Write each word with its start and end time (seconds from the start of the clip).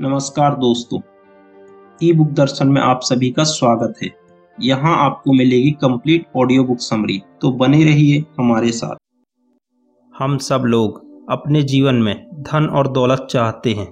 नमस्कार 0.00 0.54
दोस्तों। 0.56 0.98
ई 2.00 2.12
बुक 2.12 2.28
दर्शन 2.28 2.68
में 2.68 2.80
आप 2.82 3.00
सभी 3.02 3.30
का 3.30 3.44
स्वागत 3.44 3.94
है। 4.02 4.08
यहाँ 4.58 4.94
आपको 4.98 5.32
मिलेगी 5.32 5.70
कंप्लीट 5.80 6.24
ऑडियो 6.36 6.62
बुक 6.64 6.78
समरी 6.78 7.20
तो 7.40 7.50
बने 7.52 7.82
रहिए 7.84 8.24
हमारे 8.38 8.70
साथ। 8.72 8.96
हम 10.14 10.36
सब 10.38 10.62
लोग 10.66 11.02
अपने 11.30 11.62
जीवन 11.64 11.94
में 11.96 12.14
धन 12.42 12.66
और 12.68 12.88
दौलत 12.88 13.26
चाहते 13.30 13.72
हैं, 13.72 13.86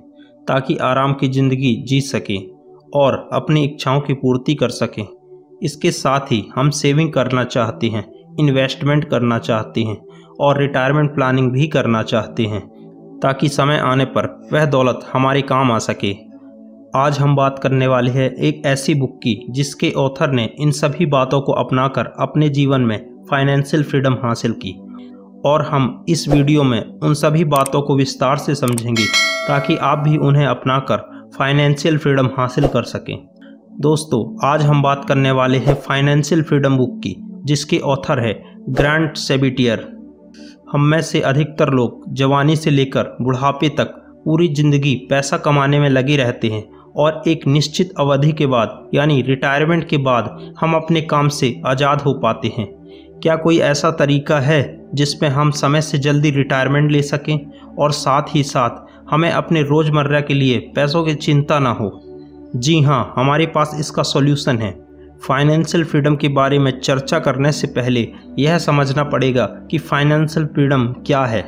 ताकि 0.46 0.76
आराम 0.82 1.12
की 1.12 1.28
ज़िंदगी 1.28 1.74
जी 1.88 2.00
सकें 2.00 2.38
और 2.94 3.18
अपनी 3.32 3.64
इच्छाओं 3.64 4.00
की 4.00 4.14
पूर्ति 4.14 4.54
कर 4.54 4.70
सकें। 4.70 5.06
इसके 5.62 5.90
साथ 5.90 6.32
ही 6.32 6.42
हम 6.56 6.70
सेविंग 6.72 7.12
करना 7.12 7.44
चाहते 7.46 7.88
हैं 7.88 8.04
इन्वेस्टमेंट 8.40 9.08
करना 9.10 9.38
चाहते 9.40 9.82
हैं 9.82 10.00
और 10.40 10.60
रिटायरमेंट 10.60 11.14
प्लानिंग 11.14 11.52
भी 11.52 11.68
करना 11.68 12.02
चाहते 12.04 12.46
हैं। 12.46 12.66
ताकि 13.22 13.48
समय 13.48 13.78
आने 13.78 14.04
पर 14.04 14.48
वह 14.52 14.64
दौलत 14.64 15.00
हमारे 15.12 15.42
काम 15.42 15.72
आ 15.72 15.78
सके। 15.78 16.16
आज 16.96 17.18
हम 17.18 17.36
बात 17.36 17.58
करने 17.58 17.86
वाले 17.86 18.10
हैं 18.10 18.30
एक 18.30 18.62
ऐसी 18.66 18.94
बुक 18.94 19.16
की, 19.16 19.46
जिसके 19.50 19.90
ऑथर 19.90 20.30
ने 20.30 20.50
इन 20.58 20.70
सभी 20.70 21.06
बातों 21.06 21.40
को 21.40 21.52
अपनाकर 21.52 22.06
अपने 22.20 22.48
जीवन 22.48 22.80
में 22.80 23.26
फाइनेंशियल 23.30 23.82
फ्रीडम 23.82 24.12
हासिल 24.12 24.52
की। 24.52 24.80
और 25.44 25.62
हम 25.62 26.04
इस 26.08 26.28
वीडियो 26.28 26.62
में 26.62 27.00
उन 27.00 27.14
सभी 27.14 27.44
बातों 27.44 27.82
को 27.82 27.96
विस्तार 27.96 28.36
से 28.36 28.54
समझेंगे, 28.54 29.04
ताकि 29.48 29.76
आप 29.76 29.98
भी 29.98 30.16
उन्हें 30.16 30.46
अपनाकर 30.46 31.30
फाइनेंशियल 31.38 31.98
फ्रीडम 31.98 32.26
हासिल 32.26 32.66
कर 32.66 32.82
सकें। 32.82 33.28
दोस्तों, 33.80 34.48
आज 34.48 34.62
हम 34.62 34.82
बात 34.82 35.04
करने 35.04 35.30
वाले 35.30 35.58
हैं 35.58 35.74
फाइनेंशियल 35.74 36.42
फ्रीडम 36.42 36.76
बुक 36.76 36.98
की, 36.98 37.16
जिसके 37.44 37.78
ऑथर 37.78 38.26
है 38.26 38.54
ग्रांट 38.68 39.16
सेबिटियर। 39.16 39.97
हम 40.72 40.80
में 40.80 41.00
से 41.02 41.20
अधिकतर 41.20 41.70
लोग 41.70 42.02
जवानी 42.14 42.56
से 42.56 42.70
लेकर 42.70 43.16
बुढ़ापे 43.22 43.68
तक 43.68 43.94
पूरी 44.24 44.48
ज़िंदगी 44.48 44.94
पैसा 45.10 45.36
कमाने 45.36 45.78
में 45.80 45.88
लगे 45.88 46.16
रहते 46.16 46.48
हैं 46.48 46.62
और 46.96 47.22
एक 47.28 47.46
निश्चित 47.46 47.92
अवधि 48.00 48.32
के 48.32 48.46
बाद, 48.46 48.88
यानी 48.94 49.20
रिटायरमेंट 49.22 49.88
के 49.88 49.96
बाद, 49.98 50.54
हम 50.60 50.74
अपने 50.74 51.00
काम 51.02 51.28
से 51.28 51.54
आज़ाद 51.66 52.00
हो 52.00 52.12
पाते 52.14 52.48
हैं। 52.48 52.66
क्या 53.22 53.36
कोई 53.36 53.58
ऐसा 53.58 53.90
तरीका 53.90 54.40
है 54.40 54.60
जिसमें 54.94 55.28
हम 55.28 55.50
समय 55.50 55.80
से 55.80 55.98
जल्दी 55.98 56.30
रिटायरमेंट 56.30 56.90
ले 56.92 57.02
सकें 57.02 57.38
और 57.78 57.92
साथ 57.92 58.34
ही 58.34 58.42
साथ 58.42 58.86
हमें 59.10 59.30
अपने 59.30 59.62
रोज़मर्रा 59.62 60.20
के 60.20 60.34
लिए 60.34 60.58
पैसों 60.76 61.04
की 61.04 61.14
चिंता 61.14 61.58
ना 61.58 61.70
हो? 61.70 61.90
जी 62.56 62.80
हाँ 62.82 63.12
हमारे 63.16 63.46
पास 63.46 63.76
इसका 63.80 64.02
सॉल्यूशन 64.02 64.58
है। 64.58 64.70
फाइनेंशियल 65.22 65.84
फ्रीडम 65.84 66.16
के 66.16 66.28
बारे 66.28 66.58
में 66.58 66.80
चर्चा 66.80 67.18
करने 67.18 67.52
से 67.52 67.66
पहले 67.66 68.06
यह 68.38 68.58
समझना 68.58 69.04
पड़ेगा 69.04 69.46
कि 69.70 69.78
फाइनेंशियल 69.78 70.46
फ्रीडम 70.46 70.86
क्या 71.06 71.24
है। 71.24 71.42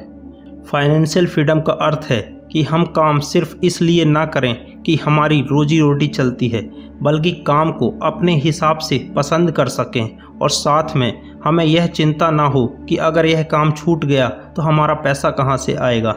फाइनेंशियल 0.71 1.27
फ्रीडम 1.27 1.61
का 1.61 1.73
अर्थ 1.73 2.07
है 2.11 2.21
कि 2.53 2.63
हम 2.63 2.85
काम 2.85 3.19
सिर्फ़ 3.19 3.57
इसलिए 3.65 4.05
ना 4.05 4.25
करें 4.25 4.83
कि 4.83 4.97
हमारी 4.97 5.41
रोजी 5.41 5.81
रोटी 5.81 6.07
चलती 6.07 6.49
है, 6.49 6.63
बल्कि 7.03 7.31
काम 7.47 7.73
को 7.73 7.99
अपने 8.03 8.37
हिसाब 8.37 8.79
से 8.79 8.99
पसंद 9.17 9.53
कर 9.53 9.69
सकें। 9.69 10.19
और 10.43 10.51
साथ 10.51 10.97
में 10.97 11.13
हमें 11.45 11.65
यह 11.65 11.87
चिंता 11.87 12.31
ना 12.31 12.45
हो 12.45 12.67
कि 12.89 12.97
अगर 12.97 13.27
यह 13.27 13.43
काम 13.43 13.73
छूट 13.73 14.05
गया 14.05 14.29
तो 14.29 14.63
हमारा 14.63 14.95
पैसा 14.95 15.31
कहाँ 15.31 15.57
से 15.57 15.75
आएगा। 15.75 16.11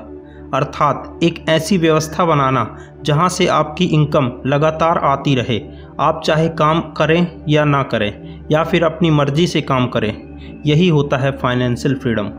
अर्थात 0.54 1.20
एक 1.24 1.46
ऐसी 1.50 1.78
व्यवस्था 1.78 2.26
बनाना 2.26 2.78
जहाँ 3.04 3.30
से 3.30 3.48
आपकी 3.48 3.86
इनकम 3.86 4.32
लगातार 4.46 4.98
आती 4.98 5.36
रहे। 5.36 5.60
आप 6.00 6.22
चाहे 6.26 6.48
काम 6.50 6.82
करें 6.98 7.44
या 7.50 7.64
ना 7.66 7.82
करें, 7.84 8.12
या 8.52 8.64
फिर 8.64 8.84
अपनी 8.84 9.10
मर्ज़ी 9.12 9.48
से 9.48 9.62
काम 9.62 9.88
करें, 9.88 10.14
यही 10.66 10.88
होता 10.90 11.18
है 11.18 11.32
financial 11.32 11.96
freedom 11.96 12.30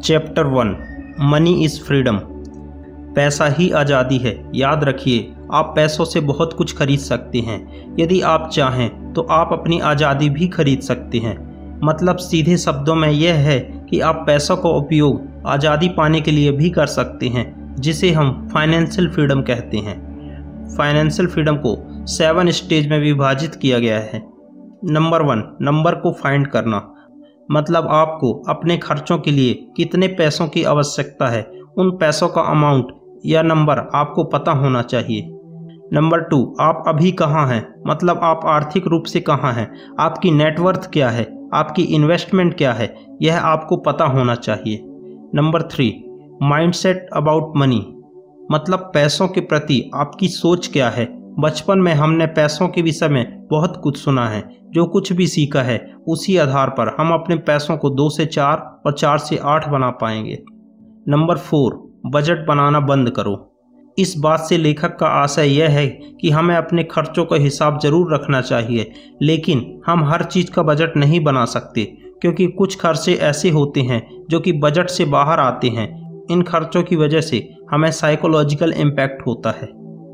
chapter 0.00 0.46
one 0.46 0.76
money 1.22 1.52
is 1.64 1.80
freedom 1.82 2.18
पैसा 3.16 3.46
ही 3.48 3.70
आज़ादी 3.72 4.18
है, 4.18 4.34
याद 4.54 4.84
रखिए, 4.84 5.32
आप 5.52 5.72
पैसों 5.76 6.04
से 6.04 6.20
बहुत 6.22 6.52
कुछ 6.52 6.76
खरीद 6.76 6.98
सकते 7.00 7.38
हैं। 7.40 7.96
यदि 7.98 8.20
आप 8.22 8.48
चाहें 8.52 9.12
तो 9.12 9.22
आप 9.22 9.52
अपनी 9.52 9.78
आज़ादी 9.82 10.28
भी 10.30 10.48
खरीद 10.48 10.80
सकते 10.80 11.18
हैं। 11.18 11.36
मतलब 11.84 12.16
सीधे 12.16 12.56
शब्दों 12.56 12.94
में 12.94 13.08
यह 13.10 13.34
है 13.40 13.58
कि 13.90 14.00
आप 14.00 14.22
पैसों 14.26 14.56
का 14.56 14.68
उपयोग 14.70 15.42
आज़ादी 15.46 15.88
पाने 15.88 16.20
के 16.20 16.30
लिए 16.30 16.52
भी 16.52 16.70
कर 16.70 16.86
सकते 16.88 17.28
हैं, 17.28 17.74
जिसे 17.76 18.10
हम 18.12 18.48
फाइनेंशियल 18.54 19.08
फ्रीडम 19.08 19.42
कहते 19.42 19.78
हैं। 19.78 19.96
फाइनेंशियल 20.76 21.28
फ्रीडम 21.28 21.56
को 21.56 21.74
सेवन 22.06 22.50
स्टेज 22.50 22.88
में 22.88 22.98
विभाजित 22.98 23.54
किया 23.54 23.78
गया 23.78 23.98
है। 23.98 24.26
नंबर 24.84 25.22
वन, 25.22 25.56
नंबर 25.62 25.94
को 25.94 26.12
फाइंड 26.12 26.46
करना। 26.46 26.94
मतलब 27.50 27.88
आपको 27.90 28.42
अपने 28.48 28.76
खर्चों 28.76 29.18
के 29.18 29.30
लिए 29.30 29.66
कितने 29.76 30.08
पैसों 30.08 30.48
की 30.48 30.64
आवश्यकता 30.64 31.26
है, 31.26 31.50
उन 31.78 31.90
पैसों 31.90 32.28
का 32.28 32.40
अमाउंट 32.40 32.86
या 33.26 33.42
नंबर 33.42 33.78
आपको 33.78 34.24
पता 34.24 34.52
होना 34.52 34.82
चाहिए। 34.82 35.22
नंबर 35.92 36.20
टू, 36.20 36.56
आप 36.60 36.84
अभी 36.88 37.12
कहाँ 37.12 37.48
हैं? 37.48 37.74
मतलब 37.86 38.20
आप 38.22 38.40
आर्थिक 38.44 38.86
रूप 38.86 39.04
से 39.04 39.20
कहाँ 39.20 39.52
हैं? 39.52 39.96
आपकी 40.00 40.30
नेटवर्थ 40.30 40.90
क्या 40.92 41.10
है? 41.10 41.48
आपकी 41.54 41.82
इन्वेस्टमेंट 41.82 42.54
क्या 42.54 42.72
है? 42.72 42.94
यह 43.22 43.40
आपको 43.40 43.76
पता 43.76 44.04
होना 44.04 44.34
चाहिए। 44.34 44.80
Number 45.34 45.62
three 45.62 46.04
mindset 46.42 47.06
about 47.16 47.52
money 47.56 47.98
मतलब 48.52 48.78
पैसों 48.78 49.28
के 49.28 49.40
प्रति 49.40 49.90
आपकी 49.94 50.28
सोच 50.28 50.68
क्या 50.72 50.88
है? 50.88 51.23
बचपन 51.38 51.78
में 51.78 51.92
हमने 51.94 52.26
पैसों 52.26 52.68
के 52.68 52.82
विषय 52.82 53.08
में 53.08 53.46
बहुत 53.50 53.80
कुछ 53.82 53.98
सुना 53.98 54.28
है। 54.28 54.42
जो 54.70 54.84
कुछ 54.86 55.12
भी 55.12 55.26
सीखा 55.26 55.62
है, 55.62 55.78
उसी 56.08 56.36
आधार 56.36 56.70
पर 56.70 56.94
हम 56.98 57.12
अपने 57.12 57.36
पैसों 57.36 57.76
को 57.76 57.90
दो 57.90 58.08
से 58.10 58.26
चार 58.26 58.82
और 58.86 58.92
चार 58.92 59.18
से 59.18 59.36
आठ 59.36 59.68
बना 59.68 59.90
पाएँगे। 59.90 60.38
नंबर 61.08 61.38
फोर, 61.38 61.74
बजट 62.06 62.46
बनाना 62.46 62.80
बंद 62.80 63.10
करो। 63.10 63.50
इस 63.98 64.14
बात 64.18 64.40
से 64.40 64.56
लेखक 64.58 64.96
का 65.00 65.06
आशय 65.06 65.46
यह 65.48 65.70
है 65.70 65.86
कि 66.20 66.30
हमें 66.30 66.54
अपने 66.56 66.84
खर्चों 66.84 67.24
का 67.24 67.36
हिसाब 67.36 67.78
ज़रूर 67.80 68.14
रखना 68.14 68.40
चाहिए, 68.40 68.90
लेकिन 69.22 69.82
हम 69.86 70.04
हर 70.04 70.24
चीज़ 70.24 70.50
का 70.50 70.62
बजट 70.62 70.96
नहीं 70.96 71.22
बना 71.24 71.44
सकते, 71.44 71.84
क्योंकि 72.22 72.46
कुछ 72.46 72.80
खर्चे 72.80 73.14
ऐसे 73.14 73.50
होते 73.50 73.80
हैं 73.80 74.02
जो 74.30 74.40
कि 74.40 74.52
बजट 74.52 74.90
से 74.90 75.04
बाहर 75.04 75.40
आते 75.40 75.68
हैं। 75.68 75.88
इन 76.30 76.42
खर्चों 76.42 76.82
की 76.82 76.96
वजह 76.96 77.20
से 77.20 77.48
हमें 77.70 77.90
साइकोलॉजिकल 77.90 78.72
इम्पैक्ट 78.72 79.26
होता 79.26 79.50
है। 79.50 79.68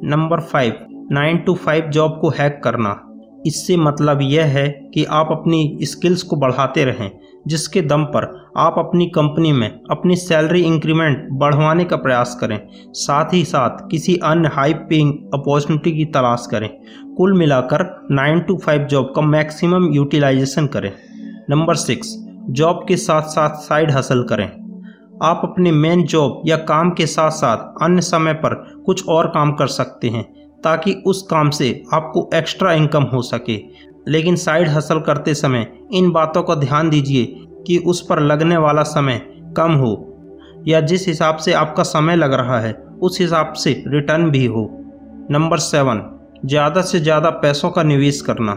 Number 0.04 0.40
five 0.40 0.86
nine 1.12 1.38
to 1.38 1.54
five 1.54 1.88
job 1.90 2.18
को 2.20 2.28
हैक 2.28 2.60
करना। 2.64 3.00
इससे 3.46 3.76
मतलब 3.76 4.18
यह 4.22 4.44
है 4.44 4.68
कि 4.94 5.04
आप 5.04 5.28
अपनी 5.30 5.78
स्किल्स 5.82 6.22
को 6.22 6.36
बढ़ाते 6.36 6.84
रहें, 6.84 7.10
जिसके 7.46 7.82
दम 7.82 8.04
पर 8.04 8.52
आप 8.56 8.74
अपनी 8.78 9.06
कंपनी 9.06 9.52
में 9.52 9.68
अपनी 9.90 10.16
सैलरी 10.16 10.62
इंक्रीमेंट 10.62 11.28
बढ़वाने 11.32 11.84
का 11.84 11.96
प्रयास 11.96 12.36
करें। 12.40 12.58
साथ 12.92 13.32
ही 13.34 13.44
साथ 13.44 13.88
किसी 13.90 14.16
अन्य 14.16 14.48
हाई 14.48 14.74
पेइंग 14.74 15.12
अपॉर्चुनिटी 15.34 15.92
की 15.92 16.04
तलाश 16.04 16.46
करें। 16.50 16.68
कुल 17.16 17.38
मिलाकर 17.38 17.84
नाइन 18.10 18.40
टू 18.40 18.56
फाइव 18.56 18.84
जॉब 18.84 19.12
का 19.16 19.22
मैक्सिमम 19.22 19.92
यूटिलाइजेशन 19.92 20.66
करें। 20.66 20.92
नंबर 21.50 21.74
सिक्स 21.74 22.16
जॉब 22.50 22.84
के 22.88 22.96
साथ 22.96 23.22
साथ 23.22 23.50
साइड 23.50 23.90
हासिल 23.90 24.22
करें। 24.22 24.46
आप 25.22 25.40
अपने 25.44 25.72
मेन 25.72 26.02
जॉब 26.02 26.42
या 26.46 26.56
काम 26.56 26.90
के 26.90 27.06
साथ 27.06 27.30
साथ 27.30 27.82
अन्य 27.82 28.00
समय 28.00 28.32
पर 28.32 28.54
कुछ 28.86 29.08
और 29.08 29.26
काम 29.26 29.52
कर 29.52 29.66
सकते 29.66 30.08
हैं। 30.08 30.39
ताकि 30.64 30.92
उस 31.06 31.22
काम 31.22 31.50
से 31.50 31.70
आपको 31.94 32.28
एक्स्ट्रा 32.34 32.72
इनकम 32.72 33.02
हो 33.04 33.22
सके। 33.22 33.58
लेकिन 34.08 34.36
साइड 34.36 34.68
हसल 34.68 35.00
करते 35.00 35.34
समय 35.34 35.66
इन 35.92 36.10
बातों 36.10 36.42
का 36.42 36.54
ध्यान 36.54 36.90
दीजिए 36.90 37.24
कि 37.66 37.78
उस 37.78 38.00
पर 38.00 38.20
लगने 38.20 38.56
वाला 38.56 38.82
समय 38.82 39.20
कम 39.56 39.72
हो, 39.72 39.92
या 40.68 40.80
जिस 40.80 41.06
हिसाब 41.08 41.36
से 41.36 41.52
आपका 41.52 41.82
समय 41.82 42.16
लग 42.16 42.32
रहा 42.32 42.60
है, 42.60 42.72
उस 43.02 43.20
हिसाब 43.20 43.52
से 43.52 43.82
रिटर्न 43.86 44.30
भी 44.30 44.44
हो। 44.46 44.68
नंबर 45.30 45.58
सेवन 45.58 46.02
ज़्यादा 46.46 46.82
से 46.82 47.00
ज़्यादा 47.00 47.30
पैसों 47.30 47.70
का 47.70 47.82
निवेश 47.82 48.20
करना। 48.20 48.52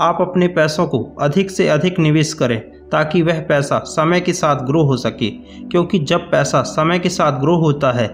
आप 0.00 0.18
अपने 0.20 0.48
पैसों 0.48 0.86
को 0.86 1.02
अधिक 1.20 1.50
से 1.50 1.68
अधिक 1.68 1.98
निवेश 1.98 2.32
करें 2.34 2.60
ताकि 2.90 3.22
वह 3.22 3.40
पैसा 3.40 3.78
समय 3.78 4.20
के 4.20 4.32
साथ 4.32 4.64
ग्रो 4.66 4.82
हो 4.82 4.96
सके, 4.96 5.30
क्योंकि 5.62 5.98
जब 5.98 6.30
पैसा 6.30 6.62
समय 6.62 6.98
के 6.98 7.08
साथ 7.08 7.40
ग्रो 7.40 7.56
होता 7.56 7.92
है, 7.92 8.06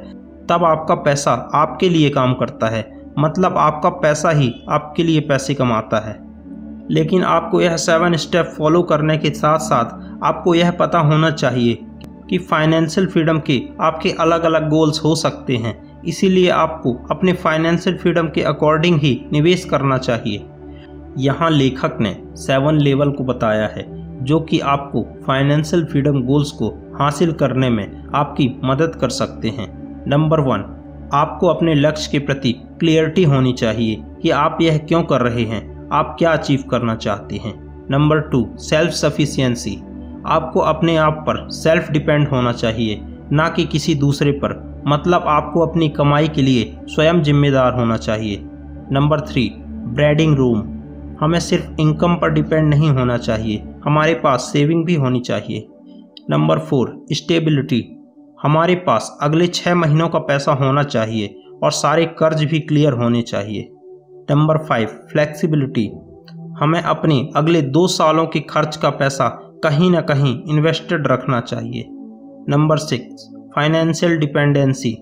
तब 0.46 0.64
आपका 0.64 0.94
पैसा 0.94 1.32
आपके 1.54 1.88
लिए 1.88 2.10
काम 2.10 2.34
करता 2.34 2.68
है। 2.68 2.82
मतलब 3.18 3.56
आपका 3.58 3.88
पैसा 3.88 4.30
ही 4.30 4.54
आपके 4.68 5.02
लिए 5.02 5.20
पैसे 5.20 5.54
कमाता 5.54 5.98
है। 5.98 6.28
लेकिन 6.90 7.22
आपको 7.22 7.60
यह 7.60 7.76
सेवन 7.76 8.16
स्टेप 8.16 8.46
फॉलो 8.58 8.82
करने 8.82 9.18
के 9.18 9.30
साथ 9.30 9.58
साथ 9.58 10.24
आपको 10.24 10.54
यह 10.54 10.70
पता 10.70 10.98
होना 10.98 11.30
चाहिए 11.30 11.78
कि 12.30 12.38
फाइनेंशियल 12.38 13.06
फ्रीडम 13.06 13.38
के 13.38 13.62
आपके 13.80 14.10
अलग 14.10 14.42
अलग 14.42 14.68
गोल्स 14.68 15.04
हो 15.04 15.14
सकते 15.14 15.56
हैं। 15.56 16.02
इसीलिए 16.02 16.50
आपको 16.50 17.06
अपने 17.10 17.32
फाइनेंशियल 17.32 17.96
फ्रीडम 17.96 18.28
के 18.28 18.42
अकॉर्डिंग 18.42 19.00
ही 19.00 19.26
निवेश 19.32 19.64
करना 19.64 19.98
चाहिए। 19.98 20.46
यहाँ 21.18 21.50
लेखक 21.50 21.98
ने 22.00 22.22
सेवन 22.34 22.74
लेवल 22.74 23.10
को 23.10 23.24
बताया 23.24 23.66
है, 23.66 23.86
जो 24.24 24.40
कि 24.40 24.60
आपको 24.60 25.06
फाइनेंशियल 25.26 25.84
फ्रीडम 25.84 26.22
गोल्स 26.22 26.50
को 26.50 26.96
हासिल 27.00 27.32
करने 27.32 27.70
में 27.70 28.04
आपकी 28.14 28.60
मदद 28.64 28.96
कर 29.00 29.08
सकते 29.08 29.48
हैं। 29.48 29.68
नंबर 30.08 30.40
वन 30.40 30.77
आपको 31.14 31.46
अपने 31.46 31.74
लक्ष्य 31.74 32.10
के 32.12 32.18
प्रति 32.18 32.52
क्लियरिटी 32.80 33.22
होनी 33.24 33.52
चाहिए 33.52 34.02
कि 34.22 34.30
आप 34.30 34.58
यह 34.60 34.78
क्यों 34.78 35.02
कर 35.02 35.20
रहे 35.20 35.44
हैं, 35.44 35.88
आप 35.92 36.14
क्या 36.18 36.32
अचीव 36.32 36.64
करना 36.70 36.94
चाहते 36.94 37.36
हैं। 37.36 37.54
नंबर 37.90 38.20
टू 38.20 38.46
सेल्फ 38.58 38.92
सफिशियंसी 38.92 39.76
आपको 40.26 40.60
अपने 40.60 40.96
आप 40.96 41.24
पर 41.28 41.48
सेल्फ 41.50 41.90
डिपेंड 41.90 42.28
होना 42.28 42.52
चाहिए, 42.52 43.00
ना 43.32 43.48
कि 43.48 43.64
किसी 43.64 43.94
दूसरे 43.94 44.32
पर। 44.32 44.82
मतलब 44.86 45.24
आपको 45.26 45.60
अपनी 45.60 45.88
कमाई 45.88 46.28
के 46.28 46.42
लिए 46.42 46.72
स्वयं 46.84 47.22
जिम्मेदार 47.22 47.74
होना 47.74 47.96
चाहिए। 47.96 48.42
नंबर 48.92 49.20
थ्री 49.20 49.50
ब्रेडिंग 49.66 50.36
रूम 50.36 50.62
हमें 51.20 51.40
सिर्फ़ 51.40 51.80
इनकम 51.80 52.14
पर 52.14 52.30
डिपेंड 52.30 52.68
नहीं 52.68 52.90
होना 52.90 53.16
चाहिए, 53.16 53.62
हमारे 53.84 54.14
पास 54.14 54.50
सेविंग 54.52 54.84
भी 54.84 54.94
होनी 54.94 55.20
चाहिए। 55.20 55.66
नंबर 56.30 56.58
फोर 56.58 57.06
स्टेबिलिटी 57.12 57.80
हमारे 58.42 58.74
पास 58.74 59.18
अगले 59.22 59.46
छः 59.46 59.74
महीनों 59.74 60.08
का 60.08 60.18
पैसा 60.18 60.52
होना 60.52 60.82
चाहिए 60.82 61.34
और 61.64 61.72
सारे 61.72 62.04
कर्ज 62.06 62.44
भी 62.44 62.60
क्लियर 62.60 62.92
होने 62.92 63.22
चाहिए। 63.22 63.68
Number 64.30 64.58
five, 64.58 64.86
flexibility. 65.12 65.86
हमें 66.60 66.80
अपने 66.80 67.30
अगले 67.36 67.62
दो 67.62 67.86
सालों 67.86 68.26
के 68.26 68.40
खर्च 68.40 68.76
का 68.76 68.90
पैसा 68.90 69.28
कहीं 69.64 69.90
ना 69.90 70.00
कहीं 70.00 70.42
इन्वेस्टेड 70.48 71.06
रखना 71.06 71.40
चाहिए। 71.40 71.84
Number 72.48 72.76
six, 72.76 73.28
financial 73.56 74.16
dependency. 74.18 74.92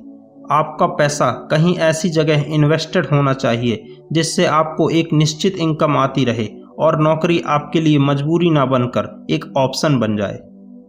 आपका 0.51 0.87
पैसा 0.87 1.31
कहीं 1.51 1.77
ऐसी 1.77 2.09
जगह 2.09 2.45
इन्वेस्टेड 2.49 3.07
होना 3.07 3.33
चाहिए 3.33 3.85
जिससे 4.13 4.47
आपको 4.47 4.91
एक 4.91 5.13
निश्चित 5.13 5.57
इनकम 5.57 5.97
आती 5.97 6.25
रहे 6.25 6.47
और 6.79 7.01
नौकरी 7.01 7.43
आपके 7.47 7.81
लिए 7.81 7.99
मजबूरी 7.99 8.51
ना 8.51 8.65
बनकर 8.65 9.27
एक 9.31 9.45
ऑप्शन 9.59 9.99
बन 9.99 10.17
जाए। 10.17 10.39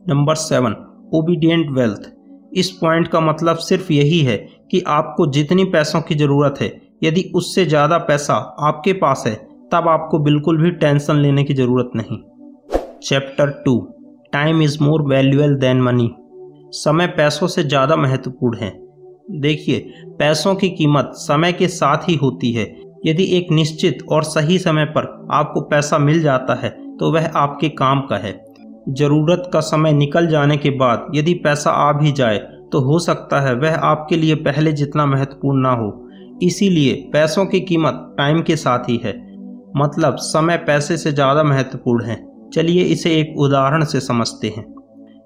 Number 0.10 0.36
seven 0.36 0.76
obedient 1.14 1.72
wealth. 1.72 2.14
इस 2.54 2.72
पॉइंट 2.72 3.08
का 3.08 3.20
मतलब 3.22 3.58
सिर्फ़ 3.60 3.92
यही 3.94 4.20
है 4.22 4.38
कि 4.72 4.82
आपको 4.88 5.26
जितनी 5.32 5.64
पैसों 5.66 6.02
की 6.02 6.16
ज़रूरत 6.16 6.62
है, 6.62 6.72
यदि 7.04 7.32
उससे 7.36 7.66
ज़्यादा 7.66 7.98
पैसा 7.98 8.34
आपके 8.62 8.94
पास 8.96 9.24
है, 9.28 9.34
तब 9.72 9.88
आपको 9.88 10.20
बिल्कुल 10.20 10.62
भी 10.62 10.72
टेंशन 10.74 11.16
लेने 11.16 11.44
की 11.44 11.54
ज़रूरत 11.54 11.92
नहीं। 11.96 12.18
Chapter 13.00 13.50
two 13.66 13.78
time 14.34 14.62
is 14.62 14.78
more 14.84 15.02
वैल्यूएल 15.10 15.56
than 15.56 15.82
money 15.82 16.10
समय 16.74 17.08
पैसों 17.08 17.48
से 17.48 17.64
ज़्यादा 17.64 17.96
महत्वपूर्ण 17.96 18.58
है। 18.58 18.72
देखिए, 19.34 19.80
पैसों 20.20 20.56
की 20.56 20.70
कीमत 20.70 21.12
समय 21.16 21.54
के 21.54 21.68
साथ 21.68 22.10
ही 22.10 22.16
होती 22.16 22.52
है। 22.52 22.66
यदि 23.06 23.24
एक 23.38 23.52
निश्चित 23.52 24.04
और 24.12 24.24
सही 24.24 24.58
समय 24.60 24.86
पर 24.88 25.06
आपको 25.32 25.62
पैसा 25.62 25.98
मिल 26.00 26.22
जाता 26.22 26.54
है 26.56 26.70
तो 26.98 27.12
वह 27.12 27.28
आपके 27.36 27.70
काम 27.72 28.02
का 28.02 28.18
है। 28.18 28.32
ज़रूरत 28.90 29.50
का 29.54 29.60
समय 29.60 29.94
निकल 29.94 30.28
जाने 30.28 30.58
के 30.58 30.70
बाद 30.70 31.08
यदि 31.16 31.34
पैसा 31.34 31.72
आ 31.72 31.92
भी 31.94 32.12
जाए 32.12 32.38
तो 32.72 32.80
हो 32.82 33.00
सकता 33.00 33.40
है 33.42 33.54
वह 33.56 33.76
आपके 33.86 34.18
लिए 34.18 34.36
पहले 34.36 34.72
जितना 34.74 35.06
महत्वपूर्ण 35.06 35.62
ना 35.62 35.72
हो। 35.72 35.92
इसीलिए 36.44 36.94
पैसों 37.14 37.46
की 37.46 37.60
कीमत 37.60 38.16
टाइम 38.18 38.42
के 38.42 38.56
साथ 38.56 38.90
ही 38.90 38.98
है। 38.98 39.14
मतलब 39.78 40.16
समय 40.18 40.58
पैसे 40.58 40.98
से 40.98 41.12
ज़्यादा 41.12 41.44
महत्वपूर्ण 41.44 42.06
है। 42.06 42.18
चलिए 42.54 42.84
इसे 42.84 43.16
एक 43.20 43.36
उदाहरण 43.40 43.84
से 43.84 44.00
समझते 44.00 44.48
हैं। 44.48 44.66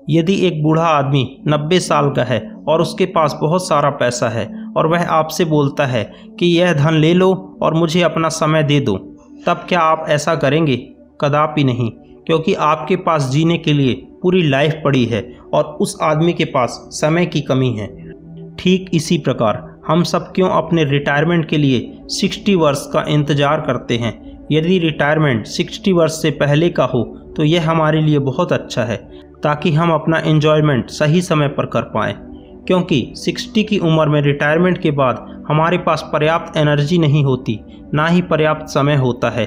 यदि 0.10 0.36
एक 0.48 0.62
बूढ़ा 0.64 0.84
आदमी 0.84 1.24
नब्बे 1.48 1.80
साल 1.80 2.10
का 2.10 2.24
है 2.24 2.40
और 2.68 2.82
उसके 2.82 3.06
पास 3.06 3.38
बहुत 3.42 3.68
सारा 3.68 3.90
पैसा 3.96 4.30
है 4.30 4.46
और 4.78 4.88
वह 4.88 5.06
आपसे 5.10 5.46
बोलता 5.46 5.86
है 5.86 6.04
कि 6.40 6.46
यह 6.60 6.74
धन 6.74 6.94
ले 6.94 7.14
लो 7.14 7.34
और 7.62 7.74
मुझे 7.74 8.02
अपना 8.02 8.30
समय 8.30 8.64
दे 8.64 8.80
दो, 8.80 8.98
तब 9.48 9.66
क्या 9.70 9.80
आप 9.82 10.06
ऐसा 10.10 10.36
करेंगे? 10.36 10.78
कदापि 11.22 11.64
नहीं। 11.64 11.92
क्योंकि 12.28 12.54
आपके 12.54 12.96
पास 12.98 13.30
जीने 13.30 13.58
के 13.58 13.74
लिए 13.74 13.94
पूरी 14.22 14.42
लाइफ 14.44 14.82
पड़ी 14.84 15.04
है 15.06 15.22
और 15.54 15.64
उस 15.82 15.98
आदमी 16.02 16.34
के 16.34 16.46
पास 16.46 16.80
समय 16.92 17.26
की 17.26 17.42
कमी 17.42 17.72
है। 17.72 17.88
ठीक 18.56 18.90
इसी 18.94 19.18
प्रकार, 19.18 19.64
हम 19.88 20.04
सब 20.04 20.32
क्यों 20.32 20.50
अपने 20.52 20.84
रिटायरमेंट 20.84 21.48
के 21.50 21.58
लिए 21.58 21.80
60 22.12 22.56
वर्ष 22.56 22.86
का 22.94 23.06
इंतज़ार 23.10 23.62
करते 23.62 23.98
हैं? 23.98 24.14
यदि 24.52 24.78
रिटायरमेंट 24.80 25.46
60 25.48 25.92
वर्ष 25.92 26.22
से 26.22 26.32
पहले 26.34 26.70
का 26.70 26.86
हो 26.86 27.04
तो 27.38 27.44
यह 27.44 27.70
हमारे 27.70 28.02
लिए 28.02 28.20
बहुत 28.20 28.54
अच्छा 28.54 28.84
है, 28.84 28.98
ताकि 29.44 29.72
हम 29.72 29.92
अपना 29.92 30.20
इन्जॉयमेंट 30.26 30.90
सही 30.90 31.22
समय 31.22 31.48
पर 31.48 31.66
कर 31.66 31.82
पाएँ। 31.92 32.16
क्योंकि 32.68 33.02
60 33.18 33.64
की 33.64 33.78
उम्र 33.80 34.08
में 34.10 34.22
रिटायरमेंट 34.22 34.78
के 34.78 34.92
बाद 34.92 35.26
हमारे 35.48 35.78
पास 35.78 36.10
पर्याप्त 36.14 36.58
एनर्जी 36.58 36.98
नहीं 36.98 37.24
होती, 37.24 37.60
ना 37.94 38.08
ही 38.08 38.22
पर्याप्त 38.22 38.68
समय 38.70 38.96
होता 38.96 39.30
है। 39.30 39.46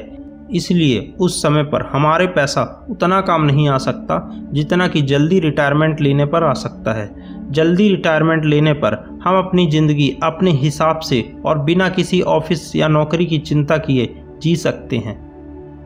इसलिए 0.50 1.14
उस 1.20 1.40
समय 1.42 1.62
पर 1.62 1.82
हमारे 1.92 2.26
पैसा 2.26 2.62
उतना 2.90 3.20
काम 3.20 3.42
नहीं 3.42 3.68
आ 3.68 3.78
सकता 3.78 4.18
जितना 4.52 4.88
कि 4.88 5.02
जल्दी 5.02 5.38
रिटायरमेंट 5.40 6.00
लेने 6.00 6.24
पर 6.24 6.44
आ 6.44 6.52
सकता 6.52 6.92
है। 6.92 7.08
जल्दी 7.50 7.88
रिटायरमेंट 7.88 8.44
लेने 8.44 8.72
पर 8.74 8.94
हम 9.24 9.38
अपनी 9.38 9.66
ज़िंदगी 9.66 10.08
अपने 10.22 10.50
हिसाब 10.52 11.00
से 11.00 11.22
और 11.46 11.58
बिना 11.58 11.88
किसी 11.88 12.20
ऑफ़िस 12.20 12.74
या 12.76 12.88
नौकरी 12.88 13.26
की 13.26 13.38
चिंता 13.40 13.76
किए 13.78 14.14
जी 14.42 14.54
सकते 14.56 14.96
हैं। 14.96 15.16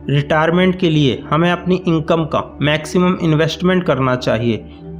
रिटायरमेंट 0.09 0.79
के 0.79 0.89
लिए 0.89 1.21
हमें 1.29 1.51
अपनी 1.51 1.75
इनकम 1.87 2.23
का 2.25 2.43
मैक्सिमम 2.61 3.17
इन्वेस्टमेंट 3.23 3.83
करना 3.83 4.15
चाहिए 4.15 4.57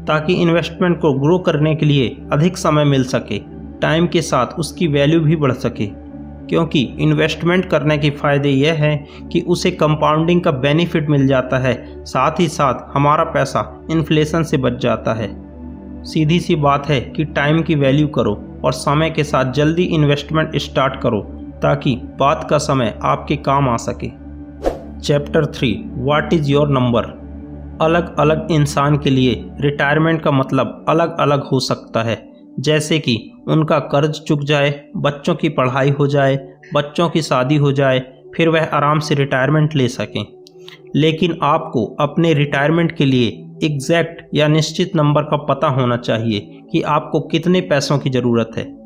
ताकि 0.08 0.34
इन्वेस्टमेंट 0.34 1.00
को 1.02 1.14
ग्रो 1.14 1.38
करने 1.40 1.76
के 1.76 1.86
लिए 1.86 2.16
अधिक 2.34 2.58
समय 2.58 2.86
मिल 2.86 3.04
सके। 3.04 3.40
टाइम 3.82 4.08
के 4.08 4.22
साथ 4.22 4.60
उसकी 4.60 4.88
वैल्यू 4.88 5.20
भी 5.20 5.36
बढ़ 5.36 5.52
सके। 5.54 5.86
क्योंकि 6.50 6.82
इन्वेस्टमेंट 7.00 7.66
करने 7.66 7.98
के 7.98 8.10
फ़ायदे 8.10 8.50
यह 8.50 8.74
हैं 8.74 9.28
कि 9.30 9.42
उसे 9.42 9.72
कंपाउंडिंग 9.72 10.42
का 10.42 10.52
बेनिफिट 10.52 11.10
मिल 11.10 11.28
जाता 11.28 11.58
है। 11.58 12.04
साथ 12.06 12.40
ही 12.40 12.48
साथ 12.48 12.88
हमारा 12.94 13.24
पैसा 13.24 13.86
इन्फ्लेशन 13.92 14.44
से 14.44 14.58
बच 14.58 14.74
जाता 14.74 15.14
है। 15.14 15.30
सीधी 16.04 16.40
सी 16.40 16.56
बात 16.56 16.88
है 16.90 17.00
कि 17.02 17.26
टाइम 17.26 17.62
की 17.62 17.76
वैल्यू 17.76 18.08
करो 18.08 18.34
और 18.66 18.74
समय 18.74 19.10
के 19.10 19.24
साथ 19.24 19.52
जल्दी 19.52 19.84
इन्वेस्टमेंट 19.84 20.58
स्टार्ट 20.58 21.02
करो 21.02 21.22
ताकि 21.62 21.96
बात 22.20 22.48
का 22.50 22.58
समय 22.58 23.00
आपके 23.04 23.36
काम 23.36 23.70
आ 23.70 23.76
सके। 23.78 24.08
Chapter 25.00 25.46
three 25.46 25.72
what 25.98 26.34
is 26.34 26.52
your 26.52 26.70
number 26.70 27.04
अलग 27.82 28.16
अलग 28.20 28.48
इंसान 28.52 28.98
के 28.98 29.10
लिए 29.10 29.46
रिटायरमेंट 29.62 30.22
का 30.22 30.32
मतलब 30.32 30.86
अलग 30.90 31.18
अलग 31.20 31.44
हो 31.44 31.60
सकता 31.60 32.04
है। 32.04 32.29
जैसे 32.60 33.00
कि 33.00 33.32
उनका 33.48 33.80
कर्ज 33.80 34.20
चुक 34.20 34.44
जाए, 34.44 34.84
बच्चों 34.98 35.36
की 35.36 35.50
पढ़ाई 35.50 35.90
हो 35.90 36.08
जाए, 36.08 36.40
बच्चों 36.74 37.10
की 37.10 37.22
शादी 37.22 37.56
हो 37.56 37.72
जाए, 37.72 38.00
फिर 38.36 38.50
वह 38.50 38.64
आराम 38.64 39.00
से 39.00 39.16
रिटायरमेंट 39.16 39.76
ले 39.76 39.88
सकें। 39.88 40.26
लेकिन 40.96 41.38
आपको 41.44 41.86
अपने 42.00 42.34
रिटायरमेंट 42.34 42.96
के 42.96 43.06
लिए 43.06 43.28
एग्जैक्ट 43.64 44.22
या 44.34 44.48
निश्चित 44.48 44.96
नंबर 44.96 45.22
का 45.22 45.38
पता 45.38 45.68
होना 45.68 45.98
चाहिए 45.98 46.40
कि 46.72 46.82
आपको 46.82 47.20
कितने 47.20 47.62
पैसों 47.62 47.98
की 48.00 48.10
ज़रूरत 48.10 48.52
है। 48.58 48.78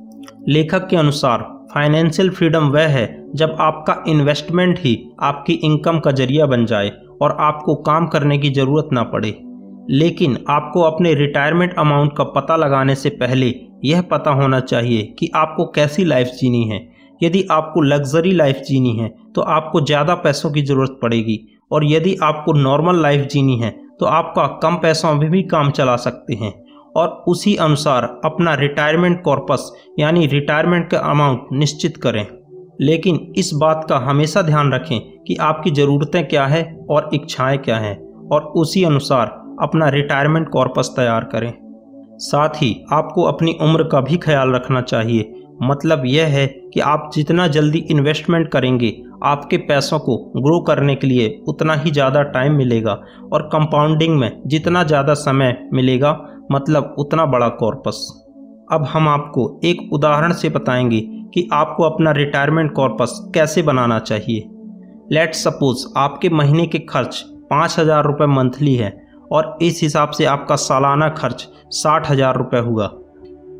लेखक 0.48 0.88
के 0.88 0.96
अनुसार 0.96 1.40
फाइनेंशियल 1.74 2.30
फ्रीडम 2.30 2.64
वह 2.64 2.88
है 2.88 3.32
जब 3.36 3.58
आपका 3.60 4.04
इन्वेस्टमेंट 4.08 4.80
ही 4.80 5.10
आपकी 5.20 5.54
इनकम 5.54 6.00
का 6.00 6.12
ज़रिया 6.12 6.46
बन 6.46 6.66
जाए 6.66 6.92
और 7.22 7.38
आपको 7.40 7.76
काम 7.76 8.08
करने 8.08 8.38
की 8.38 8.50
ज़रूरत 8.50 8.90
ना 8.94 9.04
पड़े। 9.04 9.32
लेकिन 9.92 10.38
आपको 10.50 10.82
अपने 10.82 11.14
रिटायरमेंट 11.14 11.74
अमाउंट 11.74 12.12
का 12.18 12.24
पता 12.32 12.56
लगाने 12.56 12.96
से 12.96 13.10
पहले 13.16 13.54
यह 13.86 14.02
पता 14.02 14.32
होना 14.32 14.60
चाहिए 14.62 15.02
कि 15.20 15.30
आपको 15.36 15.66
कैसी 15.66 16.06
लाइफ 16.06 16.28
जीनी 16.40 16.64
है। 16.64 16.80
यदि 17.22 17.46
आपको 17.52 17.82
लग्जरी 17.82 18.32
लाइफ 18.32 18.62
जीनी 18.68 18.96
है 18.98 19.10
तो 19.36 19.42
आपको 19.42 19.82
ज़्यादा 19.82 20.16
पैसों 20.16 20.52
की 20.52 20.62
ज़रूरत 20.62 20.98
पड़ेगी। 21.02 21.40
और 21.72 21.86
यदि 21.86 22.16
आपको 22.24 22.54
नॉर्मल 22.54 23.02
लाइफ 23.02 23.28
जीनी 23.28 23.58
है 23.58 23.70
तो 24.00 24.06
आपका 24.06 24.46
कम 24.64 24.76
पैसों 24.76 25.14
में 25.14 25.30
भी 25.32 25.42
काम 25.44 25.72
चला 25.72 25.96
सकते 25.98 26.34
हैं। 26.34 26.54
और 26.96 27.08
उसी 27.28 27.56
अनुसार 27.58 28.04
अपना 28.26 28.54
रिटायरमेंट 28.56 29.22
कॉर्पस 29.24 29.72
यानी 30.00 30.26
रिटायरमेंट 30.28 30.90
का 30.90 31.00
अमाउंट 31.02 31.48
निश्चित 31.54 31.98
करें। 31.98 32.26
लेकिन 32.82 33.34
इस 33.38 33.52
बात 33.54 33.86
का 33.90 33.98
हमेशा 34.00 34.42
ध्यान 34.42 34.72
रखें 34.74 35.00
कि 35.24 35.36
आपकी 35.42 35.72
ज़रूरतें 35.72 36.28
क्या 36.28 36.46
है 36.48 36.64
और 36.90 37.10
इच्छाएँ 37.14 37.58
क्या 37.58 37.78
हैं। 37.78 37.96
और 38.28 38.42
उसी 38.58 38.84
अनुसार 38.84 39.32
अपना 39.62 39.90
रिटायरमेंट 39.90 40.50
कॉर्पस 40.50 40.94
तैयार 40.96 41.24
करें। 41.24 41.54
साथ 42.20 42.62
ही 42.62 42.76
आपको 42.94 43.24
अपनी 43.24 43.58
उम्र 43.62 43.84
का 43.84 44.02
भी 44.02 44.18
ख्याल 44.18 44.54
रखना 44.54 44.82
चाहिए। 44.82 45.34
मतलब 45.64 46.04
यह 46.06 46.28
है 46.28 46.46
कि 46.74 46.80
आप 46.80 47.10
जितना 47.16 47.48
जल्दी 47.48 47.80
इन्वेस्टमेंट 47.92 48.48
करेंगे, 48.52 48.94
आपके 49.24 49.58
पैसों 49.58 50.00
को 50.00 50.18
ग्रो 50.38 50.60
करने 50.60 50.96
के 50.96 51.08
लिए 51.08 51.44
उतना 51.48 51.74
ही 51.74 51.92
ज़्यादा 51.92 52.22
टाइम 52.22 52.54
मिलेगा 52.54 52.94
और 53.34 53.42
कंपाउंडिंग 53.42 54.18
में 54.20 54.42
जितना 54.46 54.84
ज़्यादा 54.84 55.14
समय 55.14 55.58
मिलेगा 55.74 56.18
मतलब 56.52 56.96
उतना 57.00 57.26
बड़ा 57.26 57.48
कॉर्पस 57.50 58.08
अब 58.72 58.84
हम 58.84 59.08
आपको 59.08 59.62
एक 59.66 59.94
उदाहरण 59.94 60.34
से 60.34 60.50
बताएँगे 60.50 61.00
कि 61.34 61.48
आपको 61.54 61.84
अपना 61.84 62.12
रिटायरमेंट 62.12 62.72
कॉर्पस 62.74 63.20
कैसे 63.36 63.62
बनाना 63.62 64.00
चाहिए। 64.00 64.50
लेट 65.12 65.34
सपोज़ 65.34 65.86
आपके 65.98 66.30
महीने 66.30 66.66
के 66.68 66.80
खर्च 66.80 67.24
पाँच 67.50 67.76
हज़ार 67.80 68.06
रुपये 68.06 68.28
मंथली 68.28 68.76
है। 68.76 68.90
और 69.34 69.58
इस 69.62 69.80
हिसाब 69.84 70.12
से 70.12 70.26
आपका 70.26 70.56
सालाना 70.56 71.10
खर्च 71.10 71.48
साठ 71.74 72.10
हज़ार 72.10 72.38
रुपये 72.38 72.60
हुआ 72.62 72.86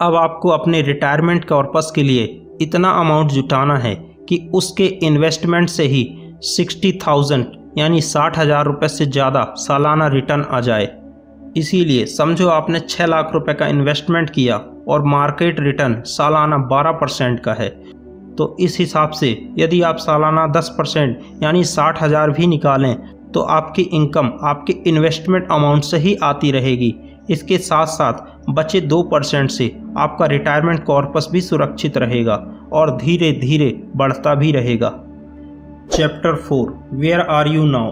अब 0.02 0.16
आपको 0.16 0.50
अपने 0.50 0.82
रिटायरमेंट 0.82 1.46
कॉर्पस 1.46 1.92
के 1.96 2.04
लिए 2.04 2.26
इतना 2.62 2.90
अमाउंट 3.00 3.32
जुटाना 3.32 3.78
है 3.78 3.96
कि 4.30 4.38
उसके 4.54 4.86
इन्वेस्टमेंट 5.04 5.70
से 5.70 5.84
ही 5.84 6.06
सिक्सटी 6.46 6.92
थाउज़ेंड 7.08 7.46
यानी 7.78 8.02
साठ 8.02 8.38
हज़ार 8.38 8.66
रुपये 8.66 8.90
से 8.90 9.06
ज़्यादा 9.06 9.44
सालाना 9.58 10.08
रिटर्न 10.08 10.46
आ 10.52 10.60
जाए। 10.60 10.90
इसीलिए 11.58 12.06
समझो 12.06 12.48
आपने 12.50 12.80
छः 12.80 13.06
लाख 13.06 13.32
रुपए 13.34 13.54
का 13.54 13.68
इन्वेस्टमेंट 13.68 14.30
किया 14.30 14.58
और 14.88 15.04
मार्केट 15.06 15.60
रिटर्न 15.60 16.02
सालाना 16.08 16.58
बारह 16.68 16.92
परसेंट 16.92 17.40
का 17.40 17.54
है। 17.54 17.70
तो 18.36 18.56
इस 18.60 18.78
हिसाब 18.80 19.12
से 19.12 19.30
यदि 19.58 19.82
आप 19.82 19.98
सालाना 19.98 20.46
दस 20.48 20.74
परसेंट 20.78 21.20
यानी 21.44 21.64
साठ 21.64 22.02
हज़ार 22.04 22.32
भी 22.32 22.48
निकालें 22.48 22.96
तो 23.34 23.42
आपकी 23.42 23.82
इनकम 23.82 24.32
आपके 24.44 24.74
इन्वेस्टमेंट 24.88 25.48
अमाउंट 25.52 25.84
से 25.84 25.98
ही 25.98 26.16
आती 26.24 26.52
रहेगी। 26.52 26.96
इसके 27.30 27.58
साथ 27.58 27.86
साथ 27.86 28.50
बचे 28.50 28.82
दो 28.82 29.02
परसेंट 29.04 29.50
से 29.50 29.76
आपका 29.98 30.26
रिटायरमेंट 30.26 30.84
कॉर्पस 30.84 31.28
भी 31.32 31.42
सुरक्षित 31.42 31.98
रहेगा 31.98 32.36
और 32.74 32.96
धीरे 32.98 33.32
धीरे 33.32 33.70
बढ़ता 33.96 34.36
भी 34.36 34.52
रहेगा। 34.52 34.90
Chapter 35.92 36.36
four 36.36 36.78
where 36.94 37.20
are 37.20 37.48
you 37.48 37.66
now 37.66 37.92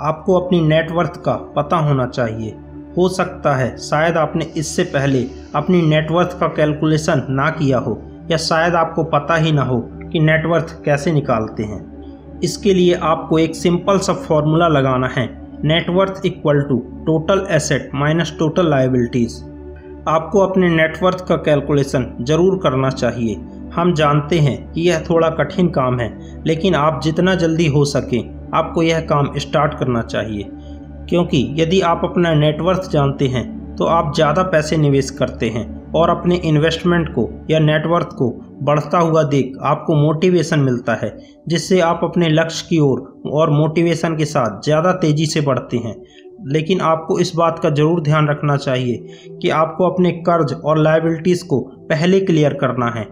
आपको 0.00 0.38
अपनी 0.40 0.60
नेटवर्थ 0.60 1.16
का 1.16 1.32
पता 1.56 1.76
होना 1.76 2.06
चाहिए। 2.06 2.56
हो 2.98 3.08
सकता 3.08 3.54
है 3.56 3.76
शायद 3.78 4.16
आपने 4.16 4.44
इससे 4.56 4.84
पहले 4.84 5.24
अपनी 5.54 5.82
नेटवर्थ 5.82 6.38
का 6.40 6.46
कैलकुलेशन 6.46 7.26
ना 7.30 7.48
किया 7.50 7.78
हो 7.78 8.00
या 8.30 8.36
शायद 8.36 8.74
आपको 8.74 9.04
पता 9.04 9.36
ही 9.36 9.52
ना 9.52 9.62
हो 9.62 9.78
कि 10.12 10.20
नेटवर्थ 10.20 10.82
कैसे 10.84 11.12
निकालते 11.12 11.62
हैं। 11.62 11.91
इसके 12.44 12.74
लिए 12.74 12.94
आपको 13.04 13.38
एक 13.38 13.54
सिंपल 13.54 13.98
सा 13.98 14.12
फॉर्मूला 14.12 14.68
लगाना 14.68 15.06
है। 15.08 15.26
Net worth 15.64 16.26
equal 16.26 16.60
to 16.60 16.78
total 17.06 17.46
asset 17.50 17.90
minus 17.94 18.34
total 18.38 18.70
liabilities 18.70 19.42
आपको 20.08 20.38
अपने 20.40 20.68
नेटवर्थ 20.68 21.24
का 21.28 21.36
कैलकुलेशन 21.38 22.06
ज़रूर 22.20 22.58
करना 22.62 22.90
चाहिए। 22.90 23.34
हम 23.74 23.92
जानते 23.94 24.38
हैं 24.38 24.72
कि 24.72 24.80
यह 24.80 25.04
थोड़ा 25.10 25.28
कठिन 25.30 25.68
काम 25.68 25.98
है, 26.00 26.08
लेकिन 26.46 26.74
आप 26.74 27.00
जितना 27.04 27.34
जल्दी 27.34 27.66
हो 27.66 27.84
सके, 27.84 28.18
आपको 28.54 28.82
यह 28.82 29.00
काम 29.00 29.32
स्टार्ट 29.38 29.74
करना 29.74 30.02
चाहिए। 30.02 30.48
क्योंकि 31.08 31.46
यदि 31.58 31.80
आप 31.82 32.00
अपना 32.04 32.34
नेटवर्थ 32.34 32.90
जानते 32.90 33.28
हैं 33.28 33.44
तो 33.76 33.84
आप 33.84 34.12
ज़्यादा 34.14 34.42
पैसे 34.42 34.76
निवेश 34.76 35.10
करते 35.10 35.48
हैं। 35.50 35.81
और 35.96 36.10
अपने 36.10 36.36
इन्वेस्टमेंट 36.44 37.08
को 37.08 37.28
या 37.50 37.58
नेटवर्थ 37.58 38.08
को 38.12 38.28
बढ़ता 38.62 38.98
हुआ 38.98 39.22
देख 39.22 39.56
आपको 39.62 39.94
मोटिवेशन 39.96 40.60
मिलता 40.60 40.94
है 40.94 41.16
जिससे 41.48 41.80
आप 41.80 42.00
अपने 42.04 42.28
लक्ष्य 42.28 42.66
की 42.68 42.78
ओर 42.78 43.00
और, 43.00 43.30
और 43.32 43.50
मोटिवेशन 43.50 44.16
के 44.16 44.24
साथ 44.24 44.60
ज़्यादा 44.62 44.92
तेज़ी 44.92 45.26
से 45.26 45.40
बढ़ते 45.40 45.76
हैं। 45.76 45.94
लेकिन 46.48 46.80
आपको 46.80 47.18
इस 47.18 47.32
बात 47.36 47.58
का 47.58 47.70
ज़रूर 47.70 48.00
ध्यान 48.02 48.28
रखना 48.28 48.56
चाहिए 48.56 49.36
कि 49.42 49.48
आपको 49.50 49.88
अपने 49.90 50.10
कर्ज 50.28 50.52
और 50.54 50.78
लाइबिलिटीज़ 50.78 51.44
को 51.46 51.60
पहले 51.90 52.20
क्लियर 52.20 52.54
करना 52.54 52.90
है 52.90 53.06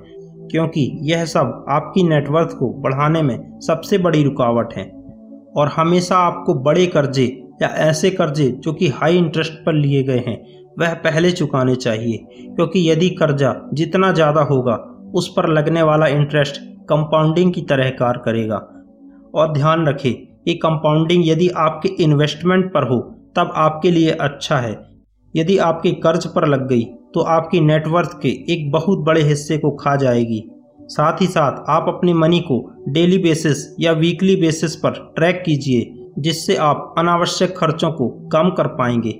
क्योंकि 0.51 0.91
यह 1.03 1.25
सब 1.25 1.65
आपकी 1.69 2.03
नेटवर्थ 2.03 2.57
को 2.59 2.73
बढ़ाने 2.83 3.23
में 3.23 3.59
सबसे 3.61 3.99
बड़ी 3.99 4.23
रुकावट 4.23 4.75
है। 4.77 4.85
और 5.57 5.69
हमेशा 5.69 6.17
आपको 6.17 6.55
बड़े 6.55 6.87
कर्जे 6.87 7.25
या 7.63 7.69
ऐसे 7.81 8.11
कर्जे 8.11 8.49
जो 8.59 8.73
कि 8.73 8.89
हाई 8.89 9.17
इंटरेस्ट 9.17 9.53
पर 9.53 9.73
लिए 9.73 10.03
गए 10.03 10.19
हैं 10.27 10.37
वह 10.77 10.95
पहले 10.97 11.31
चुकाने 11.33 11.75
चाहिए, 11.77 12.17
क्योंकि 12.57 12.91
यदि 12.91 13.09
कर्जा 13.13 13.55
जितना 13.75 14.13
ज़्यादा 14.13 14.43
होगा, 14.43 14.75
उस 15.15 15.33
पर 15.37 15.49
लगने 15.49 15.83
वाला 15.83 16.07
इंटरेस्ट 16.09 16.61
कंपाउंडिंग 16.89 17.53
की 17.53 17.63
तरह 17.63 17.91
कार 17.97 18.23
करेगा। 18.25 18.57
और 19.35 19.53
ध्यान 19.53 19.87
रखें 19.87 20.13
कि 20.13 20.55
कंपाउंडिंग 20.57 21.27
यदि 21.27 21.49
आपके 21.59 21.89
इन्वेस्टमेंट 22.03 22.73
पर 22.75 22.89
हो, 22.89 22.99
तब 23.37 23.53
आपके 23.57 23.91
लिए 23.91 24.11
अच्छा 24.21 24.59
है। 24.59 24.79
यदि 25.35 25.59
आपके 25.61 25.91
कर्ज 26.01 26.27
पर 26.27 26.47
लग 26.49 26.69
गई 26.69 26.85
तो 27.15 27.21
आपकी 27.29 27.61
नेटवर्थ 27.61 28.11
के 28.23 28.29
एक 28.53 28.71
बहुत 28.73 28.99
बड़े 28.99 29.23
हिस्से 29.23 29.59
को 29.59 29.71
खा 29.77 29.95
जाएगी। 29.97 30.43
साथ 30.89 31.21
ही 31.21 31.27
साथ 31.27 31.65
आप 31.69 31.85
अपनी 31.89 32.13
मनी 32.15 32.39
को 32.41 32.59
डेली 32.89 33.19
बेसिस 33.19 33.65
या 33.81 33.93
वीकली 33.95 34.37
बेसिस 34.37 34.77
पर 34.77 34.91
ट्रैक 35.17 35.43
कीजिए, 35.47 36.13
जिससे 36.19 36.57
आप 36.59 36.95
अनावश्यक 36.99 37.57
खर्चों 37.57 37.91
को 37.93 38.09
कम 38.29 38.51
कर 38.51 38.67
पाएँगे। 38.77 39.11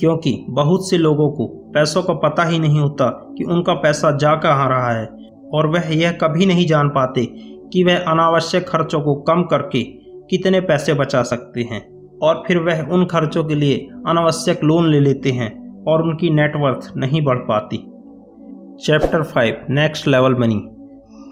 क्योंकि 0.00 0.44
बहुत 0.50 0.88
से 0.90 0.98
लोगों 0.98 1.30
को 1.30 1.46
पैसों 1.74 2.02
का 2.02 2.14
पता 2.14 2.44
ही 2.44 2.58
नहीं 2.58 2.80
होता 2.80 3.08
कि 3.38 3.44
उनका 3.44 3.74
पैसा 3.74 4.16
जा 4.16 4.34
कहाँ 4.34 4.68
रहा 4.68 4.90
है, 4.90 5.06
और 5.54 5.66
वह 5.66 5.92
यह 5.92 6.12
कभी 6.12 6.46
नहीं 6.46 6.66
जान 6.66 6.88
पाते 6.88 7.24
कि 7.72 7.84
वह 7.84 7.96
अनावश्यक 7.98 8.68
खर्चों 8.68 9.00
को 9.00 9.14
कम 9.22 9.42
करके 9.42 9.82
कितने 10.30 10.60
पैसे 10.60 10.94
बचा 10.94 11.22
सकते 11.22 11.62
हैं, 11.62 11.80
और 12.18 12.42
फिर 12.46 12.58
वह 12.58 12.82
उन 12.82 13.04
खर्चों 13.04 13.44
के 13.44 13.54
लिए 13.54 13.76
अनावश्यक 14.06 14.64
लोन 14.64 14.90
ले 14.90 15.00
लेते 15.00 15.30
हैं 15.30 15.50
और 15.84 16.02
उनकी 16.02 16.30
नेटवर्थ 16.30 16.92
नहीं 16.96 17.24
बढ़ 17.24 17.38
पाती। 17.38 17.76
Chapter 18.86 19.22
five 19.22 19.66
next 19.70 20.08
level 20.08 20.34
money 20.34 20.56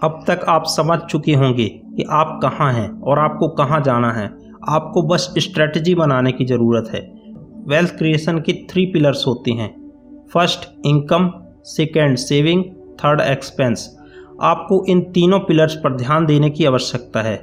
अब 0.03 0.23
तक 0.27 0.45
आप 0.49 0.63
समझ 0.67 0.99
चुके 1.01 1.33
होंगे 1.33 1.67
कि 1.67 2.05
आप 2.11 2.39
कहाँ 2.43 2.71
हैं 2.73 2.89
और 3.01 3.19
आपको 3.19 3.47
कहाँ 3.47 3.81
जाना 3.81 4.11
है। 4.11 4.25
आपको 4.69 5.01
बस 5.01 5.33
स्ट्रेटजी 5.37 5.95
बनाने 5.95 6.31
की 6.31 6.45
ज़रूरत 6.45 6.89
है। 6.93 7.01
वेल्थ 7.67 7.97
क्रिएशन 7.97 8.39
की 8.39 8.53
थ्री 8.69 8.85
पिलर्स 8.85 9.23
होती 9.27 9.55
हैं। 9.55 9.69
First 10.33 10.69
income 10.85 11.31
second 11.65 12.17
saving 12.17 12.63
third 12.95 13.21
expense 13.21 13.97
आपको 14.41 14.83
इन 14.85 15.01
तीनों 15.01 15.39
पिलर्स 15.39 15.75
पर 15.75 15.95
ध्यान 15.95 16.25
देने 16.25 16.49
की 16.49 16.65
आवश्यकता 16.65 17.21
है। 17.21 17.35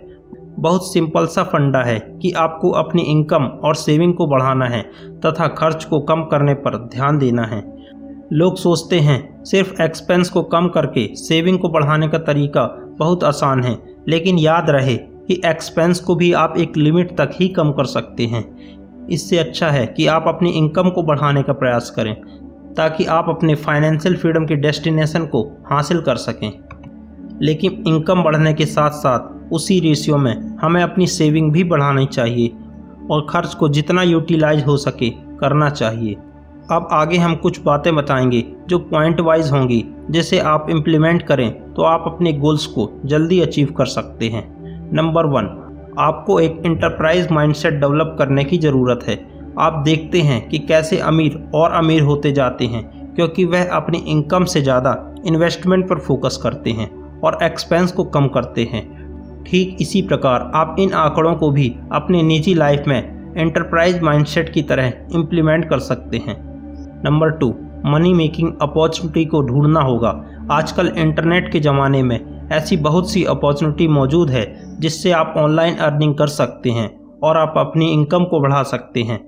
बहुत 0.58 0.92
सिंपल 0.92 1.26
सा 1.26 1.42
फंडा 1.42 1.82
है 1.82 1.98
कि 2.22 2.32
आपको 2.32 2.70
अपनी 2.70 3.02
इनकम 3.02 3.44
और 3.44 3.74
सेविंग 3.74 4.14
को 4.14 4.26
बढ़ाना 4.26 4.66
है 4.66 4.82
तथा 5.20 5.46
खर्च 5.48 5.84
को 5.84 6.00
कम 6.00 6.22
करने 6.22 6.54
पर 6.54 6.76
ध्यान 6.88 7.18
देना 7.18 7.42
है। 7.42 7.62
लोग 8.32 8.56
सोचते 8.56 9.00
हैं, 9.00 9.44
सिर्फ़ 9.44 9.82
एक्सपेंस 9.82 10.30
को 10.30 10.42
कम 10.42 10.68
करके 10.68 11.06
सेविंग 11.14 11.58
को 11.58 11.68
बढ़ाने 11.68 12.08
का 12.08 12.18
तरीका 12.18 12.64
बहुत 12.98 13.24
आसान 13.24 13.62
है, 13.64 13.78
लेकिन 14.08 14.38
याद 14.38 14.70
रहे 14.70 14.96
कि 14.96 15.40
एक्सपेंस 15.46 16.00
को 16.00 16.14
भी 16.14 16.32
आप 16.32 16.54
एक 16.58 16.76
लिमिट 16.76 17.16
तक 17.18 17.30
ही 17.34 17.48
कम 17.48 17.72
कर 17.72 17.84
सकते 17.84 18.26
हैं। 18.26 18.44
इससे 19.11 19.38
अच्छा 19.38 19.71
है 19.71 19.87
कि 19.87 20.06
आप 20.06 20.25
अपनी 20.28 20.50
इनकम 20.50 20.90
को 20.90 21.02
बढ़ाने 21.02 21.42
का 21.42 21.52
प्रयास 21.52 21.90
करें, 21.90 22.14
ताकि 22.75 23.04
आप 23.04 23.26
अपने 23.28 23.54
फाइनेंशियल 23.54 24.16
फ्रीडम 24.16 24.47
के 24.47 24.56
डेस्टिनेशन 24.56 25.26
को 25.26 25.42
हासिल 25.71 26.00
कर 26.00 26.16
सकें। 26.16 26.52
लेकिन 27.42 27.82
इनकम 27.87 28.23
बढ़ने 28.23 28.52
के 28.54 28.66
साथ 28.66 28.90
साथ 28.90 29.52
उसी 29.52 29.80
रेशियो 29.80 30.16
में 30.16 30.59
हमें 30.59 30.82
अपनी 30.82 31.06
सेविंग 31.06 31.52
भी 31.52 31.64
बढ़ानी 31.64 32.06
चाहिए 32.06 32.52
और 33.11 33.26
खर्च 33.30 33.54
को 33.54 33.68
जितना 33.68 34.02
यूटिलाइज 34.02 34.64
हो 34.66 34.76
सके 34.76 35.11
करना 35.40 35.71
चाहिए। 35.71 36.16
अब 36.71 36.88
आगे 36.92 37.16
हम 37.16 37.35
कुछ 37.37 37.61
बातें 37.62 37.94
बताएँगे 37.97 38.44
जो 38.68 38.78
पॉइंट 38.78 39.21
वाइज 39.21 39.50
होंगी। 39.52 39.85
जिसे 40.11 40.38
आप 40.38 40.66
इम्प्लीमेंट 40.71 41.23
करें 41.23 41.75
तो 41.75 41.82
आप 41.82 42.04
अपने 42.06 42.32
गोल्स 42.32 42.66
को 42.66 42.90
जल्दी 43.04 43.40
अचीव 43.40 43.73
कर 43.73 43.87
सकते 43.87 44.28
हैं। 44.28 44.44
नंबर 44.92 45.26
वन 45.26 45.62
आपको 45.99 46.38
एक 46.40 46.62
इंटरप्राइज 46.66 47.30
माइंडसेट 47.32 47.75
डेवलप 47.75 48.14
करने 48.18 48.44
की 48.44 48.58
ज़रूरत 48.58 49.04
है। 49.08 49.18
आप 49.58 49.82
देखते 49.84 50.20
हैं 50.20 50.40
कि 50.49 50.58
कैसे 50.58 50.99
अमीर 51.00 51.42
और 51.54 51.72
अमीर 51.72 52.02
होते 52.02 52.32
जाते 52.32 52.66
हैं, 52.66 53.14
क्योंकि 53.14 53.44
वह 53.44 53.70
अपनी 53.70 53.99
इनकम 54.08 54.44
से 54.44 54.61
ज़्यादा 54.61 54.96
इन्वेस्टमेंट 55.26 55.88
पर 55.88 55.99
फोकस 55.99 56.38
करते 56.42 56.70
हैं 56.70 56.90
और 57.20 57.38
एक्सपेंस 57.42 57.92
को 57.92 58.04
कम 58.06 58.28
करते 58.28 58.68
हैं। 58.72 58.82
ठीक 59.44 59.76
इसी 59.80 60.02
प्रकार 60.02 60.50
आप 60.54 60.76
इन 60.78 60.92
आंकड़ों 60.94 61.34
को 61.34 61.50
भी 61.50 61.75
अपने 61.92 62.22
निजी 62.22 62.54
लाइफ 62.54 62.84
में 62.88 63.34
एंटरप्राइज 63.37 64.00
माइंडसेट 64.02 64.52
की 64.52 64.62
तरह 64.62 64.92
इम्प्लीमेंट 65.14 65.68
कर 65.70 65.78
सकते 65.80 66.16
हैं। 66.18 66.37
Number 67.04 67.30
two 67.30 67.54
money 67.87 68.12
making 68.14 68.52
opportunity 68.62 69.25
को 69.25 69.42
ढूंढना 69.42 69.80
होगा। 69.80 70.11
आजकल 70.50 70.92
इंटरनेट 70.96 71.52
के 71.52 71.61
ज़माने 71.61 72.02
में 72.02 72.18
ऐसी 72.50 72.76
बहुत 72.76 73.11
सी 73.11 73.25
अपॉर्चुनिटी 73.25 73.88
मौजूद 73.88 74.30
है, 74.30 74.44
जिससे 74.80 75.11
आप 75.12 75.34
ऑनलाइन 75.37 75.76
अर्निंग 75.76 76.14
कर 76.14 76.26
सकते 76.28 76.70
हैं 76.70 76.88
और 77.20 77.37
आप 77.37 77.54
अपनी 77.56 77.92
इनकम 77.92 78.25
को 78.25 78.40
बढ़ा 78.40 78.62
सकते 78.62 79.02
हैं। 79.02 79.20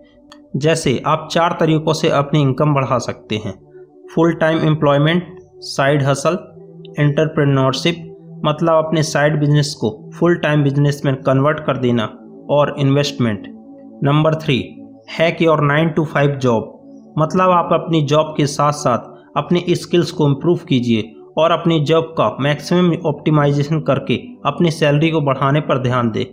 जैसे 0.56 1.00
आप 1.06 1.28
चार 1.32 1.56
तरीक़ों 1.60 1.92
से 1.92 2.08
अपनी 2.08 2.40
इनकम 2.42 2.74
बढ़ा 2.74 2.98
सकते 2.98 3.36
हैं। 3.36 3.54
Full 4.14 4.34
time 4.34 4.58
employment 4.58 5.36
side 5.60 6.02
hustle 6.02 6.38
entrepreneurship 7.00 7.96
मतलब 8.44 8.84
अपने 8.84 9.02
साइड 9.02 9.38
बिज़नेस 9.40 9.74
को 9.80 9.90
फुल 10.14 10.34
टाइम 10.36 10.62
बिज़नेस 10.62 11.00
में 11.04 11.14
कन्वर्ट 11.22 11.60
कर 11.60 11.76
देना 11.76 12.04
और 12.50 12.74
investment 12.78 13.46
number 14.04 14.34
three 14.34 14.56
hack 15.10 15.42
your 15.42 15.60
nine 15.60 15.88
to 15.88 16.04
five 16.04 16.34
job 16.36 17.14
मतलब 17.18 17.50
आप 17.50 17.68
अपनी 17.72 18.00
जॉब 18.02 18.34
के 18.36 18.46
साथ 18.46 18.72
साथ 18.72 19.12
अपनी 19.36 19.64
स्किल्स 19.74 20.10
को 20.10 20.28
इम्प्रूव 20.28 20.58
कीजिए 20.68 21.02
और 21.36 21.50
अपनी 21.50 21.80
जॉब 21.80 22.14
का 22.18 22.36
मैक्सिमम 22.40 22.94
ऑप्टिमाइजेशन 23.06 23.80
करके 23.80 24.16
अपनी 24.46 24.70
सैलरी 24.70 25.10
को 25.10 25.20
बढ़ाने 25.20 25.60
पर 25.60 25.82
ध्यान 25.82 26.10
दें। 26.10 26.24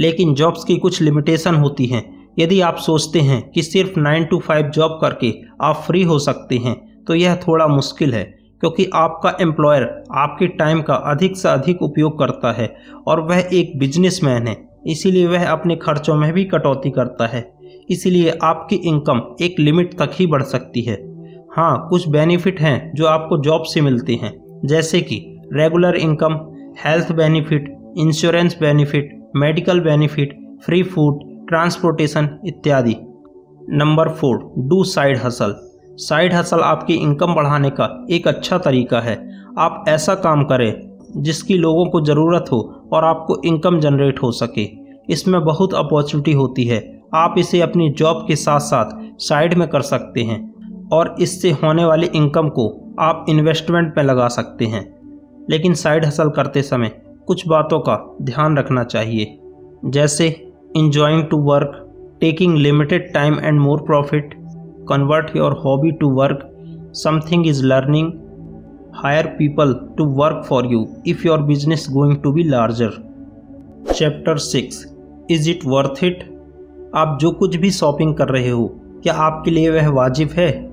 लेकिन 0.00 0.34
जॉब्स 0.34 0.64
की 0.64 0.76
कुछ 0.76 1.00
लिमिटेशन 1.02 1.54
होती 1.54 1.86
हैं। 1.86 2.04
यदि 2.38 2.60
आप 2.60 2.76
सोचते 2.76 3.20
हैं 3.20 3.40
कि 3.50 3.62
सिर्फ़ 3.62 3.98
नाइन 4.00 4.24
टू 4.24 4.38
फाइव 4.38 4.68
जॉब 4.68 4.98
करके 5.00 5.32
आप 5.62 5.82
फ्री 5.86 6.02
हो 6.02 6.18
सकते 6.18 6.56
हैं 6.56 7.04
तो 7.04 7.14
यह 7.14 7.36
थोड़ा 7.36 7.66
मुश्किल 7.66 8.14
है, 8.14 8.24
क्योंकि 8.60 8.88
आपका 8.94 9.36
एम्प्लॉयर 9.40 9.82
आपके 10.16 10.46
टाइम 10.46 10.82
का 10.82 10.94
अधिक 10.94 11.36
से 11.36 11.48
अधिक 11.48 11.82
उपयोग 11.82 12.18
करता 12.18 12.52
है 12.52 12.74
और 13.06 13.20
वह 13.20 13.48
एक 13.52 13.78
बिजनेसमैन 13.78 14.46
है। 14.46 14.56
इसीलिए 14.86 15.26
वह 15.26 15.48
अपने 15.48 15.76
खर्चों 15.76 16.14
में 16.14 16.32
भी 16.32 16.44
कटौती 16.44 16.90
करता 16.90 17.26
है। 17.26 17.44
इसीलिए 17.90 18.38
आपकी 18.42 18.76
इनकम 18.76 19.22
एक 19.40 19.60
लिमिट 19.60 19.98
तक 19.98 20.10
ही 20.14 20.26
बढ़ 20.26 20.42
सकती 20.42 20.82
है। 20.82 20.96
हाँ 21.56 21.86
कुछ 21.90 22.08
बेनिफिट 22.08 22.60
हैं 22.60 22.92
जो 22.94 23.06
आपको 23.06 23.36
जॉब 23.38 23.62
से 23.62 23.80
मिलते 23.80 24.14
हैं। 24.14 24.32
जैसे 24.64 25.00
कि 25.00 25.16
regular 25.52 25.94
income 25.96 26.34
health 26.84 27.12
benefit 27.12 27.70
insurance 27.98 28.56
benefit 28.60 29.30
medical 29.36 29.80
benefit 29.80 30.36
free 30.64 30.82
food 30.82 31.20
transportation 31.48 32.28
इत्यादि। 32.46 32.94
Number 33.72 34.08
four 34.08 34.38
do 34.58 34.82
side 34.84 35.18
hustle 35.18 35.54
side 35.98 36.34
hustle 36.34 36.60
आपकी 36.60 36.94
इनकम 36.94 37.34
बढ़ाने 37.34 37.70
का 37.70 37.88
एक 38.10 38.28
अच्छा 38.28 38.58
तरीका 38.58 39.00
है। 39.00 39.16
आप 39.58 39.84
ऐसा 39.88 40.14
काम 40.14 40.44
करें 40.44 40.72
जिसकी 41.16 41.54
लोगों 41.54 41.86
को 41.86 42.00
ज़रूरत 42.00 42.44
हो 42.52 42.60
और 42.92 43.04
आपको 43.04 43.40
इनकम 43.44 43.80
जनरेट 43.80 44.22
हो 44.22 44.30
सके। 44.32 44.68
इसमें 45.12 45.40
बहुत 45.44 45.74
अपॉर्चुनिटी 45.74 46.32
होती 46.32 46.64
है। 46.64 46.82
आप 47.14 47.34
इसे 47.38 47.60
अपनी 47.60 47.88
जॉब 47.90 48.24
के 48.28 48.36
साथ 48.36 48.60
साथ 48.60 48.90
साइड 49.18 49.54
में 49.54 49.66
कर 49.68 49.80
सकते 49.82 50.22
हैं। 50.22 50.55
और 50.92 51.14
इससे 51.20 51.50
होने 51.52 51.84
वाली 51.84 52.06
इनकम 52.06 52.48
को 52.48 52.68
आप 53.00 53.26
इन्वेस्टमेंट 53.28 53.96
में 53.96 54.04
लगा 54.04 54.28
सकते 54.28 54.64
हैं। 54.64 54.84
लेकिन 55.50 55.74
साइड 55.74 56.04
हसल 56.04 56.28
करते 56.28 56.62
समय 56.62 56.90
कुछ 57.26 57.46
बातों 57.48 57.78
का 57.80 58.16
ध्यान 58.22 58.56
रखना 58.58 58.84
चाहिए। 58.84 59.38
जैसे 59.84 60.28
enjoying 60.76 61.24
to 61.24 61.36
work 61.36 61.82
taking 62.20 62.56
limited 62.56 63.12
time 63.14 63.38
and 63.40 63.60
more 63.60 63.80
profit 63.80 64.34
convert 64.88 65.36
your 65.36 65.52
hobby 65.64 65.90
to 65.90 66.10
work 66.10 66.40
something 66.94 67.46
is 67.46 67.64
learning 67.64 68.12
hire 68.94 69.26
people 69.26 69.74
to 69.98 70.04
work 70.04 70.44
for 70.48 70.66
you 70.66 70.86
if 71.06 71.26
your 71.26 71.42
business 71.42 71.86
going 71.90 72.16
to 72.16 72.32
be 72.32 72.44
larger 72.44 72.90
chapter 73.92 74.36
six 74.36 74.84
is 75.30 75.50
it 75.50 75.60
worth 75.66 76.04
it 76.04 76.24
आप 76.94 77.18
जो 77.20 77.30
कुछ 77.30 77.56
भी 77.56 77.70
shopping 77.70 78.14
कर 78.14 78.28
रहे 78.28 78.48
हो, 78.48 78.66
क्या 79.02 79.14
आपके 79.14 79.50
लिए 79.50 79.70
वह 79.70 79.88
वाजिब 79.88 80.30
है? 80.30 80.65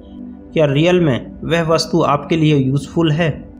क्या 0.53 0.65
रियल 0.65 1.00
में 1.01 1.31
वह 1.43 1.62
वस्तु 1.62 2.01
आपके 2.01 2.38
लिए 2.38 2.57
यूज़फुल 2.57 3.12
है? 3.12 3.53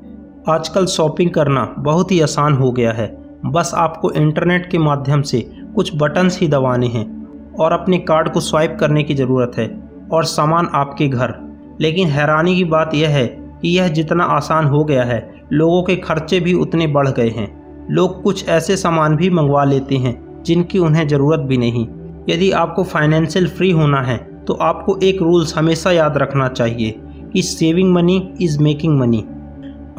आजकल 0.50 0.86
शॉपिंग 0.86 1.32
करना 1.32 1.76
बहुत 1.80 2.12
ही 2.12 2.22
आसान 2.22 2.54
हो 2.54 2.72
गया 2.72 2.92
है। 2.92 3.18
बस 3.46 3.72
आपको 3.76 4.12
इंटरनेट 4.12 4.72
के 4.72 4.78
माध्यम 4.78 5.22
से 5.22 5.50
कुछ 5.76 5.92
बटन्स 5.96 6.40
ही 6.40 6.48
दबाने 6.48 6.88
हैं 6.88 7.28
और 7.60 7.72
अपने 7.72 7.98
कार्ड 7.98 8.30
को 8.30 8.40
स्वाइप 8.40 8.78
करने 8.80 9.04
की 9.04 9.16
ज़रूरत 9.16 9.52
है 9.58 9.84
और 10.12 10.24
सामान 10.24 10.70
आपके 10.74 11.08
घर। 11.08 11.34
लेकिन 11.82 12.08
हैरानी 12.08 12.56
की 12.56 12.64
बात 12.64 12.96
यह 12.96 13.10
है 13.10 13.28
कि 13.62 13.78
यह 13.78 13.88
जितना 13.88 14.24
आसान 14.24 14.66
हो 14.66 14.84
गया 14.84 15.04
है, 15.04 15.34
लोगों 15.54 15.84
के 15.84 15.96
खर्चे 15.96 16.40
भी 16.40 16.54
उतने 16.54 16.88
बढ़ 16.88 17.08
गए 17.08 17.30
हैं। 17.30 17.64
लोग 17.92 18.24
कुछ 18.24 18.50
ऐसे 18.50 18.78
सामान 18.78 19.16
भी 19.16 19.30
मंगवा 19.30 19.64
लेते 19.64 19.98
हैं 19.98 20.44
जिनकी 20.44 20.80
उन्हें 20.80 21.08
ज़रूरत 21.08 21.40
भी 21.40 21.58
नहीं। 21.58 21.88
यदि 22.30 22.52
आपको 22.52 22.84
फाइनेंशियल 22.84 23.48
फ्री 23.48 23.72
होना 23.72 24.02
है 24.02 24.33
तो 24.48 24.54
आपको 24.54 25.00
एक 25.04 25.22
रूल्स 25.22 25.58
हमेशा 25.58 25.92
याद 25.92 26.18
रखना 26.18 26.48
चाहिए 26.48 26.96
कि 27.34 27.42
saving 27.42 27.94
money 27.94 28.34
is 28.42 28.60
making 28.60 29.00
money 29.00 29.24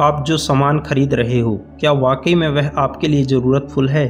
आप 0.00 0.24
जो 0.26 0.36
सामान 0.36 0.78
खरीद 0.80 1.14
रहे 1.14 1.40
हो, 1.40 1.56
क्या 1.80 1.92
वाकई 1.92 2.34
में 2.34 2.48
वह 2.48 2.70
आपके 2.76 3.08
लिए 3.08 3.24
ज़रूरतफुल 3.24 3.88
है? 3.88 4.06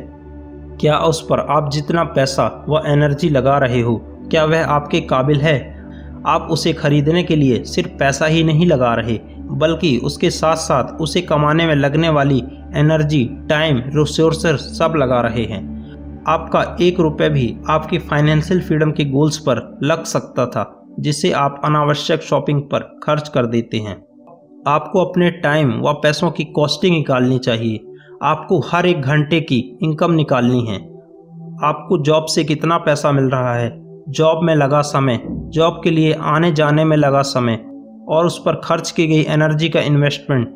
क्या 0.81 0.99
उस 0.99 1.21
पर 1.21 1.41
आप 1.41 1.71
जितना 1.73 2.05
पैसा 2.05 2.64
व 2.69 2.83
एनर्जी 2.87 3.29
लगा 3.29 3.59
रहे 3.59 3.81
हो, 3.81 3.97
क्या 4.31 4.45
वह 4.45 4.64
आपके 4.64 5.00
काबिल 5.00 5.41
है? 5.41 5.85
आप 6.26 6.49
उसे 6.50 6.73
खरीदने 6.73 7.23
के 7.23 7.37
लिए 7.37 7.62
सिर्फ़ 7.64 7.91
पैसा 7.91 8.26
ही 8.26 8.45
नहीं 8.45 8.67
लगा 8.67 8.95
रहे, 8.95 9.19
बल्कि 9.38 9.97
उसके 9.99 10.31
साथ 10.31 10.57
साथ 10.57 11.00
उसे 11.00 11.21
कमाने 11.21 11.67
में 11.67 11.75
लगने 11.75 12.09
वाली 12.09 12.43
एनर्जी 12.75 13.25
टाइम 13.49 13.83
रिसोर्सेस 13.87 14.61
सब 14.79 14.95
लगा 14.97 15.21
रहे 15.21 15.45
हैं। 15.45 15.74
आपका 16.28 16.76
एक 16.81 17.00
रुपये 17.00 17.28
भी 17.28 17.57
आपकी 17.71 17.99
फाइनेंशियल 17.99 18.61
फ्रीडम 18.61 18.90
के 18.90 19.04
गोल्स 19.04 19.38
पर 19.38 19.78
लग 19.83 20.04
सकता 20.04 20.47
था, 20.47 20.87
जिसे 21.00 21.33
आप 21.33 21.61
अनावश्यक 21.64 22.23
शॉपिंग 22.23 22.62
पर 22.62 22.78
खर्च 23.02 23.28
कर 23.28 23.47
देते 23.47 23.76
हैं। 23.76 23.97
आपको 24.69 25.04
अपने 25.04 25.31
टाइम 25.31 25.73
व 25.81 25.93
पैसों 25.93 26.31
की 26.31 26.45
कॉस्टिंग 26.45 26.97
निकालनी 26.97 27.38
चाहिए। 27.38 27.81
आपको 28.23 28.61
हर 28.61 28.87
एक 28.87 29.02
घंटे 29.02 29.40
की 29.40 29.78
इनकम 29.83 30.12
निकालनी 30.12 30.66
है। 30.66 30.76
आपको 31.64 31.99
जॉब 31.99 32.25
से 32.25 32.45
कितना 32.45 32.78
पैसा 32.78 33.12
मिल 33.12 33.25
रहा 33.25 33.54
है? 33.54 33.71
जॉब 34.09 34.43
में 34.43 34.54
लगा 34.57 34.81
समय 34.83 35.21
जॉब 35.26 35.81
के 35.85 35.90
लिए 35.90 36.12
आने 36.12 36.52
जाने 36.52 36.85
में 36.85 36.97
लगा 36.97 37.23
समय, 37.23 37.54
और 38.09 38.26
उस 38.26 38.43
पर 38.47 38.61
खर्च 38.64 38.90
की 38.90 39.07
गई 39.07 39.23
एनर्जी 39.28 39.69
का 39.69 39.81
इन्वेस्टमेंट 39.81 40.54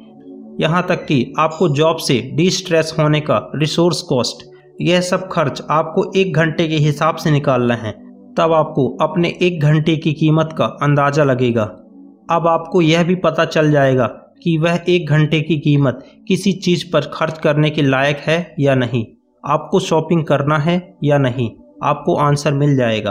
यहाँ 0.61 0.87
तक 0.89 1.05
कि 1.07 1.35
आपको 1.39 1.69
जॉब 1.69 1.97
से 1.97 2.31
डी 2.35 2.51
स्ट्रेस 2.51 2.95
होने 2.99 3.21
का 3.21 3.51
रिसोर्स 3.55 4.03
कॉस्ट 4.03 4.58
यह 4.81 5.01
सब 5.01 5.29
खर्च 5.29 5.63
आपको 5.71 6.13
एक 6.17 6.35
घंटे 6.35 6.69
के 6.69 6.77
हिसाब 6.77 7.17
से 7.17 7.31
निकालना 7.31 7.75
है। 7.75 7.93
तब 8.35 8.53
आपको 8.53 8.89
अपने 9.01 9.29
एक 9.43 9.63
घंटे 9.63 9.97
की 9.97 10.13
कीमत 10.13 10.55
का 10.59 10.65
अंदाज़ा 10.65 11.25
लगेगा। 11.25 11.63
अब 12.31 12.47
आपको 12.47 12.83
यह 12.83 13.03
भी 13.05 13.15
पता 13.15 13.45
चल 13.45 13.71
जाएगा 13.71 14.07
कि 14.43 14.59
वह 14.59 14.81
एक 14.89 15.09
घंटे 15.09 15.41
की 15.41 15.59
कीमत 15.59 16.05
किसी 16.29 16.53
चीज़ 16.53 16.85
पर 16.93 17.01
खर्च 17.01 17.39
करने 17.39 17.71
के 17.71 17.83
लायक 17.83 18.17
है 18.17 18.55
या 18.61 18.75
नहीं। 18.75 19.05
आपको 19.45 19.81
शॉपिंग 19.81 20.25
करना 20.25 20.59
है 20.59 20.97
या 21.05 21.19
नहीं, 21.19 21.51
आपको 21.83 22.15
आंसर 22.15 22.53
मिल 22.53 22.77
जाएगा। 22.77 23.11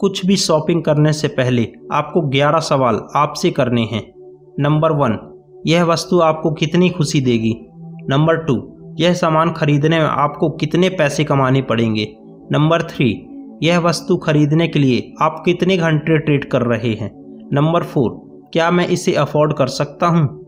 कुछ 0.00 0.26
भी 0.26 0.36
शॉपिंग 0.36 0.82
करने 0.82 1.12
से 1.12 1.28
पहले 1.28 1.68
आपको 1.92 2.20
11 2.20 2.58
सवाल 2.58 3.00
आपसे 3.16 3.50
करने 3.50 3.82
हैं। 3.82 4.02
नंबर 4.60 4.92
वन, 4.92 5.18
यह 5.66 5.84
वस्तु 5.84 6.20
आपको 6.20 6.50
कितनी 6.50 6.90
खुशी 6.90 7.20
देगी? 7.20 7.54
नंबर 8.08 8.36
टू 8.36 8.71
यह 9.00 9.12
सामान 9.12 9.52
खरीदने 9.52 9.98
में 9.98 10.06
आपको 10.06 10.50
कितने 10.50 10.88
पैसे 10.88 11.24
कमाने 11.24 11.62
पड़ेंगे? 11.62 12.16
नंबर 12.52 12.82
थ्री, 12.82 13.28
यह 13.62 13.78
वस्तु 13.78 14.16
खरीदने 14.16 14.68
के 14.68 14.78
लिए 14.78 15.12
आप 15.22 15.42
कितने 15.44 15.76
घंटे 15.76 16.18
ट्रेड 16.18 16.50
कर 16.50 16.62
रहे 16.62 16.92
हैं? 16.92 17.10
नंबर 17.52 17.82
फोर, 17.82 18.10
क्या 18.52 18.70
मैं 18.70 18.86
इसे 18.86 19.14
अफोर्ड 19.14 19.52
कर 19.52 19.66
सकता 19.66 20.06
हूँ? 20.06 20.42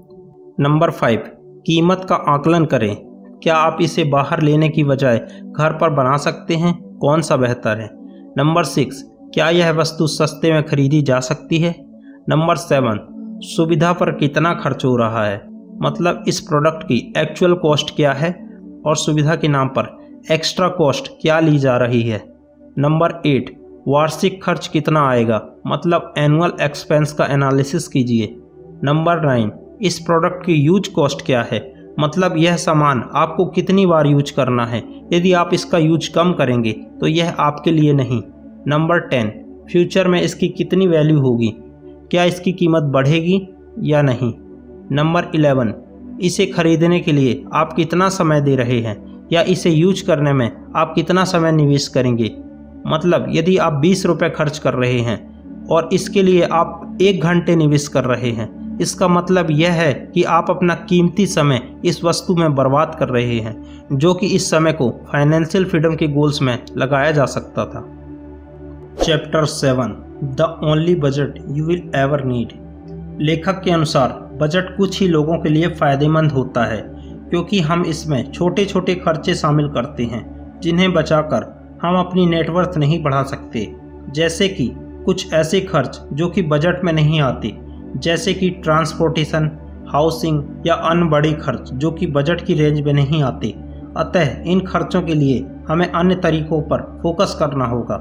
नंबर 0.60 0.90
फाइव, 0.90 1.18
कीमत 1.66 2.06
का 2.08 2.14
आकलन 2.14 2.64
करें। 2.64 2.96
क्या 3.42 3.56
आप 3.56 3.78
इसे 3.80 4.04
बाहर 4.04 4.42
लेने 4.42 4.68
की 4.68 4.84
बजाय 4.84 5.18
घर 5.42 5.72
पर 5.72 5.90
बना 5.90 6.16
सकते 6.16 6.54
हैं? 6.54 6.98
कौन 6.98 7.20
सा 7.20 7.36
बेहतर 7.36 7.80
है? 7.80 7.90
नंबर 8.38 8.64
सिक्स, 8.64 9.04
क्या 9.34 9.50
यह 9.50 9.72
वस्तु 9.72 10.06
सस्ते 10.06 10.52
में 10.52 10.62
खरीदी 10.62 11.02
जा 11.02 11.20
सकती 11.20 11.58
है? 11.58 11.74
नंबर 12.28 12.56
सेवन, 12.56 12.98
सुविधा 13.42 13.92
पर 13.92 14.12
कितना 14.12 14.54
खर्च 14.54 14.84
हो 14.84 14.96
रहा 14.96 15.24
है? 15.24 15.53
मतलब 15.82 16.24
इस 16.28 16.40
प्रोडक्ट 16.40 16.82
की 16.82 17.12
एक्चुअल 17.16 17.54
कॉस्ट 17.54 17.96
क्या 17.96 18.12
है 18.12 18.32
और 18.86 18.96
सुविधा 18.96 19.34
के 19.36 19.48
नाम 19.48 19.68
पर 19.68 19.96
एक्स्ट्रा 20.32 20.68
कॉस्ट 20.68 21.08
क्या 21.22 21.40
ली 21.40 21.58
जा 21.58 21.76
रही 21.76 22.02
है? 22.02 22.22
नंबर 22.78 23.20
एट 23.26 23.56
वार्षिक 23.88 24.42
खर्च 24.44 24.66
कितना 24.66 25.08
आएगा? 25.08 25.48
मतलब 25.66 26.14
एनुअल 26.18 26.52
एक्सपेंस 26.62 27.12
का 27.12 27.26
एनालिसिस 27.26 27.88
कीजिए। 27.88 28.36
नंबर 28.84 29.20
नाइन 29.20 29.52
इस 29.82 29.98
प्रोडक्ट 29.98 30.46
की 30.46 30.52
यूज़ 30.52 30.90
कॉस्ट 30.92 31.26
क्या 31.26 31.42
है? 31.52 31.72
मतलब 32.00 32.34
यह 32.36 32.56
सामान 32.56 33.02
आपको 33.14 33.46
कितनी 33.46 33.86
बार 33.86 34.06
यूज़ 34.06 34.34
करना 34.34 34.66
है? 34.66 34.82
यदि 35.12 35.32
आप 35.32 35.50
इसका 35.52 35.78
यूज़ 35.78 36.10
कम 36.12 36.32
करेंगे 36.32 36.72
तो 36.72 37.06
यह 37.06 37.34
आपके 37.38 37.70
लिए 37.70 37.92
नहीं। 37.92 38.22
नंबर 38.68 39.00
टेन 39.00 39.28
फ्यूचर 39.72 40.08
में 40.08 40.20
इसकी 40.22 40.48
कितनी 40.48 40.86
वैल्यू 40.86 41.20
होगी? 41.20 41.54
क्या 42.10 42.24
इसकी 42.24 42.52
कीमत 42.52 42.82
बढ़ेगी 42.82 43.48
या 43.82 44.02
नहीं? 44.02 44.32
नंबर 44.92 45.30
इलेवन, 45.34 45.74
इसे 46.20 46.46
खरीदने 46.46 47.00
के 47.00 47.12
लिए 47.12 47.44
आप 47.52 47.72
कितना 47.72 48.08
समय 48.08 48.40
दे 48.40 48.56
रहे 48.56 48.80
हैं? 48.80 48.96
या 49.32 49.42
इसे 49.42 49.70
यूज़ 49.70 50.04
करने 50.06 50.32
में 50.32 50.50
आप 50.76 50.92
कितना 50.94 51.24
समय 51.24 51.52
निवेश 51.52 51.88
करेंगे? 51.88 52.30
मतलब 52.86 53.26
यदि 53.28 53.56
आप 53.56 53.72
बीस 53.72 54.04
रुपये 54.06 54.30
खर्च 54.30 54.58
कर 54.58 54.74
रहे 54.74 54.98
हैं 54.98 55.66
और 55.66 55.88
इसके 55.92 56.22
लिए 56.22 56.42
आप 56.42 56.98
एक 57.02 57.20
घंटे 57.20 57.56
निवेश 57.56 57.88
कर 57.88 58.04
रहे 58.04 58.30
हैं, 58.30 58.78
इसका 58.78 59.08
मतलब 59.08 59.50
यह 59.50 59.72
है 59.72 59.92
कि 60.14 60.22
आप 60.22 60.50
अपना 60.50 60.74
कीमती 60.74 61.26
समय 61.26 61.60
इस 61.84 62.02
वस्तु 62.04 62.36
में 62.36 62.54
बर्बाद 62.54 62.96
कर 62.98 63.08
रहे 63.08 63.38
हैं, 63.40 63.56
जो 63.92 64.14
कि 64.14 64.26
इस 64.26 64.50
समय 64.50 64.72
को 64.72 64.90
फाइनेंशियल 65.12 65.64
फ्रीडम 65.64 65.94
के 65.94 66.08
गोल्स 66.08 66.42
में 66.42 66.58
लगाया 66.76 67.10
जा 67.10 67.24
सकता 67.24 67.64
था। 67.66 67.80
Chapter 69.02 69.44
seven, 69.44 69.96
the 70.24 70.58
only 70.64 70.94
budget 70.94 71.38
you 71.48 71.64
will 71.64 71.90
ever 71.94 72.24
need. 72.24 72.52
लेखक 73.20 73.62
के 73.62 73.70
अनुसार 73.70 74.23
बजट 74.38 74.76
कुछ 74.76 75.00
ही 75.00 75.08
लोगों 75.08 75.38
के 75.38 75.48
लिए 75.48 75.68
फ़ायदेमंद 75.70 76.32
होता 76.32 76.64
है, 76.64 76.80
क्योंकि 77.30 77.60
हम 77.60 77.84
इसमें 77.84 78.30
छोटे 78.32 78.64
छोटे 78.64 78.94
खर्चे 78.94 79.34
शामिल 79.34 79.68
करते 79.68 80.04
हैं, 80.04 80.24
जिन्हें 80.60 80.92
बचाकर 80.92 81.52
हम 81.82 81.98
अपनी 81.98 82.26
नेटवर्थ 82.26 82.78
नहीं 82.78 83.02
बढ़ा 83.02 83.22
सकते। 83.22 83.68
जैसे 84.10 84.48
कि 84.48 84.70
कुछ 85.04 85.32
ऐसे 85.32 85.60
खर्च 85.60 86.00
जो 86.12 86.28
कि 86.28 86.42
बजट 86.42 86.84
में 86.84 86.92
नहीं 86.92 87.20
आते, 87.20 87.52
जैसे 87.96 88.34
कि 88.34 88.50
ट्रांसपोर्टेशन 88.62 89.50
हाउसिंग 89.88 90.66
या 90.66 90.74
अन्य 90.74 91.08
बड़े 91.08 91.32
खर्च 91.32 91.70
जो 91.72 91.90
कि 91.90 92.06
बजट 92.06 92.44
की 92.44 92.54
रेंज 92.54 92.80
में 92.80 92.92
नहीं 92.92 93.22
आते। 93.22 93.54
अतः 93.96 94.42
इन 94.42 94.60
खर्चों 94.60 95.02
के 95.02 95.14
लिए 95.14 95.44
हमें 95.68 95.86
अन्य 95.88 96.14
तरीकों 96.14 96.60
पर 96.62 96.82
फोकस 97.02 97.36
करना 97.38 97.64
होगा। 97.64 97.98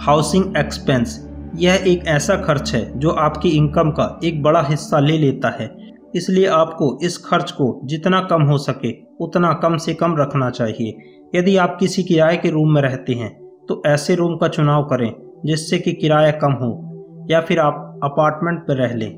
हाउसिंग 0.00 0.56
एक्सपेंस 0.56 1.18
यह 1.58 1.84
एक 1.86 2.06
ऐसा 2.06 2.36
खर्च 2.36 2.72
है 2.74 2.98
जो 2.98 3.10
आपकी 3.10 3.48
इनकम 3.48 3.90
का 3.90 4.18
एक 4.24 4.42
बड़ा 4.42 4.62
हिस्सा 4.62 4.98
ले 4.98 5.16
लेता 5.18 5.48
है। 5.50 5.68
इसलिए 6.14 6.46
आपको 6.46 6.98
इस 7.02 7.16
खर्च 7.18 7.50
को 7.50 7.80
जितना 7.84 8.20
कम 8.20 8.42
हो 8.42 8.58
सके, 8.58 8.92
उतना 9.20 9.52
कम 9.62 9.76
से 9.76 9.94
कम 9.94 10.16
रखना 10.16 10.50
चाहिए। 10.50 10.96
यदि 11.34 11.56
आप 11.56 11.76
किसी 11.80 12.02
किराए 12.02 12.36
के 12.36 12.50
रूम 12.50 12.74
में 12.74 12.80
रहते 12.82 13.14
हैं 13.14 13.30
तो 13.68 13.82
ऐसे 13.86 14.14
रूम 14.14 14.36
का 14.36 14.48
चुनाव 14.48 14.84
करें, 14.84 15.12
जिससे 15.46 15.78
कि 15.78 15.92
किराया 15.92 16.30
कम 16.34 16.52
हो, 16.52 16.70
या 17.30 17.40
फिर 17.40 17.58
आप 17.58 18.00
अपार्टमेंट 18.04 18.60
पर 18.60 18.76
रह 18.76 18.94
लें। 18.94 19.10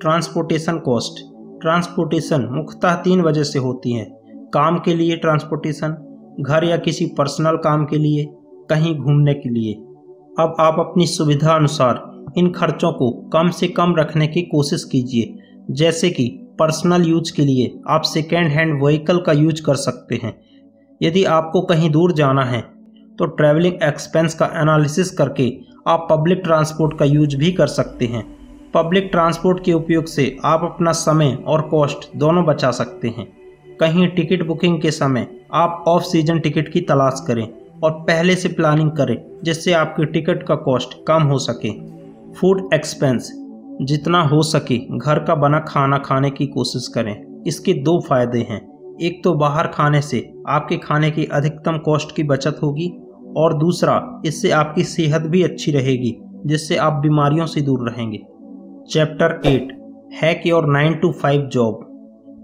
ट्रांसपोर्टेशन 0.00 0.78
कॉस्ट 0.78 1.24
ट्रांसपोर्टेशन 1.62 2.48
मुख्यतः 2.50 2.94
तीन 2.94 3.20
वजह 3.20 3.42
से 3.42 3.58
होती 3.58 3.92
है। 3.92 4.04
काम 4.54 4.78
के 4.78 4.94
लिए 4.94 5.16
ट्रांसपोर्टेशन 5.16 5.96
घर 6.40 6.64
या 6.64 6.76
किसी 6.76 7.06
पर्सनल 7.18 7.56
काम 7.56 7.84
के 7.84 7.98
लिए, 7.98 8.24
कहीं 8.70 8.94
घूमने 8.96 9.34
के 9.34 9.48
लिए। 9.48 9.74
अब 10.38 10.56
आप 10.60 10.76
अपनी 10.78 11.06
सुविधा 11.06 11.52
अनुसार 11.52 12.32
इन 12.38 12.50
खर्चों 12.52 12.92
को 12.92 13.10
कम 13.32 13.50
से 13.50 13.68
कम 13.68 13.94
रखने 13.96 14.26
की 14.26 14.42
कोशिश 14.42 14.84
कीजिए। 14.84 15.38
जैसे 15.70 16.10
कि 16.10 16.26
पर्सनल 16.58 17.06
यूज़ 17.06 17.32
के 17.36 17.42
लिए 17.42 17.72
आप 17.88 18.02
सेकेंड 18.02 18.48
हैंड 18.48 18.82
व्हीकल 18.82 19.18
का 19.18 19.32
यूज़ 19.32 19.62
कर 19.62 19.74
सकते 19.74 20.20
हैं। 20.24 20.34
यदि 21.02 21.24
आपको 21.30 21.60
कहीं 21.60 21.90
दूर 21.90 22.12
जाना 22.12 22.44
है 22.44 22.60
तो 23.18 23.26
ट्रैवलिंग 23.26 23.82
एक्सपेंस 23.82 24.34
का 24.34 24.50
एनालिसिस 24.56 25.10
करके 25.10 25.50
आप 25.88 26.06
पब्लिक 26.10 26.40
ट्रांसपोर्ट 26.44 26.98
का 26.98 27.04
यूज़ 27.04 27.36
भी 27.36 27.52
कर 27.52 27.66
सकते 27.66 28.06
हैं। 28.06 28.24
पब्लिक 28.74 29.08
ट्रांसपोर्ट 29.12 29.64
के 29.64 29.72
उपयोग 29.72 30.04
से 30.04 30.36
आप 30.44 30.64
अपना 30.64 30.92
समय 30.92 31.38
और 31.46 31.62
कॉस्ट 31.62 32.08
दोनों 32.16 32.44
बचा 32.44 32.70
सकते 32.70 33.08
हैं। 33.08 33.26
कहीं 33.80 34.08
टिकट 34.08 34.46
बुकिंग 34.46 34.80
के 34.80 34.90
समय 34.90 35.26
आप 35.54 35.84
ऑफ़ 35.88 36.02
सीज़न 36.02 36.38
टिकट 36.38 36.72
की 36.72 36.80
तलाश 36.80 37.24
करें। 37.26 37.48
और 37.84 37.90
पहले 37.90 38.34
से 38.34 38.48
प्लानिंग 38.48 38.90
करें, 38.90 39.16
जिससे 39.44 39.72
आपके 39.72 40.04
टिकट 40.04 40.42
का 40.42 40.54
कॉस्ट 40.54 40.94
कम 41.08 41.22
हो 41.22 41.38
सके। 41.38 41.70
फ़ूड 42.32 42.68
एक्सपेंस 42.74 43.32
जितना 43.82 44.22
हो 44.22 44.42
सके, 44.42 44.78
घर 44.78 45.18
का 45.18 45.34
बना 45.34 45.58
खाना 45.58 45.98
खाने 45.98 46.30
की 46.30 46.46
कोशिश 46.46 46.88
करें। 46.88 47.42
इसके 47.46 47.72
दो 47.72 48.00
फ़ायदे 48.00 48.38
हैं। 48.38 48.60
एक 49.02 49.24
तो 49.24 49.34
बाहर 49.34 49.66
खाने 49.66 50.00
से 50.00 50.32
आपके 50.48 50.76
खाने 50.76 51.10
की 51.10 51.24
अधिकतम 51.24 51.78
कॉस्ट 51.78 52.16
की 52.16 52.22
बचत 52.22 52.60
होगी 52.62 52.88
और 53.36 53.58
दूसरा, 53.58 54.22
इससे 54.26 54.50
आपकी 54.50 54.84
सेहत 54.84 55.22
भी 55.22 55.42
अच्छी 55.42 55.72
रहेगी, 55.72 56.16
जिससे 56.46 56.76
आप 56.76 56.92
बीमारियों 56.92 57.46
से 57.46 57.60
दूर 57.60 57.90
रहेंगे। 57.90 58.18
Chapter 58.90 59.40
eight 59.46 59.76
hack 60.22 60.46
your 60.46 60.66
nine 60.66 60.94
to 60.94 61.12
five 61.12 61.42
job 61.42 61.80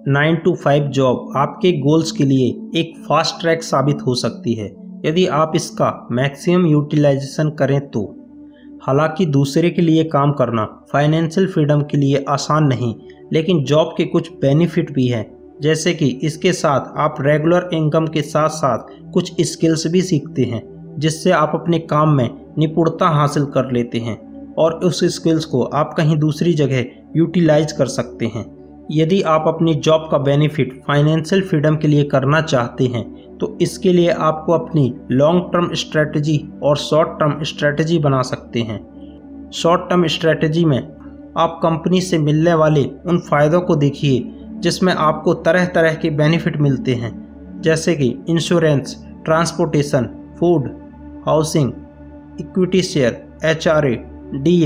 nine 0.08 0.36
to 0.36 0.54
five 0.54 0.84
job 0.84 1.32
आपके 1.36 1.72
गोल्स 1.72 2.12
के 2.12 2.24
लिए 2.24 2.80
एक 2.80 2.94
फास्ट 3.08 3.40
ट्रैक 3.40 3.62
साबित 3.62 3.98
हो 4.06 4.14
सकती 4.14 4.54
है। 4.54 4.81
यदि 5.04 5.26
आप 5.26 5.52
इसका 5.56 6.08
मैक्सिमम 6.12 6.66
यूटिलाइजेशन 6.66 7.50
करें 7.50 7.80
तो 7.90 8.02
हालाँकि 8.86 9.26
दूसरे 9.26 9.70
के 9.70 9.82
लिए 9.82 10.04
काम 10.04 10.32
करना 10.32 10.64
फाइनेंशियल 10.92 11.46
फ्रीडम 11.46 11.80
के 11.80 11.96
लिए 11.96 12.24
आसान 12.28 12.64
नहीं, 12.64 12.94
लेकिन 13.32 13.64
जॉब 13.64 13.94
के 13.96 14.04
कुछ 14.04 14.32
बेनिफिट 14.32 14.92
भी 14.92 15.06
हैं। 15.06 15.26
जैसे 15.62 15.92
कि 15.94 16.08
इसके 16.22 16.52
साथ 16.52 16.92
आप 16.96 17.16
रेगुलर 17.20 17.68
इनकम 17.72 18.06
के 18.06 18.22
साथ 18.22 18.48
साथ 18.48 18.86
कुछ 19.12 19.42
स्किल्स 19.42 19.86
भी 19.86 20.02
सीखते 20.02 20.42
हैं, 20.42 20.62
जिससे 20.98 21.30
आप 21.30 21.52
अपने 21.54 21.78
काम 21.78 22.16
में 22.16 22.28
निपुणता 22.58 23.08
हासिल 23.08 23.44
कर 23.44 23.70
लेते 23.72 23.98
हैं 23.98 24.54
और 24.54 24.72
उस 24.74 25.04
स्किल्स 25.14 25.44
को 25.44 25.62
आप 25.62 25.94
कहीं 25.96 26.18
दूसरी 26.18 26.52
जगह 26.54 26.84
यूटिलाइज 27.16 27.72
कर 27.72 27.86
सकते 27.86 28.26
हैं। 28.26 28.44
यदि 28.90 29.20
आप 29.22 29.44
अपनी 29.48 29.74
जॉब 29.74 30.08
का 30.10 30.18
बेनिफिट 30.18 30.72
फाइनेंशियल 30.86 31.42
फ्रीडम 31.42 31.76
के 31.76 31.88
लिए 31.88 32.04
करना 32.04 32.40
चाहते 32.40 32.86
हैं 32.86 33.04
तो 33.38 33.56
इसके 33.60 33.92
लिए 33.92 34.10
आपको 34.20 34.52
अपनी 34.52 34.92
लॉन्ग 35.10 35.52
टर्म 35.52 35.72
स्ट्रेटजी 35.74 36.38
और 36.62 36.76
शॉर्ट 36.76 37.08
टर्म 37.20 37.42
स्ट्रेटजी 37.42 37.98
बना 37.98 38.22
सकते 38.22 38.60
हैं। 38.60 38.80
शॉर्ट 39.50 39.88
टर्म 39.90 40.06
स्ट्रेटजी 40.06 40.64
में 40.64 40.78
आप 41.38 41.58
कंपनी 41.62 42.00
से 42.00 42.18
मिलने 42.18 42.54
वाले 42.54 42.84
उन 43.06 43.18
फ़ायदों 43.20 43.60
को 43.60 43.76
देखिए, 43.76 44.22
जिसमें 44.60 44.92
आपको 44.94 45.34
तरह 45.34 45.64
तरह 45.66 45.94
के 45.94 46.10
बेनिफिट 46.10 46.56
मिलते 46.56 46.94
हैं। 46.94 47.60
जैसे 47.62 47.94
कि 47.94 48.14
insurance 48.28 48.96
transportation 49.24 50.08
food 50.40 50.68
housing 51.26 51.72
equity 52.40 52.82
share 52.82 53.22
H 53.44 53.68
R 53.68 53.86
A 53.86 53.94
D 54.34 54.60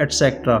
etcetera 0.00 0.58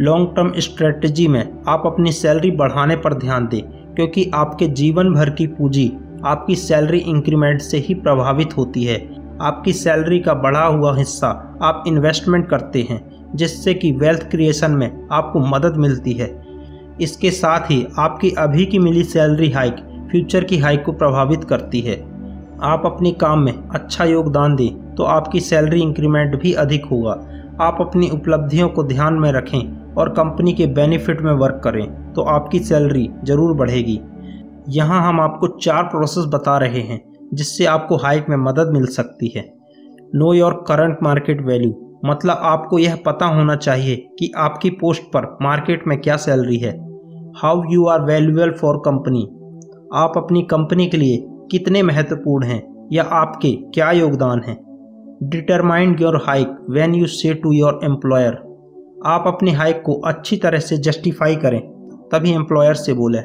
long 0.00 0.28
term 0.36 0.52
strategy 0.56 1.26
में 1.28 1.42
आप 1.68 1.82
अपनी 1.86 2.10
सैलरी 2.12 2.50
बढ़ाने 2.50 2.96
पर 2.96 3.14
ध्यान 3.14 3.46
दें, 3.46 3.60
क्योंकि 3.94 4.30
आपके 4.34 4.66
जीवन 4.70 5.12
भर 5.12 5.30
की 5.30 5.46
पूंजी 5.48 5.92
आपकी 6.24 6.54
सैलरी 6.54 6.98
इंक्रीमेंट 7.00 7.60
से 7.60 7.78
ही 7.78 7.94
प्रभावित 7.94 8.56
होती 8.56 8.82
है। 8.84 8.96
आपकी 9.40 9.72
सैलरी 9.72 10.18
का 10.18 10.34
बढ़ा 10.34 10.64
हुआ 10.64 10.96
हिस्सा 10.96 11.28
आप 11.62 11.84
इन्वेस्टमेंट 11.86 12.48
करते 12.48 12.86
हैं, 12.90 13.00
जिससे 13.34 13.74
कि 13.74 13.92
वेल्थ 13.92 14.28
क्रिएशन 14.30 14.70
में 14.70 15.06
आपको 15.12 15.40
मदद 15.46 15.76
मिलती 15.76 16.12
है। 16.12 16.28
इसके 17.00 17.30
साथ 17.30 17.70
ही 17.70 17.86
आपकी 17.98 18.30
अभी 18.38 18.66
की 18.66 18.78
मिली 18.78 19.04
सैलरी 19.04 19.50
हाइक 19.50 19.76
फ्यूचर 20.10 20.44
की 20.44 20.58
हाइक 20.58 20.84
को 20.84 20.92
प्रभावित 20.94 21.44
करती 21.44 21.80
है। 21.80 21.96
आप 22.64 22.82
अपने 22.84 23.10
काम 23.14 23.40
में 23.40 23.52
अच्छा 23.52 24.04
योगदान 24.04 24.56
दें 24.56 24.94
तो 24.94 25.04
आपकी 25.04 25.40
सैलरी 25.40 25.80
इंक्रीमेंट 25.80 26.40
भी 26.42 26.52
अधिक 26.54 26.84
होगा। 26.84 27.18
आप 27.60 27.78
अपनी 27.80 28.08
उपलब्धियों 28.10 28.68
को 28.68 28.82
ध्यान 28.84 29.14
में 29.14 29.30
रखें 29.32 29.85
और 29.98 30.08
कंपनी 30.10 30.52
के 30.52 30.66
बेनिफिट 30.74 31.20
में 31.20 31.32
वर्क 31.34 31.60
करें 31.64 32.12
तो 32.12 32.22
आपकी 32.28 32.58
सैलरी 32.60 33.08
ज़रूर 33.24 33.54
बढ़ेगी। 33.56 34.00
यहाँ 34.70 35.00
हम 35.02 35.20
आपको 35.20 35.46
चार 35.58 35.82
प्रोसेस 35.84 36.24
बता 36.28 36.56
रहे 36.58 36.80
हैं, 36.82 37.00
जिससे 37.34 37.64
आपको 37.66 37.96
हाइक 37.96 38.28
में 38.28 38.36
मदद 38.38 38.72
मिल 38.72 38.86
सकती 38.92 39.32
है। 39.36 39.44
Know 40.14 40.32
your 40.34 40.54
current 40.68 40.98
market 41.02 41.40
value 41.46 41.74
मतलब 42.04 42.40
आपको 42.44 42.78
यह 42.78 42.98
पता 43.06 43.26
होना 43.26 43.54
चाहिए 43.56 43.96
कि 44.18 44.30
आपकी 44.38 44.70
पोस्ट 44.72 45.02
पर 45.14 45.26
मार्केट 45.42 45.86
में 45.86 46.00
क्या 46.00 46.16
सैलरी 46.18 46.58
है। 46.58 46.72
How 47.36 47.62
you 47.70 47.86
are 47.86 48.00
valuable 48.02 48.50
for 48.52 48.76
company, 48.84 49.22
आप 49.94 50.12
अपनी 50.16 50.42
कंपनी 50.42 50.86
के 50.86 50.96
लिए 50.96 51.24
कितने 51.50 51.82
महत्वपूर्ण 51.82 52.46
हैं, 52.46 52.62
या 52.92 53.02
आपके 53.14 53.52
क्या 53.74 53.90
योगदान 53.92 54.42
हैं। 54.46 54.56
Determined 55.24 56.00
your 56.00 56.16
hike 56.26 56.56
when 56.70 56.94
you 56.94 57.06
say 57.08 57.34
to 57.34 57.52
your 57.52 57.80
employer. 57.84 58.38
आप 59.06 59.24
अपने 59.26 59.50
हाइक 59.52 59.82
को 59.82 59.94
अच्छी 60.02 60.36
तरह 60.36 60.58
से 60.58 60.76
जस्टिफाई 60.78 61.36
करें, 61.36 61.60
तभी 62.12 62.32
एम्प्लॉयर 62.32 62.74
से 62.74 62.92
बोले। 62.92 63.18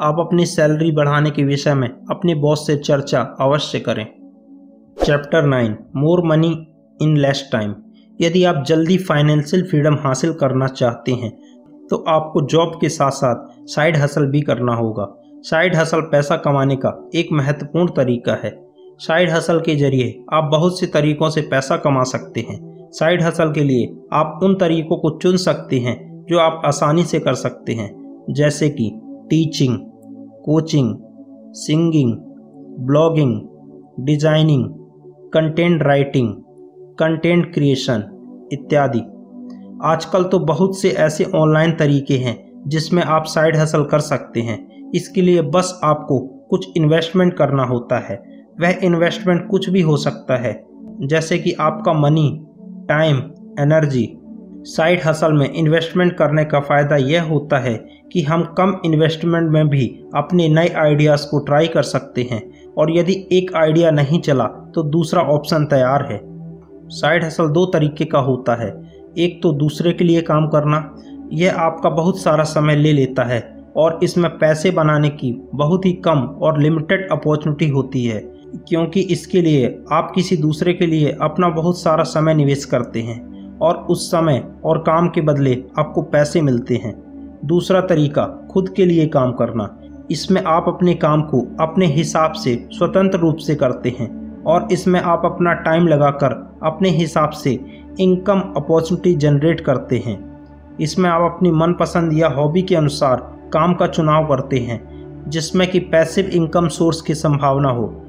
आप 0.00 0.16
अपनी 0.20 0.46
सैलरी 0.46 0.90
बढ़ाने 0.92 1.30
के 1.30 1.44
विषय 1.44 1.74
में 1.74 1.88
अपने 1.88 2.34
बॉस 2.36 2.66
से 2.66 2.76
चर्चा 2.78 3.20
अवश्य 3.40 3.78
करें। 3.80 4.04
Chapter 4.96 5.46
nine 5.46 5.76
more 5.96 6.24
money 6.26 6.52
in 7.00 7.16
less 7.16 7.48
time 7.52 7.74
यदि 8.20 8.44
आप 8.44 8.62
जल्दी 8.66 8.98
फाइनेंशियल 8.98 9.64
फ्रीडम 9.64 9.96
हासिल 10.00 10.32
करना 10.32 10.66
चाहते 10.68 11.12
हैं 11.14 11.30
तो 11.90 12.04
आपको 12.08 12.40
जॉब 12.46 12.78
के 12.80 12.88
साथ 12.88 13.10
साथ 13.12 13.68
साइड 13.68 13.96
हसल 13.96 14.26
भी 14.26 14.40
करना 14.42 14.74
होगा। 14.74 15.06
साइड 15.42 15.76
हसल 15.76 16.00
पैसा 16.02 16.36
कमाने 16.36 16.76
का 16.76 16.98
एक 17.14 17.28
महत्वपूर्ण 17.32 17.88
तरीका 17.88 18.38
है। 18.44 18.56
साइड 19.00 19.30
हसल 19.30 19.60
के 19.60 19.76
ज़रिए 19.76 20.18
आप 20.32 20.48
बहुत 20.52 20.80
से 20.80 20.86
तरीकों 20.86 21.30
से 21.30 21.40
पैसा 21.40 21.76
कमा 21.78 22.02
सकते 22.06 22.40
हैं। 22.40 22.58
साइड 22.92 23.22
हसल 23.22 23.52
के 23.52 23.64
लिए 23.64 23.86
आप 24.12 24.40
उन 24.42 24.54
तरीकों 24.54 24.96
को 24.96 25.10
चुन 25.18 25.36
सकते 25.36 25.78
हैं 25.78 25.96
जो 26.30 26.38
आप 26.38 26.62
आसानी 26.66 27.02
से 27.02 27.18
कर 27.20 27.34
सकते 27.34 27.72
हैं, 27.72 27.90
जैसे 28.30 28.68
कि 28.70 28.90
teaching 29.30 29.76
coaching 30.44 30.94
singing 31.56 32.12
blogging 32.86 33.40
designing 34.00 34.64
content 35.32 35.82
writing 35.82 36.32
content 36.98 37.52
creation 37.54 38.04
इत्यादि। 38.52 39.00
आजकल 39.84 40.24
तो 40.24 40.38
बहुत 40.38 40.78
से 40.78 40.90
ऐसे 40.90 41.24
ऑनलाइन 41.34 41.72
तरीके 41.76 42.16
हैं 42.16 42.36
जिसमें 42.66 43.02
आप 43.02 43.24
साइड 43.26 43.56
हसल 43.56 43.84
कर 43.84 44.00
सकते 44.00 44.40
हैं। 44.40 44.90
इसके 44.90 45.22
लिए 45.22 45.42
बस 45.50 45.78
आपको 45.84 46.18
कुछ 46.50 46.68
इन्वेस्टमेंट 46.76 47.34
करना 47.34 47.64
होता 47.64 47.98
है। 47.98 48.16
वह 48.60 48.78
इन्वेस्टमेंट 48.82 49.46
कुछ 49.50 49.68
भी 49.70 49.80
हो 49.80 49.96
सकता 49.96 50.36
है, 50.36 50.52
जैसे 51.02 51.38
कि 51.38 51.52
आपका 51.60 51.92
money 51.92 52.28
time, 52.88 53.16
energy, 53.60 54.08
side 54.66 55.00
hustle 55.04 55.32
में 55.32 55.50
इन्वेस्टमेंट 55.50 56.12
करने 56.12 56.44
का 56.44 56.60
फ़ायदा 56.60 56.96
यह 56.96 57.22
होता 57.22 57.58
है 57.58 57.74
कि 58.12 58.22
हम 58.22 58.42
कम 58.58 58.74
इन्वेस्टमेंट 58.84 59.50
में 59.50 59.68
भी 59.68 59.86
अपने 60.16 60.48
नए 60.48 60.68
आइडियाज़ 60.78 61.26
को 61.26 61.38
ट्राई 61.38 61.66
कर 61.66 61.82
सकते 61.82 62.22
हैं 62.30 62.42
और 62.74 62.96
यदि 62.96 63.14
एक 63.32 63.54
आइडिया 63.56 63.90
नहीं 63.90 64.20
चला 64.20 64.44
तो 64.74 64.82
दूसरा 64.82 65.22
ऑप्शन 65.28 65.64
तैयार 65.64 66.06
है। 66.12 66.20
साइड 66.90 67.24
हसल 67.24 67.48
दो 67.48 67.64
तरीके 67.66 68.04
का 68.04 68.18
होता 68.20 68.54
है। 68.54 68.70
एक 69.18 69.40
तो 69.42 69.52
दूसरे 69.52 69.92
के 69.92 70.04
लिए 70.04 70.20
काम 70.22 70.48
करना, 70.48 70.78
यह 71.32 71.58
आपका 71.58 71.90
बहुत 71.90 72.18
सारा 72.18 72.44
समय 72.44 72.76
ले 72.76 72.92
लेता 72.92 73.24
है 73.24 73.40
और 73.76 73.98
इसमें 74.02 74.30
पैसे 74.38 74.70
बनाने 74.70 75.08
की 75.10 75.32
बहुत 75.54 75.86
ही 75.86 75.92
कम 76.04 76.20
और 76.42 76.60
लिमिटेड 76.60 77.08
अपॉर्चुनिटी 77.12 77.68
होती 77.68 78.04
है। 78.04 78.20
क्योंकि 78.56 79.00
इसके 79.00 79.42
लिए 79.42 79.84
आप 79.92 80.12
किसी 80.14 80.36
दूसरे 80.36 80.72
के 80.72 80.86
लिए 80.86 81.16
अपना 81.20 81.48
बहुत 81.48 81.78
सारा 81.78 82.04
समय 82.04 82.34
निवेश 82.34 82.64
करते 82.64 83.02
हैं 83.02 83.58
और 83.58 83.74
उस 83.74 84.10
समय 84.10 84.52
और 84.64 84.78
काम 84.78 85.08
के 85.08 85.20
बदले 85.20 85.64
आपको 85.78 86.02
पैसे 86.02 86.40
मिलते 86.40 86.76
हैं। 86.76 86.94
दूसरा 87.44 87.80
तरीका, 87.80 88.48
खुद 88.50 88.68
के 88.68 88.84
लिए 88.84 89.06
काम 89.06 89.32
करना। 89.32 89.78
इसमें 90.10 90.42
आप 90.46 90.64
अपने 90.68 90.94
काम 90.94 91.22
को 91.22 91.40
अपने 91.60 91.86
हिसाब 91.86 92.32
से 92.32 92.68
स्वतंत्र 92.72 93.18
रूप 93.18 93.36
से 93.36 93.54
करते 93.54 93.96
हैं 94.00 94.42
और 94.42 94.68
इसमें 94.72 95.00
आप 95.00 95.22
अपना 95.24 95.52
टाइम 95.52 95.86
लगाकर 95.86 96.58
अपने 96.62 96.88
हिसाब 96.88 97.30
से 97.30 97.60
इनकम 98.00 98.40
अपॉर्चुनिटी 98.56 99.14
जनरेट 99.14 99.60
करते 99.60 100.02
हैं। 100.06 100.38
इसमें 100.80 101.10
आप 101.10 101.32
अपनी 101.34 101.50
मनपसंद 101.50 102.18
या 102.18 102.28
हॉबी 102.28 102.62
के 102.62 102.76
अनुसार 102.76 103.16
काम 103.52 103.74
का 103.74 103.86
चुनाव 103.86 104.26
करते 104.26 104.58
हैं, 104.58 104.80
जिसमें 105.28 105.70
कि 105.70 105.78
पैसिव 105.78 106.26
इनकम 106.26 106.68
सोर्स 106.68 107.00
की 107.00 107.14
संभावना 107.14 107.70
हो। 107.70 108.04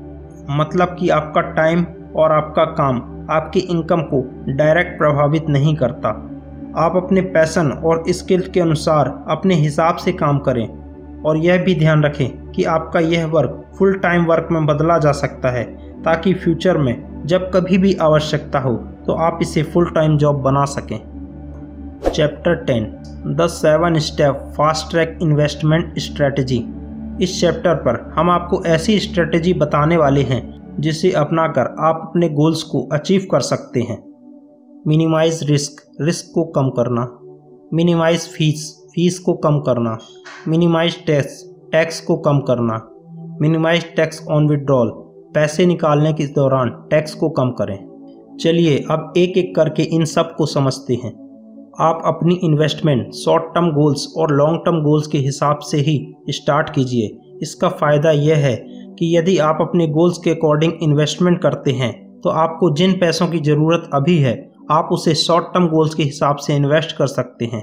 मतलब 0.50 0.96
कि 1.00 1.10
आपका 1.10 1.42
टाइम 1.42 1.86
और 2.16 2.32
आपका 2.32 2.64
काम 2.66 2.98
आपकी 3.32 3.60
इनकम 3.60 4.02
को 4.02 4.22
डायरेक्ट 4.48 4.98
प्रभावित 4.98 5.50
नहीं 5.50 5.76
करता। 5.76 6.10
आप 6.78 6.96
अपने 6.96 7.22
पैसन 7.22 7.72
और 7.72 8.04
स्किल 8.10 8.42
के 8.42 8.60
अनुसार 8.60 9.08
अपने 9.30 9.56
हिसाब 9.56 9.96
से 9.96 10.12
काम 10.12 10.40
करें 10.40 10.68
और 11.24 11.38
यह 11.38 11.64
भी 11.64 11.76
ध्यान 11.76 12.04
रखें 12.04 12.52
कि 12.52 12.64
आपका 12.64 13.00
यह 13.00 13.26
वर्क 13.26 13.64
फुल 13.78 13.94
टाइम 13.94 14.26
वर्क 14.26 14.48
में 14.52 14.66
बदला 14.66 14.98
जा 14.98 15.12
सकता 15.12 15.50
है 15.50 15.64
ताकि 16.04 16.34
फ्यूचर 16.34 16.78
में 16.78 17.22
जब 17.26 17.50
कभी 17.52 17.78
भी 17.78 17.94
आवश्यकता 18.02 18.60
हो 18.60 18.76
तो 19.06 19.14
आप 19.14 19.40
इसे 19.42 19.64
फुल 19.64 19.90
टाइम 19.90 20.18
जॉब 20.18 20.42
बना 20.42 20.66
सकें। 20.66 21.00
Chapter 22.12 22.56
ten 22.56 22.86
the 23.38 23.48
seven 23.48 24.00
step 24.00 24.34
fast 24.58 24.92
track 24.92 25.18
investment 25.22 26.00
strategy 26.00 26.60
इस 27.22 27.42
चैप्टर 27.42 27.76
पर 27.76 28.14
हम 28.16 28.30
आपको 28.30 28.64
ऐसी 28.66 29.00
स्ट्रेटजी 29.00 29.54
बताने 29.54 29.98
वाले 29.98 30.22
हैं, 30.22 30.76
जिसे 30.80 31.12
अपनाकर 31.12 31.62
आप 31.62 32.00
अपने 32.10 32.30
गोल्स 32.30 32.64
को 32.64 32.90
अचीव 32.92 33.28
कर 33.32 33.40
सकते 33.40 33.82
हैं। 33.82 34.04
मिनिमाइज 34.88 35.40
रिस्क 35.44 35.92
रिस्क 36.02 36.32
को 36.36 36.44
कम 36.44 36.70
करना। 36.70 37.20
मिनिमाइज 37.74 38.20
फ़ीस 38.20 38.88
फ़ीस 38.96 39.20
को 39.20 39.34
कम 39.34 39.60
करना। 39.60 39.98
मिनिमाइज 40.48 41.06
टैक्स 41.06 41.54
टैक्स 41.72 42.02
को 42.02 42.18
कम 42.18 42.40
करना। 42.40 42.92
मिनिमाइज 43.42 43.96
टैक्स 43.96 44.28
ऑन 44.32 44.50
विड्रॉल 44.50 44.92
पैसे 45.36 45.66
निकालने 45.66 46.14
के 46.14 46.26
दौरान 46.26 46.88
टैक्स 46.92 47.14
को 47.14 47.30
कम 47.30 47.50
करें। 47.50 47.90
चलिए 48.42 48.86
अब 48.92 49.14
एक 49.18 49.38
एक 49.38 49.56
करके 49.56 49.84
इन 49.84 50.06
सबको 50.06 50.46
समझते 50.46 50.94
हैं। 50.94 51.29
आप 51.80 52.02
अपनी 52.06 52.36
इन्वेस्टमेंट 52.44 53.14
शॉर्ट 53.16 53.44
टर्म 53.54 53.70
गोल्स 53.72 54.06
और 54.18 54.32
लॉन्ग 54.36 54.60
टर्म 54.66 54.82
गोल्स 54.84 55.08
के 55.08 55.18
हिसाब 55.18 55.60
से 55.62 55.78
ही 55.80 55.96
स्टार्ट 56.30 56.70
कीजिए। 56.70 57.38
इसका 57.42 57.70
फ़ायदा 57.72 58.12
यह 58.12 58.38
है 58.38 58.56
कि 59.00 59.16
यदि 59.18 59.38
आप 59.40 59.58
अपने 59.62 59.88
गोल्स 59.90 60.18
के 60.18 60.30
अकॉर्डिंग 60.30 60.74
इन्वेस्टमेंट 60.84 61.42
करते 61.42 61.72
हैं 61.74 61.92
तो 62.22 62.30
आपको 62.32 62.74
जिन 62.76 62.94
पैसों 62.94 63.28
की 63.28 63.40
ज़रूरत 63.40 63.90
अभी 63.94 64.18
है, 64.18 64.34
आप 64.72 64.90
उसे 64.92 65.14
शॉर्ट 65.16 65.46
टर्म 65.46 65.68
गोल्स 65.68 65.96
के 65.96 66.04
हिसाब 66.04 66.36
से 66.38 66.56
इन्वेस्ट 66.56 66.96
कर 66.98 67.08
सकते 67.08 67.46
हैं। 67.46 67.62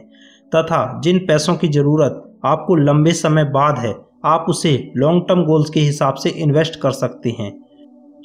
तथा 0.53 1.01
जिन 1.05 1.19
पैसों 1.19 1.55
की 1.57 1.69
ज़रूरत 1.69 2.23
आपको 2.45 2.75
लंबे 2.77 3.13
समय 3.15 3.45
बाद 3.53 3.79
है, 3.79 3.95
आप 4.25 4.47
उसे 4.49 4.73
लॉन्ग 4.97 5.25
टर्म 5.29 5.45
गोल्स 5.45 5.71
के 5.71 5.81
हिसाब 5.83 6.15
से 6.15 6.31
इन्वेस्ट 6.31 6.81
कर 6.81 6.91
सकते 6.95 7.37
हैं। 7.41 7.53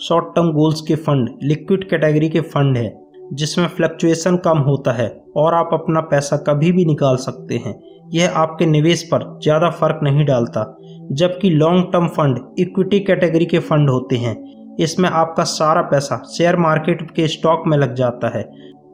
शॉर्ट 0.01 0.35
टर्म 0.35 0.51
गोल्स 0.53 0.81
के 0.81 0.95
फंड 0.97 1.29
लिक्विड 1.43 1.89
कैटेगरी 1.89 2.29
के 2.29 2.41
फंड 2.41 2.77
है। 2.77 3.00
जिसमें 3.31 3.67
फ्लक्चुएशन 3.67 4.37
कम 4.37 4.57
होता 4.59 4.91
है 4.91 5.09
और 5.37 5.53
आप 5.53 5.69
अपना 5.73 5.99
पैसा 6.01 6.37
कभी 6.47 6.71
भी 6.71 6.85
निकाल 6.85 7.15
सकते 7.17 7.57
हैं। 7.57 7.79
यह 8.13 8.37
आपके 8.37 8.65
निवेश 8.65 9.03
पर 9.03 9.23
ज़्यादा 9.43 9.69
फ़र्क 9.69 9.99
नहीं 10.03 10.25
डालता, 10.25 10.63
जबकि 11.11 11.49
long 11.49 11.85
term 11.93 12.07
fund 12.07 12.39
equity 12.59 12.99
category 12.99 13.45
के 13.45 13.59
फंड 13.59 13.89
होते 13.89 14.15
हैं। 14.15 14.35
इसमें 14.79 15.09
आपका 15.09 15.43
सारा 15.43 15.81
पैसा 15.81 16.21
शेयर 16.33 16.55
मार्केट 16.57 17.09
के 17.11 17.27
स्टॉक 17.27 17.63
में 17.67 17.77
लग 17.77 17.93
जाता 17.95 18.37
है, 18.37 18.49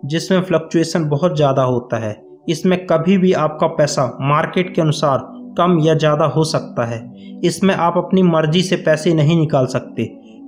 जिसमें 0.06 0.42
फ्लक्चुएशन 0.42 1.10
बहुत 1.10 1.36
ज़्यादा 1.36 1.64
होता 1.64 1.98
है। 1.98 2.16
इसमें 2.50 2.86
कभी 2.86 3.18
भी 3.18 3.34
आपका 3.36 3.68
पैसा 3.68 4.06
मार्केट 4.22 4.74
के 4.76 4.82
अनुसार 4.82 5.26
कम 5.58 5.80
या 5.80 5.94
ज़्यादा 5.96 6.26
हो 6.28 6.44
सकता 6.44 6.86
है। 6.86 7.00
इसमें 7.44 7.74
आप 7.76 7.94
अपनी 7.98 8.24
मर्ज़ी 8.24 8.62
से 8.62 8.76
पैसे 8.76 9.14
नहीं 9.14 9.40
निकाल 9.40 9.66
सकते, 9.68 10.04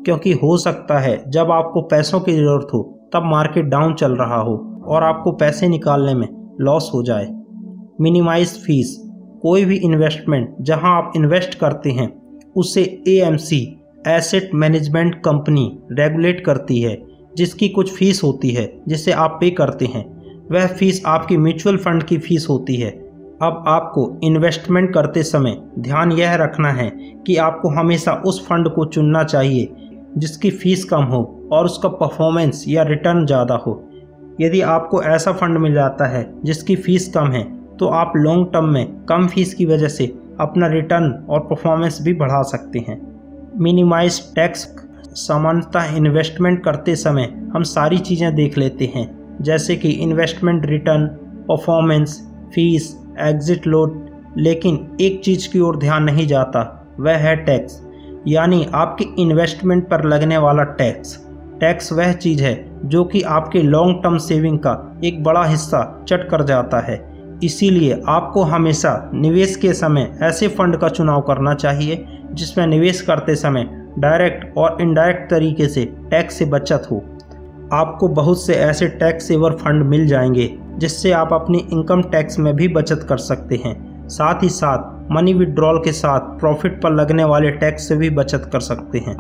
क्योंकि 0.06 0.32
हो 0.34 0.56
सकता 0.58 1.00
है 1.00 1.24
जब 1.28 1.52
आपको 1.52 1.82
पैसों 1.82 2.20
की 2.20 2.34
ज़रूरत 2.34 2.68
हो 2.74 2.82
तब 3.14 3.24
मार्केट 3.26 3.66
डाउन 3.66 3.94
चल 3.94 4.12
रहा 4.12 4.42
हो 4.42 4.84
और 4.88 5.04
आपको 5.04 5.32
पैसे 5.32 5.68
निकालने 5.68 6.14
में 6.14 6.28
लॉस 6.62 6.92
हो 6.94 7.04
जाए। 7.04 7.28
मिनिमाइज 8.02 8.50
फ़ीस, 8.66 9.10
कोई 9.42 9.66
भी 9.66 9.76
इन्वेस्टमेंट 9.76 10.56
जहाँ 10.62 10.98
आप 10.98 11.14
इन्वेस्ट 11.16 11.56
करते 11.56 11.92
हैं, 11.92 12.42
उसे 12.56 13.04
AMC 13.08 13.82
asset 14.08 14.50
management 14.54 15.16
company 15.16 15.80
regulate 15.92 16.46
करती 16.46 16.82
है, 16.82 17.02
जिसकी 17.38 17.70
कुछ 17.70 17.94
फ़ीस 17.94 18.24
होती 18.24 18.50
है, 18.50 18.82
जिसे 18.88 19.12
आप 19.12 19.38
पे 19.42 19.50
करते 19.50 19.86
हैं। 19.86 20.20
वह 20.52 20.68
फ़ीस 20.68 21.04
आपकी 21.06 21.38
म्यूचुअल 21.38 21.78
फंड 21.78 22.04
की 22.04 22.18
फ़ीस 22.18 22.48
होती 22.50 22.76
है। 22.76 22.90
अब 23.42 23.64
आपको 23.68 24.20
इन्वेस्टमेंट 24.24 24.94
करते 24.94 25.24
समय 25.24 25.58
ध्यान 25.80 26.12
यह 26.12 26.36
रखना 26.36 26.72
है 26.72 26.90
कि 27.28 27.36
आपको 27.38 27.70
हमेशा 27.70 28.14
उस 28.26 28.48
फंड 28.48 28.70
को 28.70 28.86
चुनना 28.86 29.24
चाहिए 29.24 29.89
जिसकी 30.20 30.50
फ़ीस 30.52 30.84
कम 30.86 31.04
हो 31.06 31.22
और 31.54 31.66
उसका 31.66 31.90
परफॉर्मेंस 31.90 32.64
या 32.68 32.84
रिटर्न 32.84 33.26
ज़्यादा 33.26 33.56
हो। 33.58 33.82
यदि 34.42 34.62
आपको 34.64 35.02
ऐसा 35.06 35.32
फंड 35.34 35.58
मिल 35.58 35.74
जाता 35.74 36.06
है 36.08 36.24
जिसकी 36.46 36.76
फ़ीस 36.78 37.12
कम 37.14 37.32
है 37.32 37.44
तो 37.78 37.88
आप 37.96 38.14
लॉन्ग 38.18 38.48
टर्म 38.54 38.70
में 38.70 38.86
कम 39.06 39.28
फ़ीस 39.28 39.54
की 39.54 39.66
वजह 39.66 39.88
से 39.88 40.06
अपना 40.42 40.68
रिटर्न 40.68 41.12
और 41.30 41.40
परफॉर्मेंस 41.40 42.02
भी 42.02 42.14
बढ़ा 42.16 42.42
सकते 42.46 42.80
हैं। 42.80 43.00
मिनिमाइज 43.60 44.22
टैक्स 44.36 44.68
सामान्यतः 45.18 45.96
इन्वेस्टमेंट 45.98 46.64
करते 46.64 46.96
समय 46.96 47.24
हम 47.54 47.64
सारी 47.66 47.98
चीज़ें 48.00 48.34
देख 48.36 48.58
लेते 48.58 48.92
हैं, 48.96 49.08
जैसे 49.42 49.76
कि 49.76 49.90
investment 49.90 50.66
return 50.66 51.06
performance 51.48 52.20
fees 52.56 52.96
exit 53.22 53.68
load 53.68 54.06
लेकिन 54.38 54.76
एक 55.02 55.22
चीज़ 55.24 55.50
की 55.52 55.60
ओर 55.60 55.78
ध्यान 55.78 56.04
नहीं 56.04 56.28
जाता, 56.28 56.62
वह 57.00 57.18
है 57.18 57.36
टैक्स 57.36 57.82
यानी 58.28 58.68
आपकी 58.74 59.06
इन्वेस्टमेंट 59.20 59.90
पर 59.90 60.06
लगने 60.06 60.38
वाला 60.38 60.64
टैक्स 60.64 61.26
टैक्स 61.60 61.94
वह 61.94 62.12
चीज़ 62.12 62.44
है 62.44 62.80
जो 62.86 63.04
कि 63.04 63.22
आपके 63.22 63.62
लॉन्ग 63.62 64.04
टर्म 64.04 64.18
सेविंग 64.18 64.60
का 64.60 65.00
एक 65.04 65.24
बड़ा 65.24 65.46
हिस्सा 65.46 66.06
चट 66.08 66.30
कर 66.30 66.44
जाता 66.44 66.80
है। 66.80 67.14
इसीलिए 67.44 68.02
आपको 68.08 68.44
हमेशा 68.44 69.12
निवेश 69.14 69.56
के 69.56 69.74
समय 69.74 70.18
ऐसे 70.22 70.48
फंड 70.48 70.78
का 70.78 70.90
चुनाव 70.90 71.22
करना 71.22 71.54
चाहिए, 71.54 72.06
जिसमें 72.34 72.68
निवेश 72.68 73.02
करते 73.02 73.36
समय 73.36 73.86
डायरेक्ट 74.00 74.58
और 74.58 74.78
इनडायरेक्ट 74.82 75.30
तरीके 75.30 75.68
से 75.68 75.86
टैक्स 75.86 76.36
से 76.36 76.46
बचत 76.46 76.88
हो। 76.92 77.04
आपको 77.74 78.08
बहुत 78.08 78.46
से 78.46 78.54
ऐसे 78.54 78.88
टैक्स 78.88 79.28
सेवर 79.28 79.52
फंड 79.52 79.84
मिल 79.84 80.08
जाएँगे, 80.08 80.58
जिससे 80.78 81.12
आप 81.12 81.34
अपनी 81.34 81.68
इनकम 81.74 82.02
टैक्स 82.02 82.40
में 82.40 82.56
भी 82.56 82.68
बचत 82.68 83.06
कर 83.10 83.18
सकते 83.18 83.56
हैं। 83.66 83.89
साथ 84.10 84.44
ही 84.44 84.50
साथ 84.50 85.12
मनी 85.12 85.34
विड्रॉल 85.34 85.78
के 85.80 85.92
साथ 85.92 86.40
प्रॉफिट 86.40 86.82
पर 86.84 86.94
लगने 86.94 87.24
वाले 87.24 87.52
टैक्स 87.52 87.88
से 87.88 87.96
भी 87.96 88.10
बचत 88.10 88.50
कर 88.54 88.60
सकते 88.60 89.00
हैं। 89.00 89.16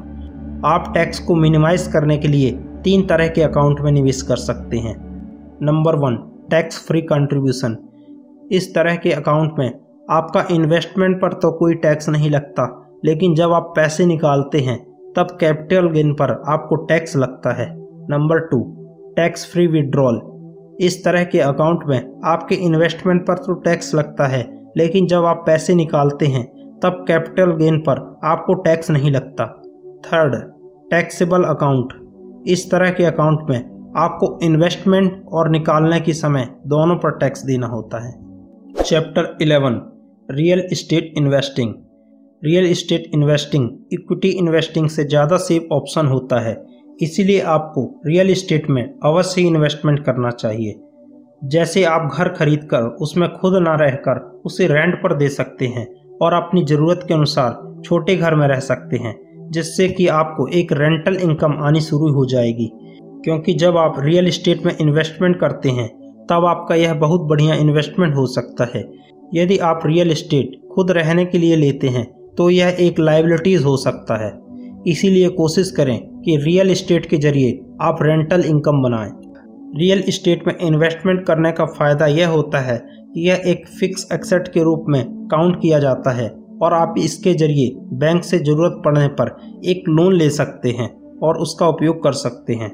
आप 0.65 0.91
टैक्स 0.93 1.19
को 1.19 1.36
मिनिमाइज 1.36 1.88
करने 1.88 2.17
के 2.17 2.28
लिए 2.28 2.52
तीन 2.84 3.06
तरह 3.08 3.28
के 3.28 3.41
अकाउंट 3.41 3.82
में 3.82 3.91
निवेश 3.91 4.21
कर 4.21 4.36
सकते 4.38 4.78
हैं। 4.78 4.95
Number 5.62 5.95
one 5.95 6.15
tax 6.52 6.86
free 6.88 7.02
contribution 7.04 7.78
इस 8.52 8.73
तरह 8.75 8.95
के 8.95 9.12
अकाउंट 9.12 9.60
में 9.60 9.71
आपका 10.12 10.45
इन्वेस्टमेंट 10.52 11.19
पर 11.21 11.34
तो 11.34 11.52
कोई 11.52 11.73
टैक्स 11.75 12.10
नहीं 12.10 12.30
लगता, 12.30 12.63
लेकिन 13.06 13.36
जब 13.36 13.52
आप 13.52 13.73
पैसे 13.75 14.06
निकालते 14.06 14.60
हैं, 14.60 14.78
तब 15.15 15.38
कैपिटल 15.39 15.89
गेन 15.89 16.13
पर 16.13 16.32
आपको 16.47 16.75
टैक्स 16.86 17.15
लगता 17.17 17.54
है। 17.54 17.67
Number 18.10 18.39
two 18.47 18.62
tax 19.15 19.45
free 19.52 19.67
withdrawal 19.67 20.21
इस 20.82 21.04
तरह 21.06 21.23
के 21.23 21.39
अकाउंट 21.39 21.80
में 21.88 22.21
आपके 22.25 22.56
इन्वेस्टमेंट 22.56 23.25
पर 23.28 23.38
तो 23.38 23.54
टैक्स 23.62 23.93
लगता 23.95 24.28
है 24.28 24.43
लेकिन 24.79 25.07
जब 25.07 25.25
आप 25.25 25.43
पैसे 25.45 25.75
निकालते 25.75 26.25
हैं, 26.25 26.45
तब 26.79 27.03
कैपिटल 27.07 27.51
गेन 27.51 27.79
पर 27.79 27.99
आपको 28.23 28.53
टैक्स 28.53 28.91
नहीं 28.91 29.11
लगता। 29.11 29.45
Third, 30.05 30.35
taxable 30.91 31.43
account. 31.43 31.93
इस 32.47 32.69
तरह 32.71 32.89
के 32.89 33.03
अकाउंट 33.03 33.49
में 33.49 33.57
आपको 33.97 34.39
इन्वेस्टमेंट 34.43 35.25
और 35.31 35.49
निकालने 35.49 35.99
के 35.99 36.13
समय 36.13 36.47
दोनों 36.67 36.95
पर 36.95 37.11
टैक्स 37.11 37.45
देना 37.45 37.67
होता 37.67 38.05
है। 38.07 38.11
Chapter 38.83 39.37
11 39.41 39.79
real 40.31 40.59
estate 40.71 41.13
investing. 41.17 41.73
Real 42.43 42.65
estate 42.65 43.11
investing, 43.13 43.69
equity 43.93 44.29
investing 44.29 44.89
से 44.89 45.03
ज़्यादा 45.03 45.37
सेफ़ 45.37 45.73
ऑप्शन 45.73 46.07
होता 46.07 46.39
है। 46.39 46.55
इसीलिए 47.01 47.39
आपको 47.39 47.83
रियल 48.05 48.29
इस्टेट 48.29 48.69
में 48.69 48.83
अवश्य 49.03 49.41
इन्वेस्टमेंट 49.41 50.03
करना 50.05 50.29
चाहिए। 50.29 50.79
जैसे 51.43 51.84
आप 51.84 52.12
घर 52.17 52.30
खरीद 52.30 52.63
कर 52.63 52.82
उसमें 53.02 53.30
खुद 53.30 53.56
ना 53.56 53.75
रहकर 53.75 54.41
उसे 54.45 54.67
रेंट 54.67 54.95
पर 54.95 55.15
दे 55.15 55.30
सकते 55.30 55.67
हैं 55.67 55.88
और 56.21 56.34
अपनी 56.34 56.63
ज़रूरत 56.63 57.06
के 57.08 57.13
अनुसार 57.13 57.82
छोटे 57.86 58.15
घर 58.15 58.36
में 58.36 58.47
रह 58.47 58.60
सकते 58.60 58.97
हैं, 58.97 59.15
जिससे 59.52 59.88
कि 59.88 60.08
आपको 60.08 60.47
एक 60.47 60.73
रेंटल 60.73 61.15
इनकम 61.15 61.54
आनी 61.62 61.82
शुरू 61.82 62.12
हो 62.13 62.25
जाएगी। 62.25 62.71
क्योंकि 63.23 63.54
जब 63.54 63.78
आप 63.78 63.95
रियल 63.99 64.28
इस्टेट 64.28 64.65
में 64.65 64.75
इन्वेस्टमेंट 64.82 65.39
करते 65.39 65.69
हैं, 65.69 65.88
तब 66.30 66.45
आपका 66.45 66.75
यह 66.75 66.93
बहुत 66.93 67.21
बढ़िया 67.21 67.56
इन्वेस्टमेंट 67.56 68.15
हो 68.15 68.25
सकता 68.28 68.71
है। 68.75 68.84
यदि 69.34 69.58
आप 69.58 69.82
रियल 69.86 70.12
इस्टेट 70.12 70.62
खुद 70.75 70.91
रहने 70.91 71.25
के 71.25 71.38
लिए 71.38 71.56
लेते 71.56 71.88
हैं 71.88 72.06
तो 72.38 72.49
यह 72.49 72.78
एक 72.80 72.99
लाइबिलिटीज़ 72.99 73.63
हो 73.63 73.78
सकता 73.78 74.15
है। 74.25 74.34
इसीलिए 74.88 75.30
कोशिश 75.30 75.71
करें 75.71 76.21
कि 76.21 76.38
रियल 76.38 76.71
इस्टेट 76.71 77.06
के 77.06 77.17
ज़रिए 77.17 77.60
आप 77.82 77.97
रेंटल 78.02 78.41
इनकम 78.41 78.82
बनाएँ। 78.82 79.12
रियल 79.77 79.99
इस्टेट 80.08 80.47
में 80.47 80.58
इन्वेस्टमेंट 80.58 81.25
करने 81.25 81.51
का 81.51 81.65
फ़ायदा 81.65 82.05
यह 82.08 82.27
होता 82.27 82.60
है 82.60 82.77
कि 83.13 83.27
यह 83.29 83.41
एक 83.45 83.67
फिक्स 83.79 84.08
एक्सेट 84.13 84.47
के 84.47 84.63
रूप 84.63 84.86
में 84.89 85.03
काउंट 85.32 85.62
किया 85.62 85.79
जाता 85.79 86.12
है 86.12 86.29
और 86.62 86.73
आप 86.73 86.95
इसके 86.97 87.34
ज़रिए 87.34 87.71
बैंक 87.99 88.23
से 88.23 88.39
ज़रूरत 88.39 88.82
पड़ने 88.86 89.08
पर 89.08 89.36
एक 89.65 89.84
लोन 89.89 90.13
ले 90.13 90.29
सकते 90.29 90.69
हैं 90.69 90.89
और 91.19 91.38
उसका 91.38 91.67
उपयोग 91.67 92.03
कर 92.03 92.12
सकते 92.13 92.53
हैं। 92.53 92.71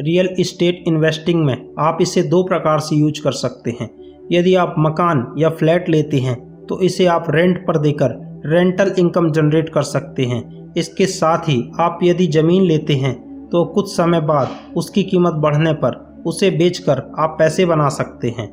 रियल 0.00 0.28
इस्टेट 0.38 0.84
इन्वेस्टिंग 0.88 1.44
में 1.44 1.74
आप 1.78 1.98
इसे 2.00 2.22
दो 2.22 2.42
प्रकार 2.42 2.80
से 2.80 2.96
यूज़ 2.96 3.22
कर 3.22 3.32
सकते 3.32 3.76
हैं। 3.80 3.90
यदि 4.32 4.54
आप 4.54 4.74
मकान 4.78 5.26
या 5.38 5.50
फ्लैट 5.50 5.88
लेते 5.88 6.16
हैं 6.16 6.36
तो 6.66 6.80
इसे 6.80 7.06
आप 7.06 7.26
रेंट 7.30 7.66
पर 7.66 7.78
देकर 7.78 8.16
रेंटल 8.46 8.94
इनकम 8.98 9.30
जनरेट 9.32 9.68
कर 9.68 9.82
सकते 9.82 10.24
हैं। 10.24 10.72
इसके 10.76 11.06
साथ 11.06 11.48
ही 11.48 11.62
आप 11.80 11.98
यदि 12.02 12.26
ज़मीन 12.26 12.62
लेते 12.62 12.94
हैं 12.94 13.14
तो 13.48 13.64
कुछ 13.64 13.96
समय 13.96 14.20
बाद 14.20 14.48
उसकी 14.76 15.02
कीमत 15.02 15.34
बढ़ने 15.34 15.72
पर 15.74 16.06
उसे 16.28 16.50
बेचकर 16.50 17.02
आप 17.18 17.36
पैसे 17.38 17.64
बना 17.66 17.88
सकते 17.88 18.28
हैं। 18.28 18.48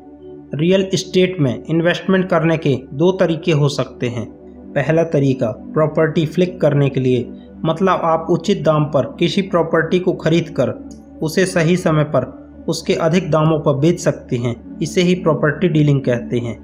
रियल 0.54 0.90
इस्टेट 0.94 1.40
में 1.40 1.64
इन्वेस्टमेंट 1.70 2.30
करने 2.30 2.58
के 2.58 2.76
दो 2.94 3.12
तरीके 3.12 3.52
हो 3.52 3.70
सकते 3.70 4.10
हैं। 4.10 4.26
पहला 4.74 5.04
तरीका, 5.04 5.52
प्रॉपर्टी 5.52 6.26
फ्लिक 6.26 6.62
करने 6.62 6.90
के 6.90 7.00
लिए 7.00 7.30
मतलब 7.66 8.02
आप 8.04 8.28
उचित 8.30 8.64
दाम 8.64 8.86
पर 8.86 9.06
किसी 9.20 9.42
प्रॉपर्टी 9.42 10.00
को 10.00 10.14
खरीद 10.14 10.50
कर 10.50 10.74
उसे 11.22 11.46
सही 11.46 11.78
समय 11.78 12.04
पर 12.04 12.34
उसके 12.68 12.94
अधिक 12.94 13.32
दामों 13.32 13.60
पर 13.60 13.76
बेच 13.76 14.00
सकते 14.00 14.36
हैं, 14.36 14.56
इसे 14.80 15.02
ही 15.02 15.14
प्रॉपर्टी 15.16 15.68
डीलिंग 15.68 16.02
कहते 16.02 16.40
हैं। 16.40 16.58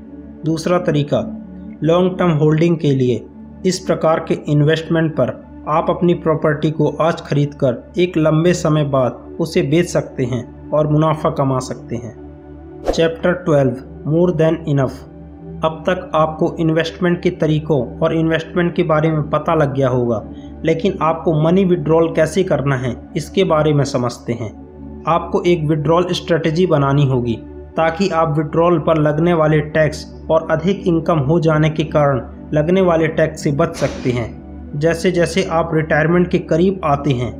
दूसरा 0.45 0.79
तरीका, 0.79 1.19
लॉन्ग 1.83 2.17
टर्म 2.19 2.31
होल्डिंग 2.31 2.77
के 2.77 2.91
लिए, 2.91 3.25
इस 3.65 3.79
प्रकार 3.79 4.25
के 4.27 4.37
इन्वेस्टमेंट 4.47 5.11
पर 5.13 5.29
आप 5.67 5.85
अपनी 5.89 6.13
प्रॉपर्टी 6.13 6.71
को 6.71 6.87
आज 7.01 7.21
खरीद 7.21 7.53
कर 7.53 7.91
एक 7.97 8.17
लंबे 8.17 8.53
समय 8.53 8.83
बाद 8.83 9.37
उसे 9.39 9.61
बेच 9.61 9.89
सकते 9.89 10.25
हैं। 10.25 10.60
और 10.73 10.87
मुनाफा 10.87 11.29
कमा 11.29 11.59
सकते 11.59 11.95
हैं। 11.95 12.15
चैप्टर 12.91 13.33
12 13.43 13.83
मोर 14.07 14.31
देन 14.31 14.63
इनफ 14.67 15.07
अब 15.65 15.83
तक 15.89 16.11
आपको 16.15 16.55
इन्वेस्टमेंट 16.59 17.21
के 17.21 17.29
तरीकों 17.29 17.99
और 17.99 18.15
इन्वेस्टमेंट 18.15 18.75
के 18.75 18.83
बारे 18.83 19.11
में 19.11 19.29
पता 19.29 19.55
लग 19.55 19.73
गया 19.75 19.89
होगा, 19.89 20.23
लेकिन 20.65 20.97
आपको 21.01 21.33
मनी 21.41 21.65
विड्रॉल 21.65 22.13
कैसे 22.15 22.43
करना 22.43 22.75
है, 22.75 22.95
इसके 23.15 23.43
बारे 23.43 23.73
में 23.73 23.83
समझते 23.83 24.33
हैं। 24.33 24.49
आपको 25.07 25.41
एक 25.41 25.63
विड्रॉल 25.63 26.07
स्ट्रेटजी 26.11 26.65
बनानी 26.67 27.05
होगी, 27.05 27.35
ताकि 27.77 28.09
आप 28.09 28.37
विड्रॉल 28.37 28.79
पर 28.79 28.97
लगने 28.97 29.33
वाले 29.33 29.59
टैक्स 29.59 30.25
और 30.31 30.47
अधिक 30.51 30.87
इनकम 30.87 31.19
हो 31.19 31.39
जाने 31.39 31.69
के 31.69 31.83
कारण 31.83 32.21
लगने 32.53 32.81
वाले 32.81 33.07
टैक्स 33.07 33.43
से 33.43 33.51
बच 33.51 33.75
सकते 33.75 34.11
हैं। 34.11 34.79
जैसे 34.79 35.11
जैसे 35.11 35.43
आप 35.43 35.71
रिटायरमेंट 35.73 36.27
के 36.27 36.39
करीब 36.39 36.81
आते 36.83 37.11
हैं, 37.11 37.31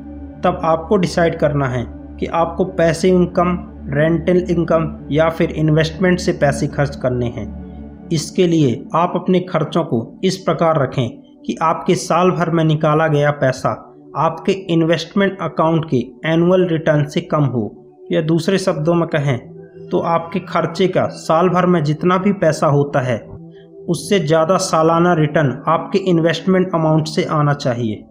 तब 0.42 0.62
आपको 0.64 0.98
डिसाइड 0.98 1.38
करना 1.40 1.68
है 1.68 2.01
कि 2.22 2.28
आपको 2.28 2.64
पैसे 2.74 3.10
इनकम 3.10 3.58
रेंटल 3.90 4.38
इनकम 4.50 4.84
या 5.12 5.30
फिर 5.30 5.52
इन्वेस्टमेंट 5.52 6.20
से 6.20 6.32
पैसे 6.34 6.68
खर्च 6.70 6.96
करने 6.96 7.26
हैं। 7.28 7.46
इसके 8.12 8.46
लिए 8.48 8.74
आप 8.96 9.14
अपने 9.16 9.40
खर्चों 9.42 9.84
को 9.84 10.00
इस 10.24 10.38
प्रकार 10.40 10.82
रखें 10.82 11.10
कि 11.42 11.56
आपके 11.62 11.96
साल 11.98 12.32
भर 12.32 12.50
में 12.50 12.64
निकाला 12.64 13.08
गया 13.08 13.32
पैसा 13.38 13.70
आपके 14.18 14.52
इन्वेस्टमेंट 14.74 15.38
अकाउंट 15.42 15.86
के 15.90 15.98
एनुअल 16.28 16.68
रिटर्न 16.68 17.06
से 17.06 17.22
कम 17.32 17.44
हो। 17.46 17.64
या 18.12 18.22
दूसरे 18.24 18.58
शब्दों 18.60 18.94
में 18.94 19.08
कहें 19.10 19.38
तो 19.90 20.00
आपके 20.08 20.40
खर्चे 20.42 20.88
का 20.88 21.06
साल 21.18 21.50
भर 21.50 21.66
में 21.66 21.84
जितना 21.84 22.18
भी 22.18 22.34
पैसा 22.36 22.68
होता 22.68 23.00
है, 23.02 23.18
उससे 23.90 24.20
ज़्यादा 24.20 24.58
सालाना 24.60 25.14
रिटर्न 25.14 25.52
आपके 25.68 26.00
इन्वेस्टमेंट 26.10 26.76
अमाउंट 26.76 27.08
से 27.08 27.24
आना 27.32 27.54
चाहिए। 27.56 28.04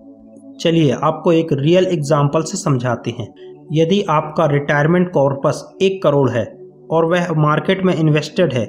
चलिए 0.61 0.97
आपको 1.03 1.33
एक 1.33 1.53
रियल 1.55 1.87
एग्ज़ाम्पल 1.89 2.43
से 2.43 2.59
समझाते 2.59 3.11
हैं। 3.11 3.29
यदि 3.73 4.03
आपका 4.11 4.47
रिटायरमेंट 4.47 5.11
कॉर्पस 5.13 5.63
एक 5.83 6.03
करोड़ 6.03 6.31
है 6.31 6.45
और 6.91 7.05
वह 7.05 7.33
मार्केट 7.37 7.83
में 7.85 7.95
इन्वेस्टेड 7.95 8.53
है 8.53 8.67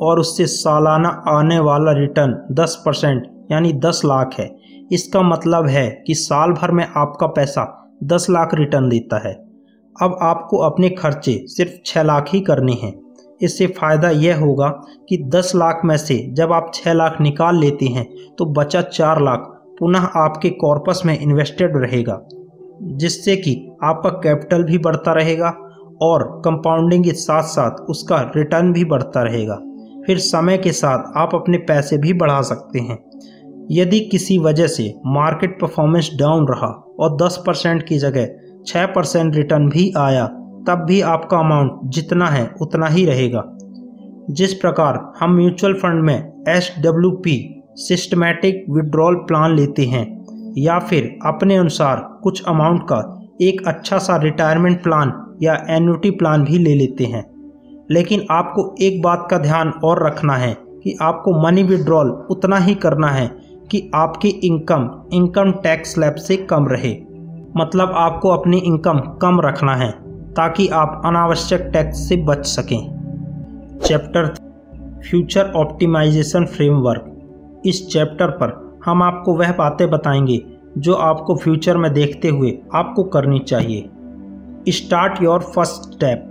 और 0.00 0.20
उससे 0.20 0.46
सालाना 0.46 1.08
आने 1.28 1.58
वाला 1.60 1.92
रिटर्न 1.92 2.34
10 2.54 2.74
परसेंट, 2.86 3.22
यानी 3.52 3.72
10 3.80 4.00
लाख 4.04 4.34
है, 4.38 4.50
इसका 4.92 5.22
मतलब 5.22 5.66
है 5.66 5.88
कि 6.06 6.14
साल 6.14 6.52
भर 6.52 6.70
में 6.70 6.86
आपका 6.86 7.26
पैसा 7.28 7.64
10 8.04 8.26
लाख 8.30 8.54
रिटर्न 8.54 8.88
देता 8.88 9.18
है। 9.18 9.32
अब 9.96 10.18
आपको 10.22 10.58
अपने 10.62 10.88
खर्चे 10.90 11.32
सिर्फ़ 11.46 11.72
6 11.86 12.02
लाख 12.02 12.28
ही 12.28 12.40
करने 12.40 12.72
हैं। 12.72 12.92
इससे 13.40 13.66
फ़ायदा 13.78 14.10
यह 14.10 14.38
होगा 14.38 14.68
कि 15.08 15.16
10 15.28 15.52
लाख 15.56 15.80
में 15.84 15.96
से 15.96 16.16
जब 16.32 16.52
आप 16.52 16.70
6 16.74 16.92
लाख 16.92 17.20
निकाल 17.20 17.58
लेते 17.58 17.86
हैं 17.86 18.06
तो 18.38 18.44
बचा 18.52 18.82
4 18.82 19.20
लाख 19.20 19.50
पुनः 19.78 20.08
आपके 20.16 20.50
कॉर्पस 20.56 21.02
में 21.06 21.18
इन्वेस्टेड 21.18 21.76
रहेगा, 21.76 22.20
जिससे 22.82 23.36
कि 23.36 23.54
आपका 23.84 24.10
कैपिटल 24.10 24.64
भी 24.64 24.78
बढ़ता 24.78 25.12
रहेगा 25.12 25.48
और 26.02 26.42
कंपाउंडिंग 26.44 27.04
के 27.04 27.12
साथ 27.12 27.42
साथ 27.42 27.70
उसका 27.70 28.32
रिटर्न 28.36 28.72
भी 28.72 28.84
बढ़ता 28.84 29.22
रहेगा। 29.22 29.54
फिर 30.06 30.18
समय 30.18 30.58
के 30.58 30.72
साथ 30.72 31.12
आप 31.16 31.34
अपने 31.34 31.58
पैसे 31.58 31.98
भी 31.98 32.12
बढ़ा 32.12 32.40
सकते 32.42 32.78
हैं। 32.78 32.98
यदि 33.70 34.00
किसी 34.00 34.38
वजह 34.38 34.66
से 34.66 34.94
मार्केट 35.06 35.60
परफॉर्मेंस 35.60 36.10
डाउन 36.18 36.46
रहा 36.48 36.66
और 37.00 37.16
10 37.16 37.42
परसेंट 37.46 37.82
की 37.82 37.98
जगह 37.98 38.28
6 38.66 38.86
परसेंट 38.86 39.36
रिटर्न 39.36 39.68
भी 39.68 39.92
आया, 39.96 40.26
तब 40.68 40.84
भी 40.88 41.00
आपका 41.00 41.38
अमाउंट 41.38 41.80
जितना 41.84 42.26
है 42.26 42.54
उतना 42.62 42.86
ही 42.86 43.04
रहेगा। 43.06 43.44
जिस 44.30 44.54
प्रकार 44.54 45.12
हम 45.20 45.36
म्यूचुअल 45.36 45.74
फंड 45.74 46.02
में 46.02 46.44
S 46.48 46.74
W 46.78 47.10
P 47.10 47.64
systematic 47.76 48.64
withdrawal 48.70 49.14
plan 49.14 49.54
लेते 49.54 49.82
हैं 49.82 50.04
या 50.58 50.78
फिर 50.78 51.18
अपने 51.26 51.56
अनुसार 51.56 51.96
कुछ 52.22 52.42
अमाउंट 52.44 52.82
का 52.82 53.23
एक 53.42 53.68
अच्छा 53.68 53.98
सा 53.98 54.16
रिटायरमेंट 54.16 54.82
प्लान 54.82 55.36
या 55.42 55.66
एन्यूटी 55.68 56.10
प्लान 56.10 56.44
भी 56.44 56.58
ले 56.58 56.74
लेते 56.74 57.04
हैं। 57.04 57.24
लेकिन 57.90 58.26
आपको 58.30 58.74
एक 58.80 59.02
बात 59.02 59.28
का 59.30 59.38
ध्यान 59.38 59.68
और 59.68 60.06
रखना 60.06 60.36
है 60.36 60.56
कि 60.84 60.98
आपको 61.02 61.42
मनी 61.42 61.62
विड्रॉल 61.62 62.26
उतना 62.30 62.56
ही 62.56 62.74
करना 62.74 63.08
है 63.08 63.26
कि 63.70 63.90
आपकी 63.94 64.28
इनकम 64.28 64.90
इनकम 65.12 65.52
टैक्स 65.52 65.94
स्लैब 65.94 66.14
से 66.14 66.36
कम 66.36 66.66
रहे। 66.68 66.96
मतलब 67.56 67.92
आपको 67.94 68.28
अपनी 68.28 68.58
इनकम 68.58 68.98
कम 68.98 69.40
रखना 69.40 69.76
है 69.76 69.90
ताकि 70.32 70.68
आप 70.68 71.02
अनावश्यक 71.04 71.60
टैक्स 71.60 72.08
से 72.08 72.16
बच 72.16 72.46
सकें। 72.46 72.94
चैप्टर 73.84 74.34
फ्यूचर 75.10 75.52
ऑप्टिमाइजेशन 75.56 76.44
फ्रेमवर्क 76.44 77.62
इस 77.66 77.88
चैप्टर 77.88 78.26
पर 78.26 78.80
हम 78.84 79.02
आपको 79.02 79.34
वह 79.34 79.52
बातें 79.52 79.90
बताएँगे 79.90 80.42
जो 80.76 80.94
आपको 80.94 81.34
फ्यूचर 81.36 81.76
में 81.76 81.92
देखते 81.92 82.28
हुए 82.28 82.52
आपको 82.74 83.02
करनी 83.06 83.38
चाहिए। 83.40 84.72
स्टार्ट 84.72 85.22
योर 85.22 85.40
फ़र्स्ट 85.54 85.92
स्टेप 85.92 86.30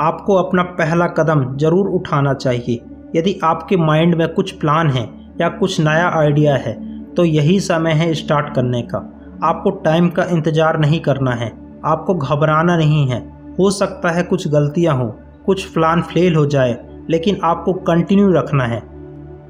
आपको 0.00 0.34
अपना 0.36 0.62
पहला 0.72 1.06
कदम 1.08 1.44
ज़रूर 1.56 1.88
उठाना 1.90 2.34
चाहिए। 2.34 2.80
यदि 3.16 3.38
आपके 3.44 3.76
माइंड 3.76 4.14
में 4.14 4.26
कुछ 4.28 4.50
प्लान 4.52 4.90
है 4.90 5.08
या 5.40 5.48
कुछ 5.50 5.80
नया 5.80 6.08
आइडिया 6.10 6.56
है 6.56 6.74
तो 7.14 7.24
यही 7.24 7.58
समय 7.60 7.92
है 7.92 8.12
स्टार्ट 8.14 8.54
करने 8.54 8.82
का। 8.84 8.98
आपको 9.44 9.70
टाइम 9.80 10.08
का 10.08 10.24
इंतज़ार 10.26 10.78
नहीं 10.78 11.00
करना 11.00 11.34
है। 11.34 11.50
आपको 11.84 12.14
घबराना 12.14 12.76
नहीं 12.76 13.06
है। 13.08 13.20
हो 13.58 13.70
सकता 13.70 14.10
है 14.10 14.22
कुछ 14.22 14.46
गलतियाँ 14.48 14.94
हो, 14.96 15.06
कुछ 15.46 15.64
प्लान 15.64 16.02
फेल 16.04 16.34
हो 16.36 16.44
जाए, 16.46 16.78
लेकिन 17.10 17.38
आपको 17.44 17.72
कंटिन्यू 17.82 18.30
रखना 18.32 18.64
है। 18.64 18.82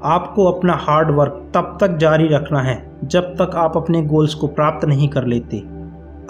आपको 0.03 0.45
अपना 0.45 0.73
हार्ड 0.73 1.09
वर्क 1.11 1.41
तब 1.55 1.77
तक 1.81 1.97
जारी 1.97 2.27
रखना 2.27 2.61
है, 2.61 2.75
जब 3.05 3.33
तक 3.35 3.55
आप 3.55 3.77
अपने 3.77 4.01
गोल्स 4.01 4.33
को 4.33 4.47
प्राप्त 4.47 4.85
नहीं 4.85 5.07
कर 5.09 5.25
लेते। 5.25 5.57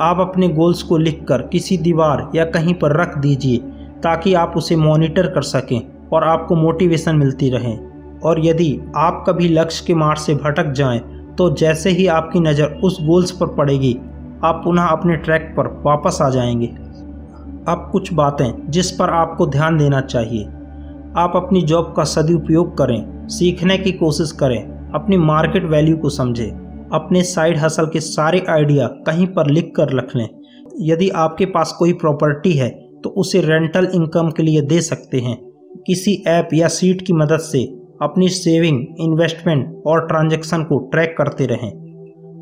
आप 0.01 0.19
अपने 0.19 0.47
गोल्स 0.47 0.82
को 0.84 0.97
लिखकर 0.97 1.41
किसी 1.41 1.77
दीवार 1.77 2.29
या 2.36 2.45
कहीं 2.45 2.73
पर 2.73 2.95
रख 3.01 3.17
दीजिए, 3.17 3.58
ताकि 4.03 4.34
आप 4.34 4.53
उसे 4.58 4.75
मॉनिटर 4.75 5.27
कर 5.27 5.41
सकें 5.41 5.82
और 6.13 6.23
आपको 6.23 6.55
मोटिवेशन 6.55 7.15
मिलती 7.15 7.49
रहे। 7.49 7.77
और 8.23 8.45
यदि 8.45 8.79
आप 8.95 9.23
कभी 9.27 9.47
लक्ष्य 9.49 9.86
के 9.88 9.93
मार्ग 9.93 10.19
से 10.19 10.36
भटक 10.36 10.71
जाएँ 10.71 10.99
तो 11.38 11.49
जैसे 11.55 11.89
ही 11.89 12.08
आपकी 12.08 12.39
नज़र 12.39 12.79
उस 12.84 12.97
गोल्स 13.01 13.32
पर 13.32 13.47
पड़ेगी, 13.47 13.97
आप 14.43 14.62
पुनः 14.63 14.84
अपने 14.84 15.15
ट्रैक 15.15 15.53
पर 15.58 15.67
वापस 15.86 16.17
आ 16.21 16.29
जाएँगे। 16.29 16.67
अब 17.67 17.89
कुछ 17.91 18.13
बातें 18.13 18.71
जिस 18.71 18.91
पर 18.91 19.10
आपको 19.10 19.47
ध्यान 19.47 19.77
देना 19.77 20.01
चाहिए। 20.01 20.47
आप 21.19 21.34
अपनी 21.36 21.62
जॉब 21.62 21.93
का 21.97 22.03
सदुपयोग 22.03 22.77
करें, 22.77 23.27
सीखने 23.27 23.77
की 23.77 23.91
कोशिश 23.91 24.32
करें, 24.32 24.91
अपनी 24.95 25.17
मार्केट 25.17 25.65
वैल्यू 25.65 25.97
को 25.97 26.10
समझें, 26.10 26.51
अपने 26.93 27.23
साइड 27.23 27.58
हसल 27.58 27.86
के 27.86 27.99
सारे 27.99 28.43
आइडिया 28.49 28.88
कहीं 29.08 29.27
पर 29.27 29.49
लिख 29.49 29.71
कर 29.75 29.95
रख 29.97 30.15
लें। 30.15 30.27
यदि 30.82 31.10
आपके 31.17 31.45
पास 31.45 31.75
कोई 31.79 31.93
प्रॉपर्टी 31.93 32.51
है 32.51 32.69
तो 33.03 33.10
उसे 33.17 33.41
रेंटल 33.41 33.88
इनकम 33.95 34.29
के 34.29 34.43
लिए 34.43 34.62
दे 34.62 34.82
सकते 34.82 35.19
हैं। 35.19 35.38
किसी 35.88 36.13
ऐप 36.27 36.49
या 36.53 36.67
सीट 36.67 37.05
की 37.08 37.13
मदद 37.13 37.39
से 37.41 37.63
अपनी 38.01 38.29
सेविंग 38.29 38.79
इन्वेस्टमेंट 38.99 39.84
और 39.88 40.08
ट्रांजैक्शन 40.08 40.63
को 40.63 40.79
ट्रैक 40.91 41.15
करते 41.17 41.45
रहें। 41.45 41.71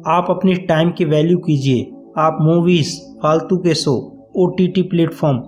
आप 0.08 0.28
अपनी 0.30 0.56
टाइम 0.66 0.92
की 0.92 1.06
वैल्यू 1.06 1.38
कीजिए। 1.38 1.92
आप 2.18 2.38
मूवीज़ 2.42 2.98
फालतू 3.24 3.58
के 3.58 3.74
शो 3.76 3.94
ओ 4.36 4.48
टी 4.50 4.82
प्लेटफॉर्म 4.82 5.44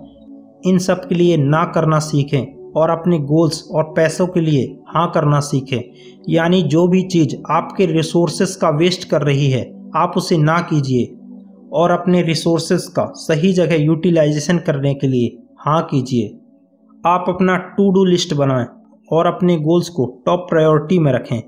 इन 0.66 0.78
सब 0.78 1.08
के 1.08 1.14
लिए 1.14 1.36
ना 1.36 1.64
करना 1.64 1.98
सीखें। 1.98 2.59
और 2.76 2.90
अपने 2.90 3.18
गोल्स 3.18 3.68
और 3.70 3.84
पैसों 3.84 4.26
के 4.26 4.40
लिए 4.40 4.78
हाँ 4.88 5.10
करना 5.10 5.40
सीखें। 5.40 5.80
यानी 6.28 6.62
जो 6.62 6.86
भी 6.88 7.02
चीज़ 7.02 7.36
आपके 7.50 7.86
रिसोर्सेस 7.86 8.56
का 8.56 8.70
वेस्ट 8.70 9.08
कर 9.08 9.22
रही 9.22 9.50
है, 9.50 9.90
आप 9.96 10.12
उसे 10.16 10.36
ना 10.36 10.58
कीजिए। 10.60 11.16
और 11.72 11.90
अपने 11.90 12.22
रिसोर्सेज 12.22 12.86
का 12.86 13.04
सही 13.16 13.52
जगह 13.52 13.74
यूटिलाइजेशन 13.74 14.58
करने 14.58 14.94
के 14.94 15.06
लिए 15.06 15.38
हाँ 15.58 15.82
कीजिए। 15.90 16.38
आप 17.06 17.24
अपना 17.28 17.56
टू 17.56 17.90
डू 17.90 18.04
लिस्ट 18.04 18.34
बनाएँ 18.34 18.66
और 19.12 19.26
अपने 19.26 19.56
गोल्स 19.56 19.88
को 19.88 20.22
टॉप 20.26 20.46
प्रायोरिटी 20.50 20.98
में 20.98 21.12
रखें। 21.12 21.42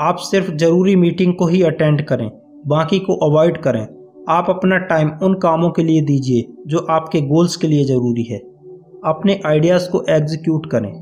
आप 0.00 0.16
सिर्फ़ 0.16 0.50
ज़रूरी 0.52 0.96
मीटिंग 0.96 1.34
को 1.34 1.46
ही 1.46 1.62
अटेंड 1.62 2.02
करें, 2.02 2.30
बाकी 2.66 2.98
को 2.98 3.14
अवॉइड 3.30 3.62
करें। 3.62 3.86
आप 4.28 4.46
अपना 4.48 4.78
टाइम 4.78 5.10
उन 5.22 5.34
कामों 5.34 5.70
के 5.70 5.82
लिए 5.82 6.02
दीजिए 6.02 6.62
जो 6.66 6.78
आपके 6.90 7.20
गोल्स 7.20 7.56
के 7.56 7.66
लिए 7.66 7.84
ज़रूरी 7.84 8.22
है। 8.22 8.40
अपने 9.04 9.38
आइडियाज़ 9.46 9.88
को 9.90 10.04
एग्जीक्यूट 10.08 10.70
करें। 10.70 10.92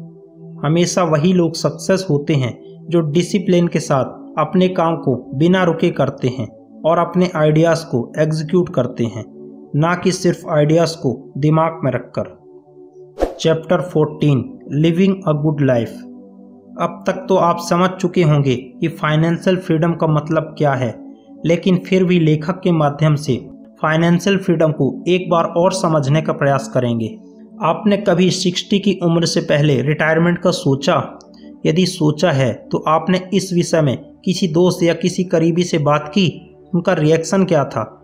हमेशा 0.65 1.03
वही 1.05 1.33
लोग 1.33 1.55
सक्सेस 1.55 2.07
होते 2.11 2.35
हैं 2.35 2.53
जो 2.91 3.01
डिसिप्लिन 3.11 3.69
के 3.69 3.81
साथ 3.81 4.39
अपने 4.39 4.69
काम 4.69 4.97
को 4.97 5.15
बिना 5.35 5.63
रुके 5.65 5.91
करते 5.91 6.29
हैं 6.29 6.47
और 6.87 6.99
अपने 6.99 7.31
आइडियाज़ 7.37 7.85
को 7.85 8.13
एग्जीक्यूट 8.19 8.69
करते 8.75 9.05
हैं, 9.05 9.25
ना 9.77 9.95
कि 9.95 10.13
सिर्फ़ 10.13 10.49
आइडियाज़ 10.51 10.97
को 10.97 11.33
दिमाग 11.39 11.81
में 11.85 11.91
रखकर। 11.93 12.37
Chapter 13.41 13.81
14 13.89 14.45
living 14.73 15.15
a 15.29 15.33
good 15.33 15.61
life 15.61 15.99
अब 16.81 17.03
तक 17.07 17.25
तो 17.29 17.37
आप 17.37 17.59
समझ 17.61 17.91
चुके 17.91 18.23
होंगे 18.23 18.55
कि 18.81 18.89
फाइनेंशियल 18.89 19.57
फ्रीडम 19.57 19.93
का 19.93 20.07
मतलब 20.07 20.55
क्या 20.59 20.73
है, 20.73 20.95
लेकिन 21.47 21.79
फिर 21.79 22.05
भी 22.05 22.19
लेखक 22.21 22.61
के 22.61 22.73
माध्यम 22.73 23.15
से 23.15 23.37
फाइनेंशियल 23.83 24.39
फ्रीडम 24.39 24.73
को 24.73 24.93
एक 25.09 25.29
बार 25.31 25.45
और 25.57 25.73
समझने 25.73 26.23
का 26.23 26.33
प्रयास 26.33 26.71
करेंगे। 26.75 27.09
आपने 27.63 27.97
कभी 27.97 28.31
60 28.31 28.79
की 28.79 29.01
उम्र 29.03 29.27
से 29.27 29.41
पहले 29.41 29.83
रिटायरमेंट 29.83 30.39
का 30.39 30.51
सोचा? 30.51 31.19
यदि 31.67 31.87
सोचा 31.87 32.31
है 32.31 32.69
तो 32.73 32.85
आपने 32.89 33.29
इस 33.35 33.53
विषय 33.53 33.81
में 33.81 33.97
किसी 34.25 34.49
दोस्त 34.49 34.83
या 34.83 34.95
किसी 34.95 35.25
करीबी 35.25 35.65
से 35.65 35.79
बात 35.79 36.09
की? 36.09 36.57
उनका 36.75 36.93
रिएक्शन 36.93 37.45
क्या 37.45 37.65
था? 37.65 38.03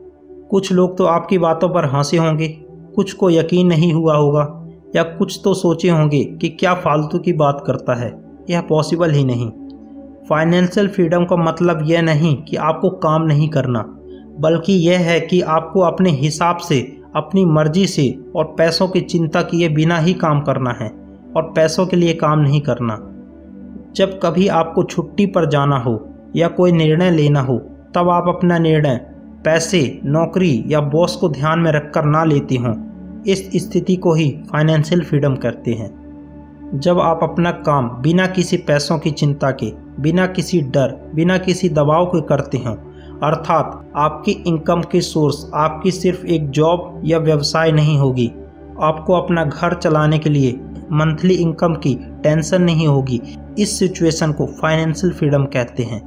कुछ 0.51 0.73
लोग 0.73 0.99
तो 0.99 1.05
आपकी 1.05 1.39
बातों 1.39 1.69
पर 1.69 1.85
हंसे 1.85 2.17
होंगे। 2.17 2.49
कुछ 2.95 3.13
को 3.13 3.31
यकीन 3.31 3.67
नहीं 3.67 3.93
हुआ 3.93 4.17
होगा। 4.17 4.69
या 4.97 5.03
कुछ 5.03 5.41
तो 5.45 5.55
सोचे 5.55 5.89
होंगे 5.89 6.25
कि 6.25 6.49
क्या 6.49 6.75
फालतू 6.75 7.19
की 7.19 7.33
बात 7.33 7.65
करता 7.67 7.95
है। 7.95 8.25
यह 8.51 8.61
पॉसिबल 8.61 9.11
ही 9.11 9.25
नहीं। 9.25 9.51
फाइनेंशियल 10.29 10.89
फ्रीडम 10.89 11.25
का 11.25 11.37
मतलब 11.37 11.81
यह 11.83 12.03
नहीं 12.03 12.37
कि 12.37 12.57
आपको 12.57 12.91
काम 12.91 13.23
नहीं 13.23 13.49
करना। 13.49 13.99
बल्कि 14.41 14.73
यह 14.73 14.99
है 14.99 15.21
कि 15.21 15.41
आपको 15.41 15.81
अपने 15.81 16.11
हिसाब 16.11 16.57
से 16.57 17.04
अपनी 17.17 17.45
मर्ज़ी 17.45 17.87
से 17.87 18.19
और 18.37 18.45
पैसों 18.45 18.89
की 18.89 19.01
चिंता 19.01 19.43
किए 19.43 19.69
बिना 19.69 19.99
ही 19.99 20.15
काम 20.15 20.41
करना 20.41 20.71
है 20.71 20.89
और 21.37 21.43
पैसों 21.43 21.87
के 21.87 21.97
लिए 21.97 22.15
काम 22.15 22.39
नहीं 22.39 22.61
करना। 22.61 23.11
जब 23.97 24.21
कभी 24.23 24.49
आपको 24.49 24.85
छुट्टी 24.85 25.27
पर 25.27 25.49
जाना 25.51 25.79
हो 25.79 26.09
या 26.37 26.49
कोई 26.49 26.73
निर्णय 26.73 27.11
लेना 27.11 27.41
हो, 27.41 27.59
तब 27.95 28.09
आप 28.09 28.25
अपना 28.29 28.59
निर्णय 28.59 28.97
पैसे, 29.45 30.01
नौकरी 30.05 30.65
या 30.67 30.81
बॉस 30.81 31.17
को 31.17 31.29
ध्यान 31.29 31.59
में 31.59 31.73
रखकर 31.73 32.05
ना 32.05 32.25
लेते 32.25 32.57
हों। 32.57 32.75
इस 33.23 33.51
स्थिति 33.57 33.97
को 33.97 34.15
ही 34.15 34.39
फाइनेंशियल 34.53 35.05
फ्रीडम 35.05 35.37
करते 35.37 35.73
हैं। 35.73 36.05
जब 36.75 36.99
आप 36.99 37.21
अपना 37.23 37.51
काम 37.51 37.89
बिना 37.89 38.27
किसी 38.27 38.57
पैसों 38.57 38.99
की 38.99 39.11
चिंता 39.11 39.51
के, 39.51 39.73
बिना 40.01 40.27
किसी 40.27 40.61
डर, 40.61 41.11
बिना 41.15 41.39
किसी 41.39 41.69
दबाव 41.69 42.07
के 42.07 42.21
करते 42.21 42.59
हों 42.59 42.77
अर्थात 43.23 43.93
आपकी 43.97 44.33
इनकम 44.47 44.83
की 44.83 45.01
सोर्स 45.01 45.51
आपकी 45.55 45.91
सिर्फ़ 45.91 46.25
एक 46.27 46.49
जॉब 46.51 47.01
या 47.05 47.19
व्यवसाय 47.19 47.73
नहीं 47.73 47.99
होगी। 47.99 48.31
आपको 48.83 49.13
अपना 49.13 49.45
घर 49.45 49.75
चलाने 49.75 50.19
के 50.19 50.31
लिए 50.31 50.53
मंथली 50.93 51.35
इनकम 51.35 51.75
की 51.75 51.95
टेंशन 52.23 52.63
नहीं 52.63 52.87
होगी। 52.87 53.21
इस 53.59 53.79
सिचुएशन 53.79 54.33
को 54.33 54.47
फाइनेंशियल 54.47 55.13
फ्रीडम 55.13 55.45
कहते 55.45 55.83
हैं। 55.83 56.03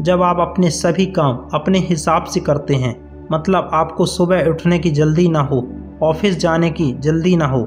जब 0.00 0.22
आप 0.22 0.40
अपने 0.40 0.70
सभी 0.70 1.06
काम 1.06 1.48
अपने 1.54 1.78
हिसाब 1.78 2.24
से 2.24 2.40
करते 2.40 2.74
हैं 2.74 2.94
मतलब 3.32 3.70
आपको 3.72 4.06
सुबह 4.06 4.46
उठने 4.46 4.78
की 4.78 4.90
जल्दी 4.90 5.28
ना 5.28 5.40
हो, 5.40 5.66
ऑफ़िस 6.02 6.38
जाने 6.38 6.70
की 6.70 6.92
जल्दी 6.92 7.36
ना 7.36 7.46
हो, 7.46 7.60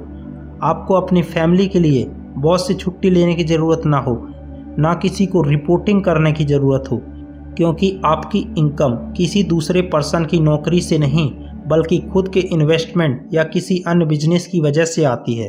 आपको 0.64 0.94
अपनी 0.94 1.22
फैमिली 1.22 1.68
के 1.68 1.80
लिए 1.80 2.06
बॉस 2.38 2.68
से 2.68 2.74
छुट्टी 2.74 3.10
लेने 3.10 3.36
की 3.36 3.44
ज़रूरत 3.44 3.82
ना 3.86 3.98
हो, 3.98 4.16
ना 4.80 4.94
किसी 4.94 5.26
को 5.26 5.42
रिपोर्टिंग 5.42 6.04
करने 6.04 6.32
की 6.32 6.46
ज़रूरत 6.46 6.92
हो 6.92 7.02
क्योंकि 7.58 7.99
आपकी 8.05 8.39
इनकम 8.58 8.95
किसी 9.18 9.43
दूसरे 9.43 9.82
पर्सन 9.84 10.26
की 10.26 10.39
नौकरी 10.39 10.82
से 10.82 10.97
नहीं, 10.97 11.30
बल्कि 11.68 11.97
खुद 12.14 12.30
के 12.30 12.39
इन्वेस्टमेंट 12.39 13.30
या 13.34 13.43
किसी 13.43 13.84
अन्य 13.88 14.05
बिज़नेस 14.05 14.47
की 14.47 14.62
वजह 14.62 14.86
से 14.86 15.03
आती 15.03 15.34
है। 15.34 15.47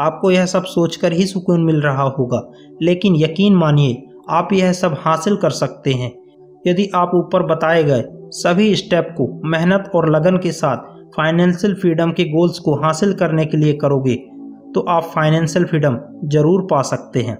आपको 0.00 0.30
यह 0.30 0.46
सब 0.46 0.64
सोचकर 0.64 1.12
ही 1.12 1.26
सुकून 1.26 1.64
मिल 1.64 1.80
रहा 1.82 2.02
होगा। 2.08 2.40
लेकिन 2.82 3.16
यकीन 3.16 3.56
मानिए, 3.56 4.02
आप 4.30 4.52
यह 4.52 4.72
सब 4.72 4.96
हासिल 4.98 5.36
कर 5.36 5.50
सकते 5.50 5.92
हैं। 5.92 6.12
यदि 6.66 6.88
आप 6.94 7.10
ऊपर 7.14 7.42
बताए 7.46 7.84
गए 7.84 8.04
सभी 8.32 8.74
स्टेप 8.76 9.14
को 9.18 9.28
मेहनत 9.44 9.90
और 9.94 10.10
लगन 10.10 10.36
के 10.36 10.52
साथ 10.52 10.88
फाइनेंशियल 11.16 11.74
फ्रीडम 11.74 12.10
के 12.10 12.24
गोल्स 12.24 12.58
को 12.58 12.74
हासिल 12.74 13.12
करने 13.12 13.44
के 13.44 13.56
लिए 13.56 13.72
करोगे 13.72 14.14
तो 14.74 14.80
आप 14.88 15.02
फाइनेंशियल 15.04 15.64
फ्रीडम 15.64 15.96
ज़रूर 16.24 16.66
पा 16.70 16.82
सकते 16.82 17.20
हैं। 17.20 17.36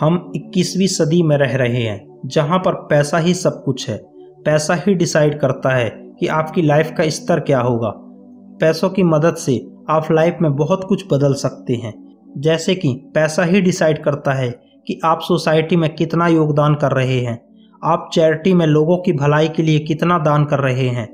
हम 0.00 0.32
21वीं 0.36 0.86
सदी 0.86 1.22
में 1.22 1.36
रह 1.36 1.56
रहे 1.56 1.82
हैं, 1.82 2.20
जहाँ 2.26 2.58
पर 2.58 2.74
पैसा 2.74 3.18
ही 3.18 3.34
सब 3.34 3.62
कुछ 3.64 3.88
है। 3.90 3.96
पैसा 4.44 4.74
ही 4.74 4.94
डिसाइड 4.94 5.38
करता 5.40 5.70
है 5.70 5.88
कि 6.20 6.26
आपकी 6.26 6.62
लाइफ 6.62 6.92
का 6.98 7.08
स्तर 7.08 7.40
क्या 7.40 7.60
होगा। 7.60 7.92
पैसों 8.60 8.90
की 8.90 9.02
मदद 9.02 9.34
से 9.34 9.66
आप 9.90 10.06
लाइफ 10.12 10.36
में 10.42 10.56
बहुत 10.56 10.84
कुछ 10.84 11.04
बदल 11.12 11.34
सकते 11.34 11.74
हैं। 11.74 11.94
जैसे 12.38 12.74
कि 12.74 12.92
पैसा 13.14 13.44
ही 13.44 13.60
डिसाइड 13.60 14.02
करता 14.02 14.32
है 14.32 14.50
कि 14.86 15.00
आप 15.04 15.20
सोसाइटी 15.20 15.76
में 15.76 15.94
कितना 15.94 16.28
योगदान 16.28 16.74
कर 16.74 16.92
रहे 16.92 17.20
हैं। 17.20 17.38
आप 17.84 18.10
चैरिटी 18.12 18.54
में 18.54 18.66
लोगों 18.66 18.98
की 18.98 19.12
भलाई 19.12 19.48
के 19.48 19.62
लिए 19.62 19.78
कितना 19.78 20.18
दान 20.18 20.44
कर 20.44 20.58
रहे 20.58 20.88
हैं। 20.88 21.08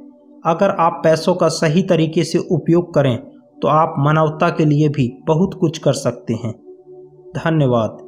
अगर 0.47 0.71
आप 0.71 1.01
पैसों 1.05 1.35
का 1.35 1.49
सही 1.49 1.83
तरीके 1.83 2.25
से 2.25 2.39
उपयोग 2.39 2.95
करें 2.95 3.17
तो 3.63 3.69
आप 3.69 3.95
मानवता 3.99 4.49
के 4.51 4.65
लिए 4.65 4.89
भी 4.89 5.13
बहुत 5.27 5.55
कुछ 5.55 5.79
कर 5.79 5.93
सकते 5.93 6.35
हैं। 6.35 6.53
धन्यवाद। 7.37 8.02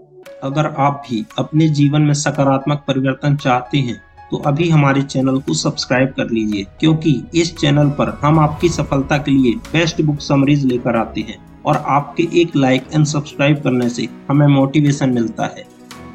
अगर 0.45 0.66
आप 0.78 1.03
भी 1.09 1.24
अपने 1.38 1.68
जीवन 1.70 2.03
में 2.03 2.14
सकारात्मक 2.14 2.84
परिवर्तन 2.88 3.36
चाहते 3.36 3.78
हैं 3.78 4.01
तो 4.30 4.36
अभी 4.47 4.68
हमारे 4.70 5.03
चैनल 5.03 5.38
को 5.38 5.55
सब्सक्राइब 5.55 6.12
कर 6.16 6.30
लीजिए, 6.30 6.66
क्योंकि 6.80 7.22
इस 7.34 7.57
चैनल 7.57 7.90
पर 7.90 8.18
हम 8.22 8.38
आपकी 8.38 8.68
सफलता 8.68 9.18
के 9.18 9.30
लिए 9.30 9.55
बेस्ट 9.72 10.03
बुक 10.03 10.20
समरीज 10.20 10.64
लेकर 10.64 10.97
आते 10.97 11.20
हैं 11.20 11.38
और 11.66 11.76
आपके 11.76 12.28
एक 12.40 12.57
लाइक 12.57 12.88
एंड 12.95 13.05
सब्सक्राइब 13.07 13.61
करने 13.62 13.88
से 13.88 14.09
हमें 14.28 14.47
मोटिवेशन 14.47 15.11
मिलता 15.11 15.45
है। 15.47 15.64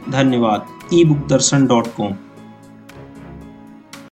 धन्यवाद। 0.10 0.66
E 0.94 1.04
book 1.04 1.28
Darshan 1.30 1.66
dot 1.68 1.88
com. 1.96 2.14